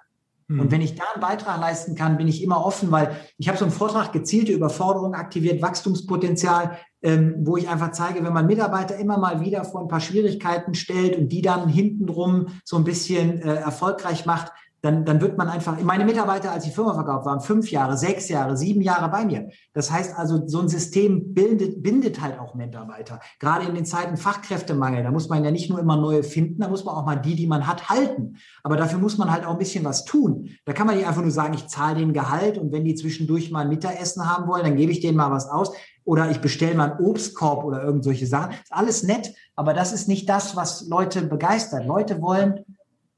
Und 0.48 0.60
hm. 0.60 0.70
wenn 0.70 0.80
ich 0.80 0.94
da 0.94 1.04
einen 1.12 1.20
Beitrag 1.20 1.60
leisten 1.60 1.94
kann, 1.94 2.16
bin 2.16 2.26
ich 2.26 2.42
immer 2.42 2.64
offen, 2.64 2.90
weil 2.90 3.16
ich 3.36 3.48
habe 3.48 3.58
so 3.58 3.64
einen 3.64 3.74
Vortrag 3.74 4.12
gezielte 4.12 4.52
Überforderung 4.52 5.12
aktiviert 5.14 5.60
Wachstumspotenzial, 5.60 6.78
ähm, 7.02 7.34
wo 7.40 7.56
ich 7.56 7.68
einfach 7.68 7.90
zeige, 7.90 8.24
wenn 8.24 8.32
man 8.32 8.46
Mitarbeiter 8.46 8.96
immer 8.96 9.18
mal 9.18 9.40
wieder 9.40 9.64
vor 9.64 9.82
ein 9.82 9.88
paar 9.88 10.00
Schwierigkeiten 10.00 10.74
stellt 10.74 11.18
und 11.18 11.28
die 11.28 11.42
dann 11.42 11.68
hintenrum 11.68 12.46
so 12.64 12.76
ein 12.76 12.84
bisschen 12.84 13.42
äh, 13.42 13.56
erfolgreich 13.56 14.24
macht, 14.24 14.52
dann, 14.86 15.04
dann 15.04 15.20
wird 15.20 15.36
man 15.36 15.48
einfach, 15.48 15.80
meine 15.82 16.04
Mitarbeiter, 16.04 16.52
als 16.52 16.64
die 16.64 16.70
Firma 16.70 16.94
verkauft 16.94 17.26
waren, 17.26 17.40
fünf 17.40 17.70
Jahre, 17.72 17.98
sechs 17.98 18.28
Jahre, 18.28 18.56
sieben 18.56 18.80
Jahre 18.80 19.10
bei 19.10 19.24
mir. 19.24 19.48
Das 19.74 19.90
heißt 19.90 20.16
also, 20.16 20.46
so 20.46 20.60
ein 20.60 20.68
System 20.68 21.34
bildet, 21.34 21.82
bindet 21.82 22.20
halt 22.20 22.38
auch 22.38 22.54
Mitarbeiter. 22.54 23.18
Gerade 23.40 23.66
in 23.66 23.74
den 23.74 23.84
Zeiten 23.84 24.16
Fachkräftemangel, 24.16 25.02
da 25.02 25.10
muss 25.10 25.28
man 25.28 25.44
ja 25.44 25.50
nicht 25.50 25.68
nur 25.68 25.80
immer 25.80 25.96
neue 25.96 26.22
finden, 26.22 26.60
da 26.60 26.68
muss 26.68 26.84
man 26.84 26.94
auch 26.94 27.04
mal 27.04 27.16
die, 27.16 27.34
die 27.34 27.48
man 27.48 27.66
hat, 27.66 27.88
halten. 27.88 28.36
Aber 28.62 28.76
dafür 28.76 29.00
muss 29.00 29.18
man 29.18 29.32
halt 29.32 29.44
auch 29.44 29.52
ein 29.52 29.58
bisschen 29.58 29.84
was 29.84 30.04
tun. 30.04 30.50
Da 30.64 30.72
kann 30.72 30.86
man 30.86 30.96
nicht 30.96 31.06
einfach 31.08 31.22
nur 31.22 31.32
sagen, 31.32 31.54
ich 31.54 31.66
zahle 31.66 31.96
den 31.96 32.12
Gehalt 32.12 32.56
und 32.56 32.70
wenn 32.70 32.84
die 32.84 32.94
zwischendurch 32.94 33.50
mal 33.50 33.62
ein 33.62 33.68
Mittagessen 33.68 34.30
haben 34.30 34.46
wollen, 34.46 34.62
dann 34.62 34.76
gebe 34.76 34.92
ich 34.92 35.00
denen 35.00 35.16
mal 35.16 35.32
was 35.32 35.48
aus. 35.48 35.72
Oder 36.04 36.30
ich 36.30 36.40
bestelle 36.40 36.76
mal 36.76 36.92
einen 36.92 37.04
Obstkorb 37.04 37.64
oder 37.64 37.82
irgend 37.82 38.04
solche 38.04 38.28
Sachen. 38.28 38.52
Ist 38.52 38.72
alles 38.72 39.02
nett, 39.02 39.34
aber 39.56 39.74
das 39.74 39.92
ist 39.92 40.06
nicht 40.06 40.28
das, 40.28 40.54
was 40.54 40.86
Leute 40.86 41.22
begeistert. 41.22 41.84
Leute 41.84 42.22
wollen 42.22 42.64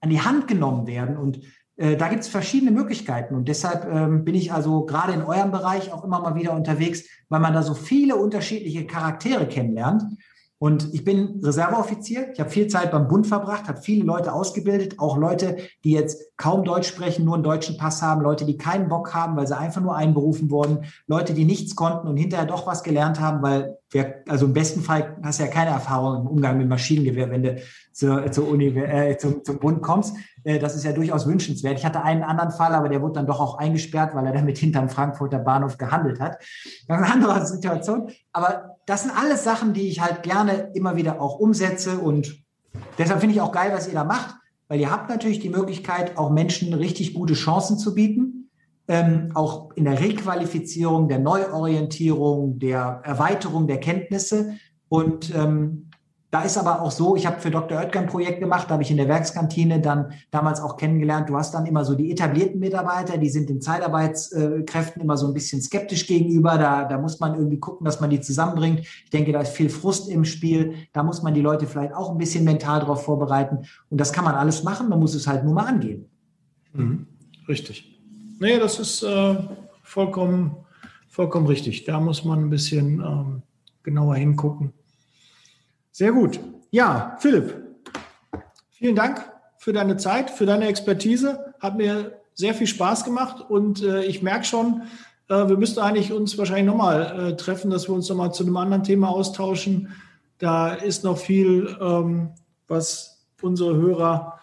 an 0.01 0.11
die 0.11 0.21
Hand 0.21 0.49
genommen 0.49 0.87
werden 0.87 1.17
und 1.17 1.41
da 1.79 2.09
gibt 2.09 2.23
es 2.23 2.29
verschiedene 2.29 2.73
Möglichkeiten 2.73 3.37
und 3.37 3.47
deshalb 3.47 3.87
ähm, 3.89 4.25
bin 4.25 4.35
ich 4.35 4.53
also 4.53 4.85
gerade 4.85 5.13
in 5.13 5.23
eurem 5.23 5.53
Bereich 5.53 5.93
auch 5.93 6.03
immer 6.03 6.21
mal 6.21 6.35
wieder 6.35 6.53
unterwegs, 6.53 7.05
weil 7.29 7.39
man 7.39 7.53
da 7.53 7.63
so 7.63 7.75
viele 7.75 8.17
unterschiedliche 8.17 8.85
Charaktere 8.85 9.47
kennenlernt. 9.47 10.03
Und 10.61 10.93
ich 10.93 11.05
bin 11.05 11.41
Reserveoffizier. 11.45 12.33
Ich 12.33 12.41
habe 12.41 12.51
viel 12.51 12.67
Zeit 12.67 12.91
beim 12.91 13.07
Bund 13.07 13.29
verbracht, 13.29 13.69
habe 13.69 13.81
viele 13.81 14.05
Leute 14.05 14.33
ausgebildet, 14.33 14.99
auch 14.99 15.17
Leute, 15.17 15.57
die 15.85 15.93
jetzt 15.93 16.37
kaum 16.37 16.65
Deutsch 16.65 16.89
sprechen, 16.89 17.25
nur 17.25 17.35
einen 17.35 17.45
deutschen 17.45 17.77
Pass 17.77 18.03
haben, 18.03 18.23
Leute, 18.23 18.45
die 18.45 18.57
keinen 18.57 18.89
Bock 18.89 19.15
haben, 19.15 19.37
weil 19.37 19.47
sie 19.47 19.57
einfach 19.57 19.81
nur 19.81 19.95
einberufen 19.95 20.51
wurden, 20.51 20.87
Leute, 21.07 21.33
die 21.33 21.45
nichts 21.45 21.77
konnten 21.77 22.09
und 22.09 22.17
hinterher 22.17 22.47
doch 22.47 22.67
was 22.67 22.83
gelernt 22.83 23.21
haben, 23.21 23.41
weil 23.41 23.79
wir, 23.91 24.23
also 24.29 24.47
im 24.47 24.53
besten 24.53 24.83
Fall 24.83 25.17
hast 25.23 25.41
du 25.41 25.45
ja 25.45 25.51
keine 25.51 25.71
Erfahrung 25.71 26.21
im 26.21 26.27
Umgang 26.27 26.59
mit 26.59 26.69
Maschinengewehr, 26.69 27.31
wenn 27.31 27.43
du 27.43 27.63
zur, 27.93 28.31
zur 28.31 28.49
Uni, 28.49 28.67
äh, 28.67 29.17
zum, 29.17 29.43
zum 29.45 29.59
Bund 29.59 29.83
kommst. 29.83 30.15
Äh, 30.45 30.59
das 30.59 30.77
ist 30.77 30.85
ja 30.85 30.93
durchaus 30.93 31.27
wünschenswert. 31.27 31.79
Ich 31.79 31.87
hatte 31.87 32.03
einen 32.03 32.23
anderen 32.23 32.51
Fall, 32.51 32.75
aber 32.75 32.89
der 32.89 33.01
wurde 33.01 33.15
dann 33.15 33.27
doch 33.27 33.41
auch 33.41 33.59
eingesperrt, 33.59 34.15
weil 34.15 34.27
er 34.27 34.33
damit 34.33 34.59
hinterm 34.59 34.91
Frankfurter 34.91 35.39
Bahnhof 35.39 35.79
gehandelt 35.79 36.21
hat. 36.21 36.39
Das 36.87 37.01
ist 37.01 37.05
eine 37.05 37.13
andere 37.13 37.47
Situation. 37.47 38.11
Aber 38.33 38.77
das 38.85 39.03
sind 39.03 39.13
alles 39.17 39.45
Sachen, 39.45 39.73
die 39.73 39.89
ich 39.89 40.01
halt 40.01 40.23
gerne 40.23 40.71
immer 40.75 40.97
wieder 40.97 41.21
auch 41.21 41.39
umsetze 41.39 41.99
und 41.99 42.43
deshalb 42.99 43.21
finde 43.21 43.35
ich 43.35 43.41
auch 43.41 43.53
geil, 43.53 43.71
was 43.73 43.89
ihr 43.89 43.95
da 43.95 44.05
macht, 44.05 44.35
weil 44.69 44.81
ihr 44.81 44.91
habt 44.91 45.09
natürlich 45.09 45.41
die 45.41 45.49
Möglichkeit, 45.49 46.19
auch 46.19 46.31
Menschen 46.31 46.75
richtig 46.75 47.15
gute 47.15 47.35
Chancen 47.35 47.79
zu 47.79 47.95
bieten, 47.95 48.38
ähm, 48.89 49.31
auch 49.35 49.71
in 49.77 49.85
der 49.85 50.01
Requalifizierung, 50.01 51.09
der 51.09 51.19
Neuorientierung, 51.19 52.59
der 52.59 53.03
Erweiterung 53.05 53.67
der 53.67 53.79
Kenntnisse 53.79 54.55
und 54.89 55.35
ähm, 55.35 55.89
da 56.31 56.43
ist 56.43 56.59
aber 56.59 56.83
auch 56.83 56.91
so, 56.91 57.17
ich 57.17 57.27
habe 57.27 57.41
für 57.41 57.51
Dr. 57.51 57.79
Oetker 57.79 58.01
ein 58.01 58.07
Projekt 58.07 58.41
gemacht, 58.41 58.67
da 58.69 58.75
habe 58.75 58.83
ich 58.83 58.91
in 58.91 58.99
der 58.99 59.09
Werkskantine 59.09 59.81
dann 59.81 60.13
damals 60.31 60.61
auch 60.61 60.77
kennengelernt, 60.77 61.31
du 61.31 61.37
hast 61.37 61.55
dann 61.55 61.65
immer 61.65 61.87
so 61.87 61.95
die 61.95 62.11
etablierten 62.11 62.61
Mitarbeiter, 62.61 63.17
die 63.17 63.31
sind 63.31 63.49
den 63.49 63.63
Zeitarbeitskräften 63.63 65.01
immer 65.01 65.17
so 65.17 65.27
ein 65.27 65.33
bisschen 65.33 65.63
skeptisch 65.63 66.07
gegenüber, 66.07 66.59
da, 66.59 66.85
da 66.85 66.99
muss 66.99 67.19
man 67.19 67.35
irgendwie 67.35 67.59
gucken, 67.59 67.87
dass 67.87 68.01
man 68.01 68.11
die 68.11 68.21
zusammenbringt. 68.21 68.81
Ich 68.81 69.11
denke, 69.11 69.33
da 69.33 69.41
ist 69.41 69.53
viel 69.53 69.71
Frust 69.71 70.11
im 70.11 70.27
Spiel, 70.27 70.75
da 70.93 71.03
muss 71.03 71.23
man 71.23 71.33
die 71.33 71.41
Leute 71.41 71.67
vielleicht 71.67 71.95
auch 71.95 72.11
ein 72.11 72.19
bisschen 72.19 72.45
mental 72.45 72.81
darauf 72.81 73.05
vorbereiten 73.05 73.61
und 73.89 73.99
das 73.99 74.13
kann 74.13 74.25
man 74.25 74.35
alles 74.35 74.63
machen, 74.63 74.91
man 74.91 75.01
muss 75.01 75.15
es 75.15 75.27
halt 75.27 75.45
nur 75.45 75.55
mal 75.55 75.65
angehen. 75.65 76.11
Mhm. 76.75 77.07
Richtig. 77.49 77.98
Nee, 78.41 78.59
das 78.59 78.79
ist 78.79 79.03
äh, 79.03 79.37
vollkommen, 79.83 80.57
vollkommen 81.09 81.47
richtig. 81.47 81.85
Da 81.85 81.99
muss 82.01 82.25
man 82.25 82.45
ein 82.45 82.51
bisschen 82.51 83.01
ähm, 83.01 83.43
genauer 83.83 84.17
hingucken. 84.17 84.73
Sehr 85.91 86.13
gut. 86.13 86.39
Ja, 86.71 87.17
Philipp, 87.19 87.55
vielen 88.71 88.95
Dank 88.95 89.25
für 89.57 89.73
deine 89.73 89.97
Zeit, 89.97 90.31
für 90.31 90.47
deine 90.47 90.69
Expertise. 90.69 91.55
Hat 91.59 91.77
mir 91.77 92.21
sehr 92.35 92.55
viel 92.55 92.69
Spaß 92.69 93.05
gemacht 93.05 93.45
und 93.49 93.83
äh, 93.83 94.05
ich 94.05 94.23
merke 94.23 94.45
schon, 94.45 94.83
äh, 95.29 95.49
wir 95.49 95.57
müssten 95.57 95.81
eigentlich 95.81 96.13
uns 96.13 96.39
wahrscheinlich 96.39 96.67
nochmal 96.67 97.31
äh, 97.33 97.37
treffen, 97.37 97.71
dass 97.71 97.89
wir 97.89 97.95
uns 97.95 98.09
nochmal 98.09 98.33
zu 98.33 98.45
einem 98.45 98.57
anderen 98.57 98.85
Thema 98.85 99.09
austauschen. 99.09 99.89
Da 100.39 100.75
ist 100.75 101.03
noch 101.03 101.19
viel, 101.19 101.77
ähm, 101.81 102.31
was 102.69 103.27
unsere 103.43 103.75
Hörer 103.77 104.39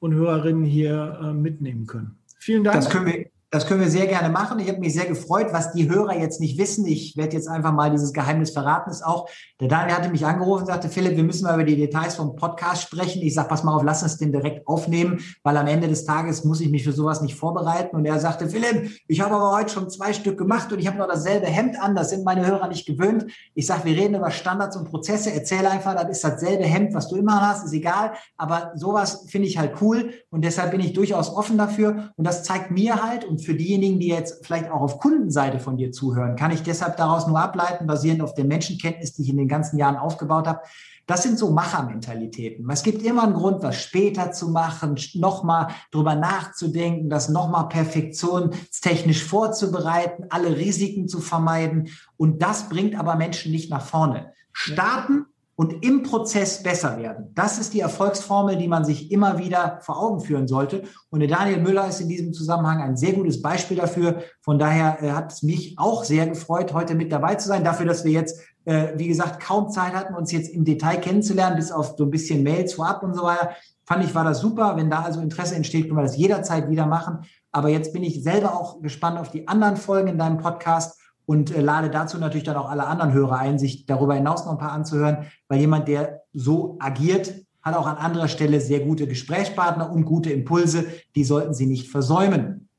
und 0.00 0.14
Hörerinnen 0.14 0.64
hier 0.64 1.18
äh, 1.22 1.32
mitnehmen 1.32 1.86
können. 1.86 2.18
Vielen 2.38 2.64
Dank. 2.64 2.76
Das 2.76 2.90
können 2.90 3.06
wir, 3.06 3.30
das 3.50 3.66
können 3.66 3.80
wir 3.80 3.88
sehr 3.88 4.06
gerne 4.06 4.28
machen. 4.28 4.58
Ich 4.58 4.68
habe 4.68 4.78
mich 4.78 4.92
sehr 4.92 5.06
gefreut, 5.06 5.48
was 5.52 5.72
die 5.72 5.88
Hörer 5.88 6.18
jetzt 6.18 6.38
nicht 6.38 6.58
wissen. 6.58 6.86
Ich 6.86 7.16
werde 7.16 7.34
jetzt 7.34 7.48
einfach 7.48 7.72
mal 7.72 7.90
dieses 7.90 8.12
Geheimnis 8.12 8.50
verraten. 8.50 8.90
Ist 8.90 9.04
auch, 9.04 9.28
der 9.58 9.68
Daniel 9.68 9.96
hatte 9.96 10.10
mich 10.10 10.26
angerufen 10.26 10.62
und 10.62 10.66
sagte, 10.66 10.90
Philipp, 10.90 11.16
wir 11.16 11.24
müssen 11.24 11.44
mal 11.44 11.54
über 11.54 11.64
die 11.64 11.76
Details 11.76 12.16
vom 12.16 12.36
Podcast 12.36 12.82
sprechen. 12.82 13.22
Ich 13.22 13.32
sage, 13.32 13.48
pass 13.48 13.64
mal 13.64 13.74
auf, 13.74 13.82
lass 13.84 14.02
uns 14.02 14.18
den 14.18 14.32
direkt 14.32 14.66
aufnehmen, 14.68 15.20
weil 15.42 15.56
am 15.56 15.66
Ende 15.66 15.88
des 15.88 16.04
Tages 16.04 16.44
muss 16.44 16.60
ich 16.60 16.68
mich 16.68 16.84
für 16.84 16.92
sowas 16.92 17.22
nicht 17.22 17.36
vorbereiten. 17.36 17.96
Und 17.96 18.04
er 18.04 18.20
sagte, 18.20 18.50
Philipp, 18.50 18.90
ich 19.06 19.22
habe 19.22 19.34
aber 19.34 19.52
heute 19.52 19.72
schon 19.72 19.88
zwei 19.88 20.12
Stück 20.12 20.36
gemacht 20.36 20.70
und 20.70 20.78
ich 20.78 20.86
habe 20.86 20.98
noch 20.98 21.08
dasselbe 21.08 21.46
Hemd 21.46 21.80
an. 21.80 21.94
Das 21.94 22.10
sind 22.10 22.26
meine 22.26 22.46
Hörer 22.46 22.68
nicht 22.68 22.86
gewöhnt. 22.86 23.32
Ich 23.54 23.66
sage, 23.66 23.86
wir 23.86 23.96
reden 23.96 24.16
über 24.16 24.30
Standards 24.30 24.76
und 24.76 24.90
Prozesse. 24.90 25.32
Erzähle 25.32 25.70
einfach, 25.70 25.94
das 25.94 26.10
ist 26.10 26.24
dasselbe 26.24 26.64
Hemd, 26.64 26.92
was 26.92 27.08
du 27.08 27.16
immer 27.16 27.40
hast, 27.40 27.64
ist 27.64 27.72
egal. 27.72 28.12
Aber 28.36 28.72
sowas 28.74 29.24
finde 29.28 29.48
ich 29.48 29.56
halt 29.56 29.80
cool 29.80 30.12
und 30.28 30.44
deshalb 30.44 30.70
bin 30.72 30.80
ich 30.80 30.92
durchaus 30.92 31.34
offen 31.34 31.56
dafür. 31.56 32.12
Und 32.16 32.26
das 32.26 32.44
zeigt 32.44 32.70
mir 32.70 33.02
halt 33.02 33.24
und 33.24 33.37
für 33.38 33.54
diejenigen, 33.54 33.98
die 33.98 34.08
jetzt 34.08 34.44
vielleicht 34.46 34.70
auch 34.70 34.80
auf 34.80 34.98
Kundenseite 34.98 35.58
von 35.58 35.76
dir 35.76 35.92
zuhören, 35.92 36.36
kann 36.36 36.50
ich 36.50 36.62
deshalb 36.62 36.96
daraus 36.96 37.26
nur 37.26 37.38
ableiten, 37.40 37.86
basierend 37.86 38.22
auf 38.22 38.34
der 38.34 38.44
Menschenkenntnis, 38.44 39.14
die 39.14 39.22
ich 39.22 39.30
in 39.30 39.36
den 39.36 39.48
ganzen 39.48 39.78
Jahren 39.78 39.96
aufgebaut 39.96 40.46
habe. 40.46 40.60
Das 41.06 41.22
sind 41.22 41.38
so 41.38 41.50
Machermentalitäten. 41.50 42.68
Es 42.70 42.82
gibt 42.82 43.02
immer 43.02 43.22
einen 43.22 43.32
Grund, 43.32 43.62
was 43.62 43.80
später 43.80 44.30
zu 44.32 44.50
machen, 44.50 44.96
nochmal 45.14 45.68
drüber 45.90 46.14
nachzudenken, 46.14 47.08
das 47.08 47.30
nochmal 47.30 47.68
perfektionstechnisch 47.68 49.24
vorzubereiten, 49.24 50.26
alle 50.28 50.56
Risiken 50.56 51.08
zu 51.08 51.20
vermeiden. 51.20 51.88
Und 52.18 52.42
das 52.42 52.68
bringt 52.68 52.94
aber 52.94 53.16
Menschen 53.16 53.52
nicht 53.52 53.70
nach 53.70 53.86
vorne. 53.86 54.34
Starten 54.52 55.24
und 55.58 55.84
im 55.84 56.04
Prozess 56.04 56.62
besser 56.62 56.98
werden. 56.98 57.32
Das 57.34 57.58
ist 57.58 57.74
die 57.74 57.80
Erfolgsformel, 57.80 58.56
die 58.56 58.68
man 58.68 58.84
sich 58.84 59.10
immer 59.10 59.38
wieder 59.38 59.80
vor 59.82 60.00
Augen 60.00 60.20
führen 60.20 60.46
sollte. 60.46 60.84
Und 61.10 61.18
der 61.18 61.28
Daniel 61.28 61.60
Müller 61.60 61.88
ist 61.88 62.00
in 62.00 62.08
diesem 62.08 62.32
Zusammenhang 62.32 62.80
ein 62.80 62.96
sehr 62.96 63.12
gutes 63.12 63.42
Beispiel 63.42 63.76
dafür. 63.76 64.22
Von 64.40 64.60
daher 64.60 65.02
äh, 65.02 65.10
hat 65.10 65.32
es 65.32 65.42
mich 65.42 65.76
auch 65.76 66.04
sehr 66.04 66.28
gefreut, 66.28 66.72
heute 66.74 66.94
mit 66.94 67.10
dabei 67.10 67.34
zu 67.34 67.48
sein. 67.48 67.64
Dafür, 67.64 67.86
dass 67.86 68.04
wir 68.04 68.12
jetzt, 68.12 68.40
äh, 68.66 68.90
wie 68.94 69.08
gesagt, 69.08 69.42
kaum 69.42 69.68
Zeit 69.68 69.94
hatten, 69.94 70.14
uns 70.14 70.30
jetzt 70.30 70.48
im 70.48 70.64
Detail 70.64 70.98
kennenzulernen, 70.98 71.56
bis 71.56 71.72
auf 71.72 71.96
so 71.98 72.04
ein 72.04 72.10
bisschen 72.10 72.44
Mails 72.44 72.74
vorab 72.74 73.02
und 73.02 73.14
so 73.14 73.24
weiter. 73.24 73.50
Fand 73.84 74.04
ich, 74.04 74.14
war 74.14 74.22
das 74.22 74.38
super. 74.38 74.76
Wenn 74.76 74.90
da 74.90 75.00
also 75.00 75.20
Interesse 75.20 75.56
entsteht, 75.56 75.86
können 75.86 75.98
wir 75.98 76.02
das 76.02 76.16
jederzeit 76.16 76.70
wieder 76.70 76.86
machen. 76.86 77.24
Aber 77.50 77.68
jetzt 77.68 77.92
bin 77.92 78.04
ich 78.04 78.22
selber 78.22 78.54
auch 78.54 78.80
gespannt 78.80 79.18
auf 79.18 79.32
die 79.32 79.48
anderen 79.48 79.76
Folgen 79.76 80.06
in 80.06 80.18
deinem 80.18 80.38
Podcast 80.38 80.97
und 81.28 81.54
äh, 81.54 81.60
lade 81.60 81.90
dazu 81.90 82.16
natürlich 82.16 82.44
dann 82.44 82.56
auch 82.56 82.70
alle 82.70 82.86
anderen 82.86 83.12
Hörer 83.12 83.36
ein, 83.36 83.58
sich 83.58 83.84
darüber 83.84 84.14
hinaus 84.14 84.46
noch 84.46 84.52
ein 84.52 84.58
paar 84.58 84.72
anzuhören, 84.72 85.26
weil 85.46 85.60
jemand, 85.60 85.86
der 85.86 86.22
so 86.32 86.78
agiert, 86.80 87.34
hat 87.60 87.76
auch 87.76 87.86
an 87.86 87.98
anderer 87.98 88.28
Stelle 88.28 88.62
sehr 88.62 88.80
gute 88.80 89.06
Gesprächspartner 89.06 89.92
und 89.92 90.06
gute 90.06 90.30
Impulse, 90.30 90.86
die 91.14 91.24
sollten 91.24 91.52
Sie 91.52 91.66
nicht 91.66 91.90
versäumen. 91.90 92.70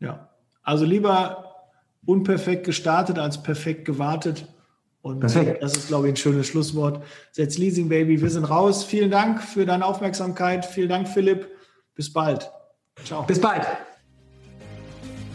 Ja, 0.00 0.30
also 0.62 0.86
lieber 0.86 1.66
unperfekt 2.06 2.64
gestartet 2.64 3.18
als 3.18 3.42
perfekt 3.42 3.84
gewartet. 3.84 4.48
Und 5.02 5.20
Perfekt. 5.20 5.62
das 5.62 5.76
ist, 5.76 5.88
glaube 5.88 6.06
ich, 6.06 6.14
ein 6.14 6.16
schönes 6.16 6.46
Schlusswort. 6.46 7.02
Setz 7.32 7.58
Leasing 7.58 7.90
Baby, 7.90 8.22
wir 8.22 8.30
sind 8.30 8.44
raus. 8.44 8.84
Vielen 8.84 9.10
Dank 9.10 9.42
für 9.42 9.66
deine 9.66 9.84
Aufmerksamkeit. 9.84 10.64
Vielen 10.64 10.88
Dank, 10.88 11.08
Philipp. 11.08 11.48
Bis 11.94 12.10
bald. 12.10 12.50
Ciao. 13.04 13.24
Bis 13.24 13.40
bald. 13.40 13.66